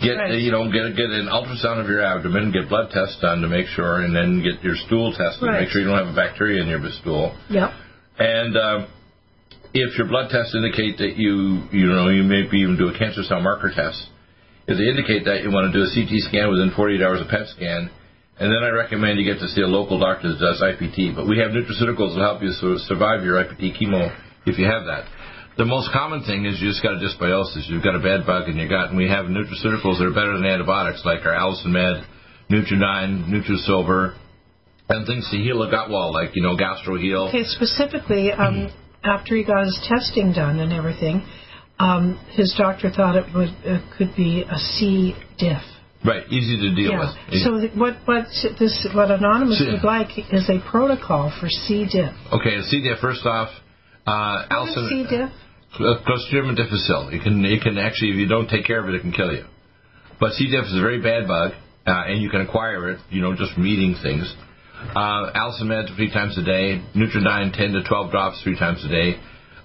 Get 0.01 0.17
right. 0.17 0.39
you 0.39 0.51
know 0.51 0.65
get 0.71 0.97
get 0.97 1.13
an 1.13 1.29
ultrasound 1.29 1.79
of 1.79 1.87
your 1.87 2.01
abdomen, 2.01 2.51
get 2.51 2.67
blood 2.67 2.89
tests 2.89 3.17
done 3.21 3.41
to 3.41 3.47
make 3.47 3.67
sure, 3.67 4.01
and 4.01 4.15
then 4.15 4.41
get 4.41 4.63
your 4.63 4.75
stool 4.87 5.13
tested 5.13 5.43
right. 5.43 5.53
to 5.53 5.61
make 5.61 5.69
sure 5.69 5.81
you 5.81 5.87
don't 5.87 5.97
have 5.97 6.11
a 6.11 6.17
bacteria 6.17 6.61
in 6.61 6.67
your 6.67 6.81
stool. 6.99 7.37
Yep. 7.49 7.69
And 8.17 8.57
um, 8.57 8.87
if 9.73 9.97
your 9.97 10.07
blood 10.07 10.29
tests 10.29 10.55
indicate 10.55 10.97
that 10.97 11.15
you 11.15 11.69
you 11.71 11.87
know 11.87 12.09
you 12.09 12.23
maybe 12.23 12.65
even 12.65 12.77
do 12.77 12.89
a 12.89 12.97
cancer 12.97 13.21
cell 13.21 13.39
marker 13.39 13.69
test, 13.69 14.01
if 14.65 14.81
they 14.81 14.89
indicate 14.89 15.25
that 15.25 15.45
you 15.45 15.53
want 15.53 15.71
to 15.71 15.73
do 15.73 15.85
a 15.85 15.89
CT 15.93 16.09
scan 16.25 16.49
within 16.49 16.73
48 16.75 17.01
hours 17.01 17.21
of 17.21 17.29
PET 17.29 17.47
scan, 17.53 17.89
and 18.41 18.47
then 18.49 18.61
I 18.65 18.73
recommend 18.73 19.21
you 19.21 19.29
get 19.29 19.39
to 19.45 19.47
see 19.53 19.61
a 19.61 19.69
local 19.69 20.01
doctor 20.01 20.33
that 20.33 20.41
does 20.41 20.57
IPT. 20.57 21.15
But 21.15 21.29
we 21.29 21.37
have 21.37 21.53
nutraceuticals 21.53 22.17
that 22.17 22.21
help 22.25 22.41
you 22.41 22.49
survive 22.89 23.23
your 23.23 23.37
IPT 23.37 23.77
chemo 23.77 24.09
if 24.49 24.57
you 24.57 24.65
have 24.65 24.89
that 24.89 25.05
the 25.57 25.65
most 25.65 25.91
common 25.93 26.23
thing 26.23 26.45
is 26.45 26.59
you 26.61 26.69
just 26.69 26.81
got 26.81 26.93
a 26.93 27.01
dysbiosis. 27.01 27.69
You've 27.69 27.83
got 27.83 27.95
a 27.95 27.99
bad 27.99 28.25
bug 28.25 28.49
in 28.49 28.57
your 28.57 28.67
gut, 28.67 28.89
and 28.89 28.97
we 28.97 29.07
have 29.09 29.25
nutraceuticals 29.25 29.99
that 29.99 30.05
are 30.09 30.13
better 30.13 30.33
than 30.37 30.45
antibiotics, 30.45 31.03
like 31.05 31.25
our 31.25 31.33
Allicin 31.33 31.67
Med, 31.71 32.05
Nutriodine, 32.49 33.29
NutriSilver, 33.29 34.17
and 34.89 35.05
things 35.07 35.27
to 35.31 35.37
heal 35.37 35.61
a 35.61 35.69
gut 35.69 35.89
wall, 35.89 36.11
like 36.11 36.35
you 36.35 36.41
know 36.41 36.57
GastroHeal. 36.57 37.29
Okay, 37.29 37.43
specifically, 37.43 38.31
um, 38.31 38.73
after 39.03 39.35
he 39.35 39.43
got 39.43 39.65
his 39.65 39.87
testing 39.87 40.33
done 40.33 40.59
and 40.59 40.73
everything, 40.73 41.25
um, 41.79 42.19
his 42.31 42.53
doctor 42.57 42.89
thought 42.89 43.15
it 43.15 43.25
would 43.33 43.53
uh, 43.65 43.79
could 43.97 44.15
be 44.15 44.43
a 44.43 44.57
C. 44.57 45.13
diff. 45.37 45.61
Right, 46.05 46.27
easy 46.29 46.57
to 46.59 46.75
deal 46.75 46.91
yeah. 46.91 47.13
with. 47.29 47.43
So 47.43 47.79
what 47.79 47.95
what 48.05 48.25
this 48.59 48.87
what 48.93 49.09
Anonymous 49.09 49.59
C- 49.59 49.71
would 49.71 49.83
like 49.83 50.09
is 50.17 50.49
a 50.49 50.59
protocol 50.69 51.31
for 51.39 51.47
C. 51.47 51.85
diff. 51.89 52.13
Okay, 52.33 52.61
C. 52.63 52.81
diff. 52.81 52.99
First 52.99 53.25
off, 53.25 53.49
uh, 54.05 54.45
what 54.49 54.51
Allison, 54.51 54.89
C. 54.89 55.05
diff? 55.09 55.31
Clostridium 55.73 56.55
difficile. 56.55 57.09
It 57.09 57.23
can 57.23 57.43
it 57.45 57.61
can 57.61 57.77
actually 57.77 58.11
if 58.11 58.17
you 58.17 58.27
don't 58.27 58.47
take 58.47 58.65
care 58.65 58.79
of 58.79 58.89
it, 58.89 58.95
it 58.95 59.01
can 59.01 59.11
kill 59.11 59.33
you. 59.33 59.45
But 60.19 60.33
C. 60.33 60.45
diff 60.49 60.65
is 60.65 60.77
a 60.77 60.81
very 60.81 61.01
bad 61.01 61.27
bug, 61.27 61.51
uh, 61.87 62.03
and 62.07 62.21
you 62.21 62.29
can 62.29 62.41
acquire 62.41 62.91
it, 62.91 62.99
you 63.09 63.21
know, 63.21 63.35
just 63.35 63.53
from 63.53 63.65
eating 63.65 63.95
things. 64.01 64.31
Uh, 64.93 65.33
Allicin 65.33 65.65
meds 65.65 65.95
three 65.95 66.11
times 66.11 66.37
a 66.37 66.43
day. 66.43 66.83
Nutriodine 66.95 67.51
10 67.53 67.71
to 67.73 67.83
12 67.83 68.11
drops 68.11 68.41
three 68.43 68.57
times 68.57 68.85
a 68.85 68.89
day. 68.89 69.15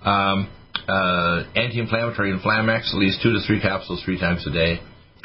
Um, 0.04 0.48
uh, 0.88 1.44
anti-inflammatory 1.54 2.32
Inflamex, 2.32 2.94
at 2.94 2.98
least 2.98 3.20
two 3.22 3.32
to 3.32 3.40
three 3.46 3.60
capsules 3.60 4.02
three 4.04 4.18
times 4.18 4.46
a 4.46 4.50
day. 4.50 4.80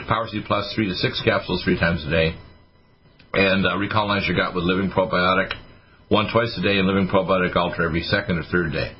Power 0.07 0.27
C 0.29 0.41
Plus, 0.45 0.69
three 0.75 0.89
to 0.89 0.95
six 0.95 1.21
capsules 1.23 1.63
three 1.63 1.79
times 1.79 2.05
a 2.05 2.09
day. 2.09 2.35
And 3.33 3.65
uh, 3.65 3.77
recolonize 3.77 4.27
your 4.27 4.35
gut 4.35 4.53
with 4.53 4.65
Living 4.65 4.91
Probiotic, 4.91 5.53
one 6.09 6.27
twice 6.33 6.53
a 6.57 6.61
day, 6.61 6.77
and 6.77 6.87
Living 6.87 7.07
Probiotic 7.07 7.55
Ultra 7.55 7.85
every 7.85 8.03
second 8.03 8.37
or 8.37 8.43
third 8.51 8.73
day 8.73 8.93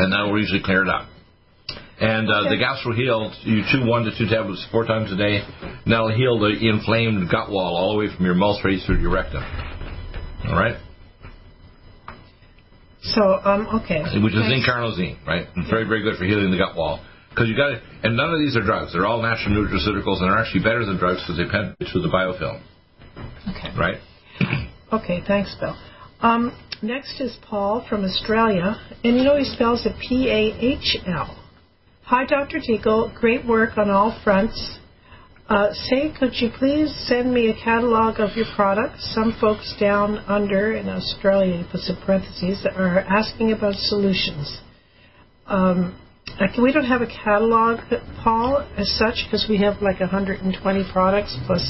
and 0.00 0.12
that 0.12 0.22
will 0.24 0.40
usually 0.40 0.62
clear 0.62 0.82
it 0.82 0.88
up. 0.88 1.08
And 2.00 2.32
uh, 2.32 2.48
okay. 2.48 2.56
the 2.56 2.94
heal 2.96 3.30
you 3.44 3.60
chew 3.68 3.84
one 3.84 4.04
to 4.04 4.12
two 4.16 4.24
tablets 4.24 4.66
four 4.72 4.86
times 4.86 5.12
a 5.12 5.16
day, 5.16 5.44
and 5.44 5.92
that'll 5.92 6.16
heal 6.16 6.40
the 6.40 6.56
inflamed 6.56 7.28
gut 7.30 7.50
wall 7.50 7.76
all 7.76 7.92
the 7.92 7.98
way 7.98 8.08
from 8.08 8.24
your 8.24 8.34
mouth 8.34 8.56
right 8.64 8.80
through 8.86 9.00
your 9.00 9.12
rectum. 9.12 9.44
All 10.48 10.56
right? 10.56 10.80
So, 13.02 13.20
um, 13.44 13.68
okay. 13.84 14.00
Which 14.16 14.32
is 14.32 14.48
zinc 14.48 14.64
carnosine, 14.64 15.20
right? 15.26 15.46
It's 15.56 15.70
very, 15.70 15.84
very 15.84 16.02
good 16.02 16.16
for 16.16 16.24
healing 16.24 16.50
the 16.50 16.58
gut 16.58 16.76
wall. 16.76 17.04
Because 17.30 17.48
you 17.48 17.56
got 17.56 17.80
and 18.02 18.16
none 18.16 18.32
of 18.32 18.40
these 18.40 18.56
are 18.56 18.64
drugs. 18.64 18.92
They're 18.92 19.06
all 19.06 19.22
natural 19.22 19.54
nutraceuticals, 19.54 20.20
and 20.20 20.30
they're 20.30 20.38
actually 20.38 20.64
better 20.64 20.84
than 20.84 20.96
drugs 20.96 21.20
because 21.22 21.36
they 21.36 21.48
penetrate 21.48 21.92
through 21.92 22.02
the 22.02 22.08
biofilm. 22.08 22.60
Okay. 23.52 23.76
Right? 23.76 24.00
Okay, 24.92 25.22
thanks, 25.26 25.54
Bill. 25.60 25.76
Um, 26.20 26.52
next 26.82 27.20
is 27.20 27.36
Paul 27.48 27.84
from 27.88 28.04
Australia, 28.04 28.76
and 29.04 29.16
you 29.16 29.24
know 29.24 29.36
he 29.36 29.44
spells 29.44 29.86
it 29.86 29.92
P 30.00 30.28
A 30.28 30.56
H 30.58 30.96
L. 31.06 31.36
Hi, 32.04 32.24
Dr. 32.24 32.58
Deagle. 32.58 33.14
Great 33.14 33.46
work 33.46 33.78
on 33.78 33.90
all 33.90 34.18
fronts. 34.24 34.78
Uh, 35.48 35.72
say, 35.72 36.12
could 36.16 36.30
you 36.34 36.48
please 36.58 36.94
send 37.08 37.32
me 37.34 37.50
a 37.50 37.54
catalog 37.54 38.20
of 38.20 38.36
your 38.36 38.46
products? 38.54 39.12
Some 39.14 39.36
folks 39.40 39.74
down 39.80 40.18
under 40.28 40.74
in 40.74 40.88
Australia, 40.88 41.66
some 41.74 41.98
parentheses, 42.06 42.64
are 42.76 43.00
asking 43.00 43.52
about 43.52 43.74
solutions. 43.74 44.60
Um, 45.46 45.98
like 46.40 46.56
we 46.56 46.72
don't 46.72 46.84
have 46.84 47.02
a 47.02 47.06
catalog, 47.06 47.80
Paul, 48.22 48.66
as 48.76 48.88
such, 48.96 49.26
because 49.26 49.46
we 49.48 49.56
have 49.58 49.82
like 49.82 49.98
120 49.98 50.84
products 50.92 51.36
plus 51.46 51.62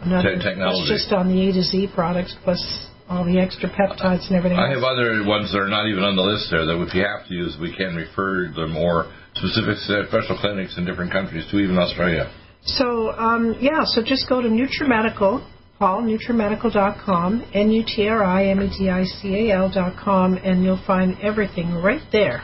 another, 0.00 0.36
technology. 0.38 0.86
plus 0.86 0.88
just 0.88 1.12
on 1.12 1.28
the 1.28 1.48
A 1.48 1.52
to 1.52 1.62
Z 1.62 1.88
products 1.94 2.34
plus 2.44 2.86
all 3.08 3.24
the 3.24 3.38
extra 3.38 3.68
peptides 3.70 4.26
and 4.28 4.36
everything. 4.36 4.58
I 4.58 4.70
have 4.70 4.82
other 4.82 5.22
ones 5.24 5.52
that 5.52 5.58
are 5.60 5.68
not 5.68 5.86
even 5.86 6.02
on 6.02 6.16
the 6.16 6.22
list 6.22 6.48
there 6.50 6.64
that 6.66 6.76
if 6.82 6.92
you 6.94 7.04
have 7.06 7.26
to 7.28 7.34
use, 7.34 7.56
we 7.60 7.72
can 7.76 7.94
refer 7.94 8.50
them 8.54 8.72
more 8.72 9.06
specific 9.34 9.76
special 9.78 10.36
clinics 10.40 10.76
in 10.78 10.84
different 10.84 11.12
countries 11.12 11.46
to 11.50 11.58
even 11.58 11.78
Australia. 11.78 12.30
So, 12.64 13.12
um, 13.12 13.54
yeah, 13.60 13.84
so 13.84 14.02
just 14.02 14.28
go 14.28 14.40
to 14.42 14.48
NutriMedical, 14.48 15.44
Paul, 15.78 16.02
NutriMedical.com, 16.02 17.44
N-U-T-R-I-M-E-D-I-C-A-L 17.54 19.70
dot 19.72 19.94
com, 20.02 20.34
and 20.42 20.64
you'll 20.64 20.82
find 20.86 21.16
everything 21.22 21.72
right 21.74 22.02
there. 22.12 22.42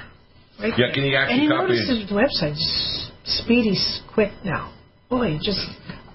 Right 0.61 0.73
Yeah, 0.79 0.87
there. 0.87 0.93
can 0.95 1.05
you 1.05 1.17
actually 1.17 1.35
and 1.35 1.43
you 1.45 1.49
copy 1.51 1.73
notice 1.73 1.89
it? 1.89 2.09
the 2.09 2.15
website's 2.15 3.11
speedy, 3.25 3.77
quick 4.13 4.31
now. 4.45 4.73
Boy, 5.11 5.39
just 5.43 5.61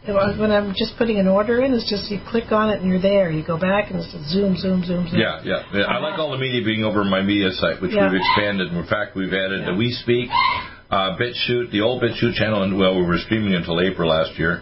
when 0.07 0.51
I'm 0.51 0.73
just 0.75 0.97
putting 0.97 1.19
an 1.19 1.27
order 1.27 1.61
in, 1.61 1.73
it's 1.73 1.89
just 1.89 2.09
you 2.09 2.19
click 2.29 2.51
on 2.51 2.69
it 2.69 2.81
and 2.81 2.89
you're 2.89 3.01
there. 3.01 3.29
You 3.29 3.45
go 3.45 3.57
back 3.59 3.91
and 3.91 3.99
it's 3.99 4.11
zoom, 4.31 4.55
zoom, 4.55 4.83
zoom, 4.83 5.07
zoom. 5.07 5.19
Yeah, 5.19 5.41
yeah. 5.43 5.63
yeah. 5.73 5.83
I 5.83 5.99
like 5.99 6.17
all 6.19 6.31
the 6.31 6.37
media 6.37 6.63
being 6.63 6.83
over 6.83 7.03
my 7.03 7.21
media 7.21 7.51
site, 7.51 7.81
which 7.81 7.91
Yeah. 7.93 8.11
we've 8.11 8.19
expanded. 8.21 8.71
In 8.71 8.85
fact, 8.85 9.15
we've 9.15 9.33
added 9.33 9.61
Yeah. 9.61 9.71
the 9.71 9.75
We 9.75 9.91
Speak, 9.91 10.29
uh, 10.89 11.17
BitChute, 11.17 11.71
the 11.71 11.81
old 11.81 12.01
BitChute 12.01 12.35
channel, 12.35 12.63
and 12.63 12.77
well, 12.77 12.95
we 12.95 13.03
were 13.03 13.17
streaming 13.17 13.53
until 13.53 13.81
April 13.81 14.09
last 14.09 14.37
year, 14.39 14.61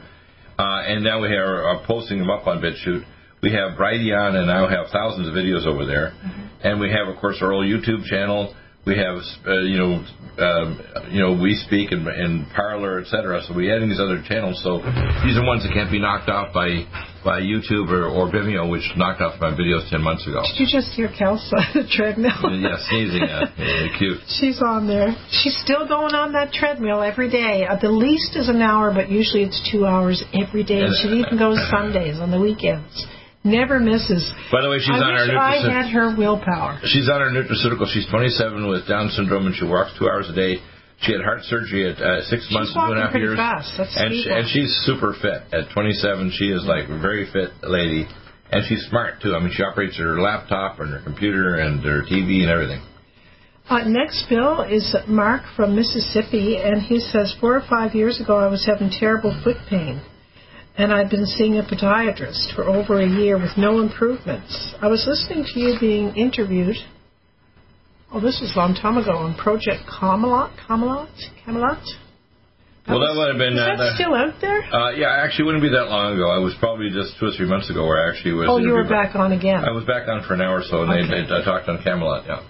uh, 0.57 0.83
and 0.87 1.03
now 1.03 1.19
we 1.21 1.29
are 1.29 1.69
uh, 1.69 1.85
posting 1.85 2.17
them 2.19 2.29
up 2.29 2.47
on 2.47 2.61
BitChute. 2.61 3.03
We 3.41 3.51
have 3.51 3.77
Brighteon, 3.77 4.35
and 4.35 4.47
now 4.47 4.67
have 4.67 4.87
thousands 4.91 5.27
of 5.27 5.35
videos 5.35 5.67
over 5.67 5.85
there, 5.85 6.13
and 6.63 6.79
we 6.79 6.89
have, 6.91 7.07
of 7.07 7.17
course, 7.17 7.37
our 7.41 7.51
old 7.51 7.65
YouTube 7.65 8.03
channel. 8.05 8.55
We 8.85 8.97
have, 8.97 9.17
uh, 9.47 9.65
you 9.65 9.77
know, 9.81 10.05
um, 10.37 10.79
you 11.09 11.19
know, 11.19 11.33
We 11.33 11.55
Speak 11.65 11.91
and, 11.91 12.07
and 12.07 12.45
Parler, 12.53 12.99
etc. 12.99 13.41
So 13.47 13.55
we're 13.55 13.75
adding 13.75 13.89
these 13.89 13.99
other 13.99 14.21
channels. 14.21 14.61
So 14.61 14.77
these 15.25 15.37
are 15.37 15.45
ones 15.45 15.65
that 15.65 15.73
can't 15.73 15.89
be 15.89 15.99
knocked 15.99 16.29
off 16.29 16.53
by 16.53 16.85
by 17.25 17.41
YouTube 17.41 17.89
or, 17.89 18.05
or 18.05 18.29
Vimeo, 18.29 18.69
which 18.69 18.85
knocked 18.95 19.21
off 19.21 19.41
my 19.41 19.49
videos 19.57 19.89
ten 19.89 20.03
months 20.03 20.27
ago. 20.27 20.45
Did 20.45 20.61
you 20.61 20.67
just 20.69 20.93
hear 20.93 21.09
Kelsey 21.09 21.49
on 21.57 21.81
the 21.81 21.89
treadmill? 21.89 22.37
yeah, 22.61 22.77
sneezing. 22.85 23.23
Uh, 23.25 23.49
yeah, 23.57 23.97
cute. 23.97 24.21
She's 24.37 24.61
on 24.61 24.85
there. 24.85 25.17
She's 25.31 25.57
still 25.65 25.87
going 25.87 26.13
on 26.13 26.33
that 26.33 26.53
treadmill 26.53 27.01
every 27.01 27.31
day. 27.31 27.65
At 27.65 27.81
the 27.81 27.89
least 27.89 28.37
is 28.37 28.49
an 28.49 28.61
hour, 28.61 28.93
but 28.93 29.09
usually 29.09 29.41
it's 29.41 29.57
two 29.71 29.87
hours 29.87 30.23
every 30.29 30.63
day. 30.63 30.85
And 30.85 30.93
she 31.01 31.09
even 31.25 31.39
goes 31.39 31.57
Sundays 31.73 32.19
on 32.21 32.29
the 32.29 32.39
weekends. 32.39 33.07
Never 33.45 33.79
misses. 33.79 34.25
By 34.51 34.61
the 34.65 34.69
way, 34.73 34.79
she's 34.81 34.89
I 34.89 35.05
on 35.05 35.13
wish 35.13 35.29
our 35.29 35.37
I 35.37 35.61
nutraceutical. 35.61 35.69
had 35.69 35.87
her 35.93 36.07
willpower. 36.17 36.79
She's 36.83 37.07
on 37.07 37.21
her 37.21 37.29
nutraceutical. 37.29 37.85
She's 37.93 38.09
27 38.09 38.67
with 38.67 38.87
Down 38.89 39.09
syndrome, 39.13 39.45
and 39.45 39.55
she 39.55 39.65
walks 39.65 39.93
two 40.01 40.09
hours 40.09 40.27
a 40.27 40.33
day. 40.33 40.57
She 41.05 41.13
had 41.13 41.21
heart 41.21 41.43
surgery 41.43 41.85
at 41.91 42.01
uh, 42.01 42.23
six 42.25 42.47
months 42.49 42.73
and 42.73 42.81
two 42.87 42.91
and 42.95 42.99
a 42.99 43.05
half 43.05 43.13
years, 43.13 43.37
fast. 43.37 43.69
That's 43.77 43.93
and 43.95 44.09
she, 44.11 44.29
and 44.31 44.47
she's 44.49 44.71
super 44.89 45.13
fit. 45.21 45.45
At 45.53 45.69
27, 45.75 46.31
she 46.33 46.45
is 46.49 46.65
like 46.65 46.89
a 46.89 46.97
very 46.97 47.29
fit 47.31 47.51
lady, 47.61 48.07
and 48.49 48.65
she's 48.65 48.81
smart 48.89 49.21
too. 49.21 49.35
I 49.35 49.39
mean, 49.39 49.51
she 49.53 49.61
operates 49.61 49.97
her 49.99 50.19
laptop 50.19 50.79
and 50.79 50.89
her 50.89 51.01
computer 51.03 51.55
and 51.55 51.83
her 51.83 52.01
TV 52.01 52.41
and 52.41 52.49
everything. 52.49 52.81
Uh, 53.69 53.83
next 53.85 54.25
bill 54.29 54.61
is 54.61 54.95
Mark 55.07 55.43
from 55.55 55.75
Mississippi, 55.75 56.57
and 56.57 56.81
he 56.81 56.99
says 56.99 57.35
four 57.41 57.55
or 57.57 57.63
five 57.69 57.93
years 57.93 58.21
ago 58.21 58.37
I 58.37 58.47
was 58.47 58.65
having 58.65 58.89
terrible 58.89 59.35
foot 59.43 59.57
pain, 59.69 60.01
and 60.77 60.91
I'd 60.91 61.09
been 61.09 61.25
seeing 61.25 61.57
a 61.57 61.63
podiatrist 61.63 62.53
for 62.55 62.65
over 62.65 62.99
a 62.99 63.07
year 63.07 63.37
with 63.37 63.57
no 63.57 63.79
improvements. 63.79 64.73
I 64.81 64.87
was 64.87 65.05
listening 65.07 65.45
to 65.53 65.59
you 65.59 65.79
being 65.79 66.15
interviewed. 66.15 66.75
Oh, 68.11 68.19
this 68.19 68.39
was 68.41 68.51
a 68.55 68.59
long 68.59 68.75
time 68.75 68.97
ago 68.97 69.11
on 69.17 69.35
Project 69.35 69.83
Camelot. 69.87 70.51
Camelot. 70.67 71.09
Camelot. 71.43 71.83
well, 72.87 72.99
that 72.99 73.15
would 73.15 73.27
have 73.33 73.39
been. 73.39 73.55
Is 73.55 73.59
uh, 73.59 73.75
that 73.75 73.95
still 73.95 74.13
out 74.13 74.35
there? 74.41 74.61
uh, 74.71 74.91
yeah, 74.91 75.23
actually, 75.23 75.43
it 75.43 75.47
wouldn't 75.47 75.63
be 75.63 75.73
that 75.73 75.87
long 75.89 76.13
ago. 76.15 76.29
I 76.29 76.37
was 76.39 76.53
probably 76.59 76.91
just 76.91 77.17
two 77.19 77.27
or 77.27 77.33
three 77.35 77.47
months 77.47 77.69
ago 77.69 77.83
where 77.87 77.99
I 78.05 78.11
actually 78.13 78.33
was. 78.33 78.47
Oh, 78.47 78.59
you 78.59 78.71
were 78.71 78.87
back 78.87 79.15
on 79.15 79.31
again. 79.31 79.63
I 79.63 79.71
was 79.71 79.83
back 79.85 80.07
on 80.07 80.23
for 80.27 80.35
an 80.35 80.41
hour 80.41 80.59
or 80.59 80.63
so, 80.63 80.83
and 80.83 80.91
Okay. 80.91 81.07
they, 81.07 81.27
they, 81.27 81.39
I 81.39 81.43
talked 81.43 81.67
on 81.67 81.81
Camelot. 81.83 82.27
Yeah. 82.27 82.43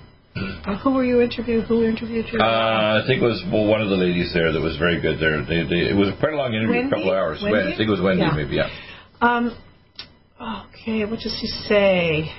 Who 0.83 0.91
were 0.91 1.05
you 1.05 1.21
interviewed? 1.21 1.65
Who 1.65 1.85
interviewed 1.85 2.25
you? 2.31 2.39
Uh, 2.39 3.01
I 3.01 3.07
think 3.07 3.21
it 3.21 3.25
was 3.25 3.41
well, 3.51 3.65
one 3.65 3.81
of 3.81 3.89
the 3.89 3.95
ladies 3.95 4.33
there 4.33 4.51
that 4.51 4.59
was 4.59 4.77
very 4.77 4.99
good. 4.99 5.17
There, 5.19 5.39
they, 5.45 5.63
they, 5.63 5.89
it 5.89 5.95
was 5.95 6.11
quite 6.19 6.33
a 6.33 6.35
long 6.35 6.53
interview, 6.53 6.81
Wendy? 6.81 6.87
a 6.87 6.89
couple 6.91 7.11
of 7.11 7.17
hours. 7.17 7.39
Wendy? 7.41 7.73
I 7.73 7.77
think 7.77 7.87
it 7.87 7.91
was 7.91 8.01
Wendy, 8.01 8.23
Yeah. 8.23 8.35
maybe. 8.35 8.55
Yeah. 8.55 8.69
Um, 9.21 9.55
okay, 10.35 11.05
what 11.05 11.19
does 11.19 11.37
he 11.39 11.47
say? 11.47 12.31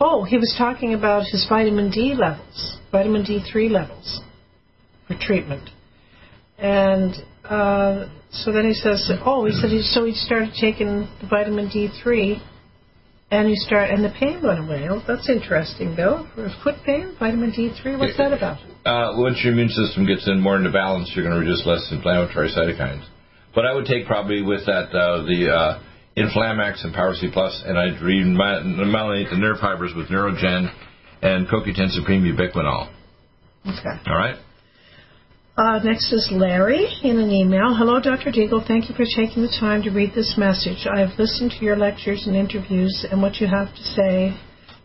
Oh, 0.00 0.22
he 0.22 0.36
was 0.36 0.54
talking 0.56 0.94
about 0.94 1.24
his 1.24 1.44
vitamin 1.48 1.90
D 1.90 2.14
levels, 2.14 2.78
vitamin 2.92 3.24
D3 3.24 3.70
levels 3.70 4.20
for 5.08 5.16
treatment. 5.20 5.70
And 6.58 7.14
uh, 7.44 8.06
so 8.30 8.52
then 8.52 8.66
he 8.66 8.74
says, 8.74 9.10
oh, 9.24 9.44
he 9.46 9.52
said, 9.52 9.70
he, 9.70 9.82
so 9.82 10.04
he 10.04 10.12
started 10.14 10.54
taking 10.60 11.08
the 11.20 11.26
vitamin 11.28 11.68
D3 11.68 12.40
and 13.30 13.48
you 13.50 13.56
start, 13.56 13.90
and 13.90 14.04
the 14.04 14.12
pain 14.18 14.42
went 14.42 14.58
away. 14.58 14.88
Oh, 14.90 15.02
that's 15.06 15.28
interesting, 15.28 15.94
Bill. 15.94 16.28
For 16.34 16.48
foot 16.64 16.76
pain, 16.84 17.14
vitamin 17.18 17.52
D3, 17.52 17.98
what's 17.98 18.16
that 18.16 18.32
about? 18.32 18.58
Uh, 18.84 19.18
once 19.20 19.40
your 19.44 19.52
immune 19.52 19.68
system 19.68 20.06
gets 20.06 20.26
in 20.28 20.40
more 20.40 20.56
into 20.56 20.72
balance, 20.72 21.12
you're 21.14 21.24
going 21.24 21.34
to 21.34 21.40
reduce 21.40 21.66
less 21.66 21.86
inflammatory 21.92 22.48
cytokines. 22.48 23.04
But 23.54 23.66
I 23.66 23.74
would 23.74 23.86
take 23.86 24.06
probably 24.06 24.42
with 24.42 24.64
that 24.66 24.94
uh, 24.96 25.22
the 25.24 25.50
uh, 25.52 25.82
Inflamax 26.16 26.84
and 26.84 26.94
Power 26.94 27.14
C 27.14 27.28
Plus, 27.32 27.62
and 27.66 27.78
I'd 27.78 28.00
remyelinate 28.00 29.30
the 29.30 29.36
nerve 29.36 29.58
fibers 29.60 29.92
with 29.94 30.08
Neurogen 30.08 30.72
and 31.22 31.46
CoQ10 31.48 31.90
Supreme 31.90 32.22
Ubiquinol. 32.22 32.90
Okay. 33.66 34.00
All 34.06 34.16
right. 34.16 34.36
Uh, 35.58 35.80
next 35.82 36.12
is 36.12 36.28
Larry 36.30 36.86
in 37.02 37.18
an 37.18 37.32
email. 37.32 37.74
Hello, 37.74 37.98
Dr. 37.98 38.30
Deagle. 38.30 38.64
Thank 38.64 38.88
you 38.88 38.94
for 38.94 39.04
taking 39.04 39.42
the 39.42 39.52
time 39.58 39.82
to 39.82 39.90
read 39.90 40.12
this 40.14 40.36
message. 40.38 40.86
I 40.86 41.00
have 41.00 41.18
listened 41.18 41.50
to 41.58 41.64
your 41.64 41.74
lectures 41.74 42.28
and 42.28 42.36
interviews, 42.36 43.04
and 43.10 43.20
what 43.20 43.40
you 43.40 43.48
have 43.48 43.74
to 43.74 43.82
say 43.82 44.38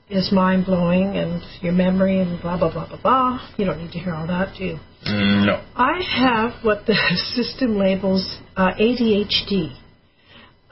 is 0.10 0.32
mind 0.32 0.66
blowing, 0.66 1.16
and 1.16 1.44
your 1.62 1.74
memory 1.74 2.22
and 2.22 2.42
blah 2.42 2.58
blah 2.58 2.74
blah 2.74 2.88
blah 2.88 3.00
blah. 3.00 3.50
You 3.56 3.66
don't 3.66 3.78
need 3.84 3.92
to 3.92 4.00
hear 4.00 4.16
all 4.16 4.26
that, 4.26 4.56
do 4.58 4.64
you? 4.66 4.80
Mm, 5.06 5.46
no. 5.46 5.64
I 5.76 6.02
have 6.02 6.64
what 6.66 6.88
the 6.88 6.96
system 7.36 7.78
labels 7.78 8.36
uh, 8.58 8.72
ADHD. 8.74 9.78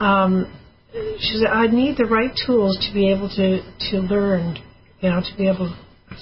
Um, 0.00 0.52
she 1.20 1.38
said 1.38 1.46
I 1.46 1.68
need 1.68 1.96
the 1.96 2.06
right 2.06 2.32
tools 2.44 2.76
to 2.88 2.92
be 2.92 3.08
able 3.12 3.28
to 3.36 3.62
to 3.92 3.98
learn, 3.98 4.58
you 4.98 5.10
know, 5.10 5.20
to 5.20 5.36
be 5.38 5.46
able. 5.46 5.76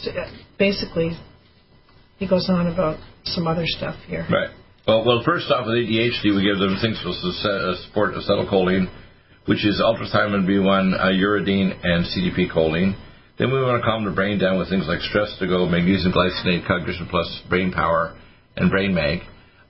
To, 0.04 0.32
basically, 0.58 1.12
he 2.18 2.28
goes 2.28 2.50
on 2.50 2.66
about 2.66 2.98
some 3.24 3.46
other 3.46 3.64
stuff 3.66 3.96
here. 4.06 4.26
Right. 4.30 4.50
Well, 4.86 5.04
well, 5.04 5.22
first 5.24 5.50
off, 5.50 5.66
with 5.66 5.76
ADHD, 5.76 6.34
we 6.34 6.42
give 6.42 6.58
them 6.58 6.78
things 6.80 6.98
to 7.04 7.10
uh, 7.10 7.76
support 7.86 8.14
acetylcholine, 8.14 8.90
which 9.46 9.64
is 9.64 9.80
ultrathiamine 9.80 10.48
B1, 10.48 10.98
uh, 10.98 11.12
uridine, 11.12 11.76
and 11.84 12.04
CDP 12.06 12.50
choline. 12.50 12.96
Then 13.38 13.52
we 13.52 13.62
want 13.62 13.80
to 13.80 13.86
calm 13.86 14.04
the 14.04 14.10
brain 14.10 14.38
down 14.38 14.58
with 14.58 14.68
things 14.68 14.84
like 14.88 15.00
stress 15.00 15.34
to 15.38 15.46
go, 15.46 15.66
magnesium 15.66 16.12
glycinate, 16.12 16.66
cognition 16.66 17.08
plus, 17.08 17.42
brain 17.48 17.72
power, 17.72 18.16
and 18.56 18.70
brain 18.70 18.94
mag. 18.94 19.20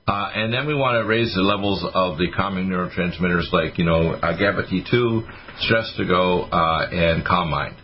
Uh, 0.07 0.31
and 0.35 0.53
then 0.53 0.67
we 0.67 0.75
want 0.75 0.97
to 1.01 1.07
raise 1.07 1.33
the 1.35 1.43
levels 1.43 1.85
of 1.95 2.19
the 2.19 2.27
calming 2.35 2.67
neurotransmitters 2.67 3.53
like, 3.53 3.79
you 3.79 3.85
know, 3.85 4.13
uh, 4.15 4.37
GABA 4.37 4.65
T2, 4.67 5.23
stress 5.61 5.93
to 5.99 6.05
go, 6.05 6.45
uh, 6.51 6.89
and 6.91 7.25
calm 7.25 7.51
mind. 7.51 7.77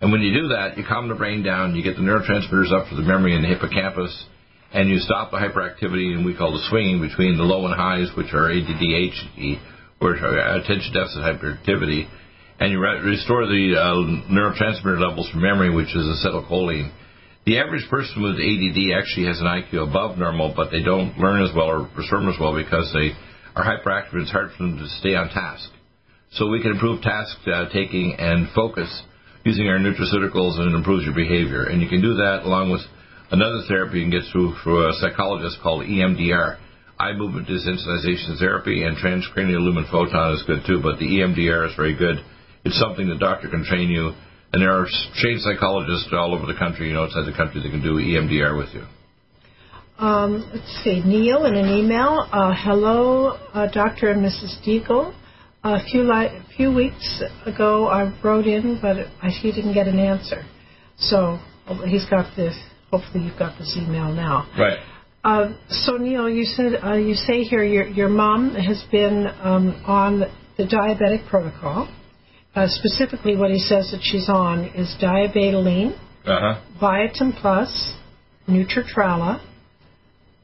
And 0.00 0.12
when 0.12 0.22
you 0.22 0.32
do 0.32 0.48
that, 0.48 0.78
you 0.78 0.84
calm 0.88 1.08
the 1.08 1.14
brain 1.14 1.42
down, 1.42 1.74
you 1.74 1.82
get 1.82 1.96
the 1.96 2.02
neurotransmitters 2.02 2.72
up 2.72 2.88
for 2.88 2.94
the 2.94 3.02
memory 3.02 3.34
and 3.34 3.44
the 3.44 3.48
hippocampus, 3.48 4.26
and 4.74 4.90
you 4.90 4.98
stop 4.98 5.30
the 5.30 5.38
hyperactivity 5.38 6.12
and 6.18 6.26
we 6.26 6.36
call 6.36 6.52
the 6.52 6.66
swinging 6.68 7.00
between 7.00 7.38
the 7.38 7.44
low 7.44 7.64
and 7.64 7.74
highs, 7.74 8.10
which 8.16 8.34
are 8.34 8.50
ADD, 8.50 8.82
HD, 8.82 9.62
or 10.00 10.14
attention 10.14 10.92
deficit 10.92 11.22
hyperactivity, 11.22 12.10
and 12.58 12.72
you 12.72 12.80
re- 12.82 12.98
restore 13.00 13.46
the 13.46 13.78
uh, 13.78 14.02
neurotransmitter 14.26 14.98
levels 14.98 15.30
for 15.30 15.38
memory, 15.38 15.70
which 15.70 15.94
is 15.94 16.02
acetylcholine. 16.02 16.90
The 17.46 17.58
average 17.58 17.86
person 17.88 18.22
with 18.22 18.34
ADD 18.34 18.98
actually 18.98 19.26
has 19.26 19.38
an 19.38 19.46
IQ 19.46 19.88
above 19.88 20.18
normal, 20.18 20.52
but 20.56 20.70
they 20.70 20.82
don't 20.82 21.16
learn 21.18 21.42
as 21.42 21.54
well 21.54 21.70
or 21.70 21.86
perform 21.94 22.28
as 22.28 22.34
well 22.40 22.56
because 22.56 22.90
they 22.92 23.12
are 23.54 23.62
hyperactive 23.62 24.12
and 24.12 24.22
it's 24.22 24.32
hard 24.32 24.50
for 24.56 24.64
them 24.64 24.78
to 24.78 24.88
stay 24.98 25.14
on 25.14 25.28
task. 25.28 25.70
So 26.32 26.48
we 26.48 26.62
can 26.62 26.72
improve 26.72 27.02
task 27.02 27.36
uh, 27.46 27.68
taking 27.70 28.16
and 28.18 28.48
focus 28.54 28.90
using 29.44 29.68
our 29.68 29.78
nutraceuticals 29.78 30.58
and 30.58 30.72
it 30.72 30.74
improves 30.74 31.04
your 31.04 31.14
behavior. 31.14 31.64
And 31.64 31.80
you 31.80 31.88
can 31.88 32.02
do 32.02 32.14
that 32.14 32.42
along 32.42 32.72
with 32.72 32.80
another 33.34 33.66
therapy 33.66 33.98
you 33.98 34.04
can 34.04 34.14
get 34.14 34.30
through 34.30 34.54
through 34.62 34.88
a 34.88 34.92
psychologist 35.02 35.58
called 35.62 35.84
EMDR. 35.84 36.58
Eye 36.98 37.12
movement 37.12 37.48
desensitization 37.48 38.38
therapy 38.38 38.84
and 38.84 38.96
transcranial 38.96 39.60
lumen 39.60 39.86
photon 39.90 40.34
is 40.34 40.44
good 40.46 40.62
too, 40.66 40.80
but 40.80 40.98
the 40.98 41.06
EMDR 41.06 41.68
is 41.68 41.74
very 41.76 41.96
good. 41.96 42.22
It's 42.64 42.78
something 42.78 43.08
the 43.08 43.18
doctor 43.18 43.48
can 43.48 43.64
train 43.64 43.90
you 43.90 44.12
And 44.52 44.62
there 44.62 44.70
are 44.70 44.86
trained 45.16 45.40
psychologists 45.42 46.08
all 46.12 46.32
over 46.32 46.46
the 46.46 46.56
country, 46.56 46.86
you 46.88 46.94
know, 46.94 47.04
outside 47.04 47.26
the 47.26 47.36
country 47.36 47.60
that 47.60 47.70
can 47.70 47.82
do 47.82 47.98
EMDR 47.98 48.56
with 48.56 48.72
you. 48.72 48.84
Um, 49.98 50.48
let's 50.54 50.84
see, 50.84 51.02
Neil 51.04 51.44
in 51.46 51.56
an 51.56 51.68
email. 51.68 52.28
Uh, 52.32 52.54
hello, 52.56 53.38
uh, 53.52 53.66
Dr. 53.72 54.10
and 54.10 54.24
Mrs. 54.24 54.62
Deagle. 54.64 55.12
A 55.64 55.82
few 55.90 56.02
li- 56.02 56.40
few 56.56 56.72
weeks 56.72 57.22
ago, 57.46 57.88
I 57.88 58.12
wrote 58.22 58.46
in, 58.46 58.78
but 58.80 58.96
I, 59.22 59.30
he 59.30 59.50
didn't 59.50 59.74
get 59.74 59.88
an 59.88 59.98
answer. 59.98 60.44
So 60.98 61.38
he's 61.86 62.04
got 62.08 62.36
this. 62.36 62.54
Hopefully, 62.94 63.24
you've 63.24 63.38
got 63.38 63.58
this 63.58 63.76
email 63.76 64.12
now. 64.12 64.36
Right. 64.58 64.78
Uh, 65.24 65.54
so 65.68 65.96
Neil, 65.96 66.28
you 66.28 66.44
said 66.44 66.72
uh, 66.84 66.94
you 66.94 67.14
say 67.14 67.42
here 67.42 67.64
your 67.64 67.86
your 67.86 68.08
mom 68.08 68.54
has 68.54 68.84
been 68.92 69.26
um, 69.42 69.66
on 69.86 70.20
the 70.58 70.64
diabetic 70.64 71.28
protocol. 71.28 71.88
Uh, 72.54 72.66
specifically, 72.68 73.34
what 73.36 73.50
he 73.50 73.58
says 73.58 73.90
that 73.90 74.00
she's 74.02 74.28
on 74.28 74.56
is 74.76 74.94
diabetoline, 75.02 75.92
Uh-huh. 76.24 76.60
Biotin 76.80 77.30
Plus, 77.40 77.70
Nutritrala, 78.48 79.40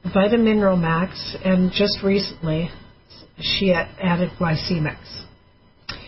Vitamineral 0.05 0.79
Max, 0.79 1.37
and 1.45 1.71
just 1.71 1.99
recently 2.03 2.69
she 3.39 3.71
added 3.73 4.29
Glycemics. 4.39 5.23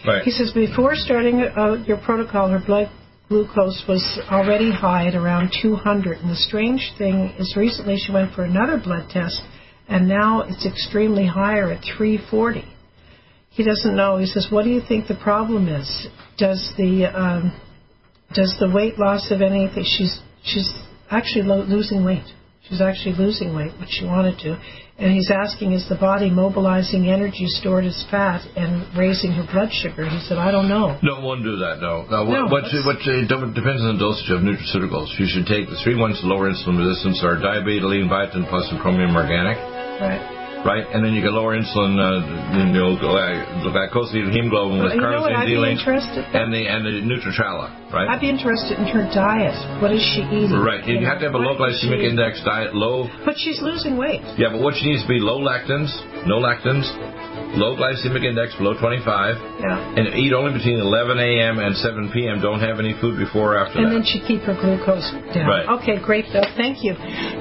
Right. 0.05 0.23
He 0.23 0.31
says 0.31 0.51
before 0.53 0.91
starting 0.95 1.41
uh, 1.41 1.83
your 1.87 1.97
protocol, 1.97 2.49
her 2.49 2.61
blood 2.65 2.89
glucose 3.29 3.83
was 3.87 4.19
already 4.31 4.71
high 4.71 5.07
at 5.07 5.15
around 5.15 5.51
200. 5.61 6.19
And 6.19 6.29
the 6.29 6.35
strange 6.35 6.91
thing 6.97 7.33
is, 7.39 7.55
recently 7.57 7.95
she 7.97 8.11
went 8.11 8.33
for 8.33 8.43
another 8.43 8.77
blood 8.77 9.09
test, 9.09 9.41
and 9.87 10.07
now 10.07 10.41
it's 10.41 10.65
extremely 10.65 11.25
higher 11.25 11.71
at 11.71 11.83
340. 11.97 12.63
He 13.49 13.63
doesn't 13.63 13.95
know. 13.95 14.17
He 14.17 14.25
says, 14.25 14.47
"What 14.49 14.63
do 14.63 14.71
you 14.71 14.81
think 14.87 15.07
the 15.07 15.15
problem 15.15 15.67
is? 15.67 16.07
Does 16.37 16.73
the 16.77 17.05
um, 17.05 17.51
does 18.33 18.55
the 18.59 18.69
weight 18.69 18.97
loss 18.97 19.29
of 19.31 19.41
anything? 19.41 19.83
She's 19.85 20.19
she's 20.43 20.73
actually 21.11 21.43
lo- 21.43 21.63
losing 21.63 22.03
weight. 22.03 22.25
She's 22.69 22.81
actually 22.81 23.15
losing 23.15 23.55
weight, 23.55 23.73
which 23.79 23.89
she 23.89 24.05
wanted 24.05 24.39
to. 24.39 24.55
And 24.97 25.11
he's 25.11 25.31
asking, 25.33 25.73
is 25.73 25.89
the 25.89 25.97
body 25.97 26.29
mobilizing 26.29 27.09
energy 27.09 27.47
stored 27.47 27.83
as 27.83 28.05
fat 28.09 28.45
and 28.55 28.85
raising 28.95 29.31
her 29.33 29.43
blood 29.51 29.73
sugar? 29.73 30.07
He 30.07 30.19
said, 30.29 30.37
I 30.37 30.51
don't 30.51 30.69
know. 30.69 30.97
No, 31.01 31.19
won't 31.19 31.43
do 31.43 31.57
that. 31.57 31.81
No, 31.81 32.05
no. 32.07 32.23
No, 32.23 32.45
what, 32.45 32.63
what, 32.63 32.85
what 32.85 33.01
uh, 33.01 33.25
depends 33.51 33.81
on 33.83 33.97
the 33.97 33.99
dosage 33.99 34.29
of 34.31 34.45
nutraceuticals. 34.45 35.11
You 35.17 35.25
should 35.27 35.49
take 35.49 35.67
the 35.67 35.81
three 35.83 35.97
ones 35.97 36.21
to 36.21 36.27
lower 36.27 36.47
insulin 36.47 36.77
resistance 36.77 37.19
are 37.25 37.35
diabetoline, 37.35 38.07
biotin 38.07 38.47
plus, 38.47 38.69
and 38.71 38.79
chromium 38.79 39.17
organic. 39.17 39.57
Right. 39.99 40.42
Right, 40.63 40.87
and 40.95 41.03
then 41.03 41.11
you 41.11 41.19
can 41.19 41.35
lower 41.35 41.59
insulin, 41.59 41.99
uh, 41.99 42.23
you 42.55 42.71
know, 42.71 42.95
glycosylated 42.95 44.31
hemoglobin 44.31 44.79
with 44.79 44.95
you 44.95 45.01
know 45.03 45.19
what 45.19 45.35
I'd 45.35 45.43
be 45.43 45.59
carnosine 45.59 45.75
interested 45.75 46.23
and 46.31 46.55
the 46.55 46.63
and 46.71 46.87
the 46.87 47.03
Nutritrala, 47.03 47.91
right? 47.91 48.07
I'd 48.07 48.23
be 48.23 48.31
interested 48.31 48.79
in 48.79 48.87
her 48.87 49.03
diet. 49.11 49.55
What 49.83 49.91
is 49.91 49.99
she 49.99 50.23
eating? 50.23 50.55
Right, 50.55 50.87
you 50.87 51.03
have 51.05 51.19
to 51.19 51.27
have 51.27 51.35
a 51.35 51.37
low 51.37 51.59
is 51.67 51.83
she 51.83 51.91
glycemic 51.91 52.07
index 52.07 52.39
diet, 52.47 52.73
low. 52.73 53.11
But 53.27 53.35
she's 53.35 53.59
losing 53.61 53.97
weight. 53.97 54.23
Yeah, 54.39 54.55
but 54.55 54.63
what 54.63 54.75
she 54.79 54.87
needs 54.87 55.03
to 55.03 55.09
be 55.11 55.19
low 55.19 55.43
lectins, 55.43 55.91
no 56.23 56.39
lectins, 56.39 56.87
low 57.55 57.75
glycemic 57.77 58.23
index 58.25 58.55
below 58.57 58.73
25, 58.79 59.37
Yeah. 59.61 59.95
and 59.97 60.13
eat 60.17 60.33
only 60.33 60.53
between 60.53 60.79
11 60.79 61.17
a.m. 61.19 61.59
and 61.59 61.75
7 61.77 62.11
p.m. 62.11 62.41
Don't 62.41 62.59
have 62.59 62.79
any 62.79 62.93
food 62.99 63.17
before 63.17 63.55
or 63.55 63.57
after 63.57 63.79
And 63.79 63.87
that. 63.87 64.01
then 64.01 64.05
she 64.05 64.19
keep 64.25 64.41
her 64.43 64.53
glucose 64.57 65.05
down. 65.33 65.47
Right. 65.47 65.65
Okay, 65.81 65.97
great, 66.01 66.25
Bill. 66.33 66.43
Thank 66.57 66.83
you. 66.83 66.95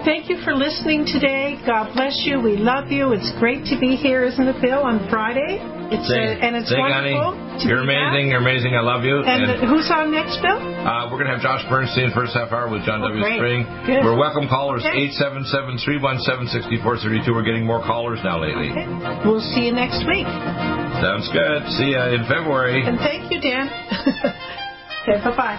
Thank 0.05 0.29
you 0.29 0.39
for 0.45 0.55
listening 0.55 1.05
today. 1.07 1.57
God 1.67 1.93
bless 1.95 2.15
you. 2.25 2.41
We 2.41 2.57
love 2.57 2.91
you. 2.93 3.13
It's 3.13 3.33
great 3.39 3.65
to 3.73 3.79
be 3.81 3.97
here, 3.97 4.25
isn't 4.25 4.47
it, 4.47 4.61
Bill, 4.61 4.81
on 4.85 5.09
Friday? 5.09 5.59
It's 5.93 6.09
uh, 6.09 6.15
and 6.17 6.57
it's 6.57 6.69
say, 6.71 6.77
honey, 6.81 7.13
wonderful. 7.13 7.37
to 7.37 7.42
you're 7.61 7.83
amazing. 7.85 8.31
You're 8.33 8.41
amazing. 8.41 8.73
I 8.75 8.81
love 8.81 9.05
you. 9.05 9.21
And, 9.23 9.45
uh, 9.51 9.57
who's 9.69 9.91
on 9.93 10.11
next, 10.11 10.41
Bill? 10.41 10.57
Uh, 10.57 11.11
we're 11.13 11.19
going 11.21 11.27
to 11.29 11.33
have 11.37 11.43
Josh 11.45 11.61
Bernstein 11.69 12.11
first 12.15 12.33
half 12.35 12.51
hour 12.53 12.69
with 12.73 12.85
John 12.89 13.03
Oh, 13.05 13.09
W. 13.13 13.21
great. 13.23 13.37
Spring. 13.39 13.67
Good. 13.87 14.03
We're 14.05 14.17
welcome 14.17 14.49
callers 14.49 14.83
Okay. 14.85 15.11
877-317-6432. 15.21 17.29
We're 17.35 17.43
getting 17.45 17.67
more 17.67 17.81
callers 17.85 18.19
now 18.25 18.39
lately. 18.41 18.71
Okay. 18.73 18.87
We'll 19.25 19.41
see 19.41 19.67
you 19.67 19.73
next 19.73 20.05
week. 20.09 20.27
Sounds 21.05 21.29
good. 21.33 21.67
See 21.79 21.91
you 21.93 22.01
in 22.01 22.25
February. 22.27 22.83
And 22.87 22.99
thank 22.99 23.31
you, 23.31 23.41
Dan. 23.41 23.69
okay, 25.05 25.21
bye 25.23 25.37
bye. 25.37 25.59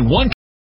One 0.00 0.31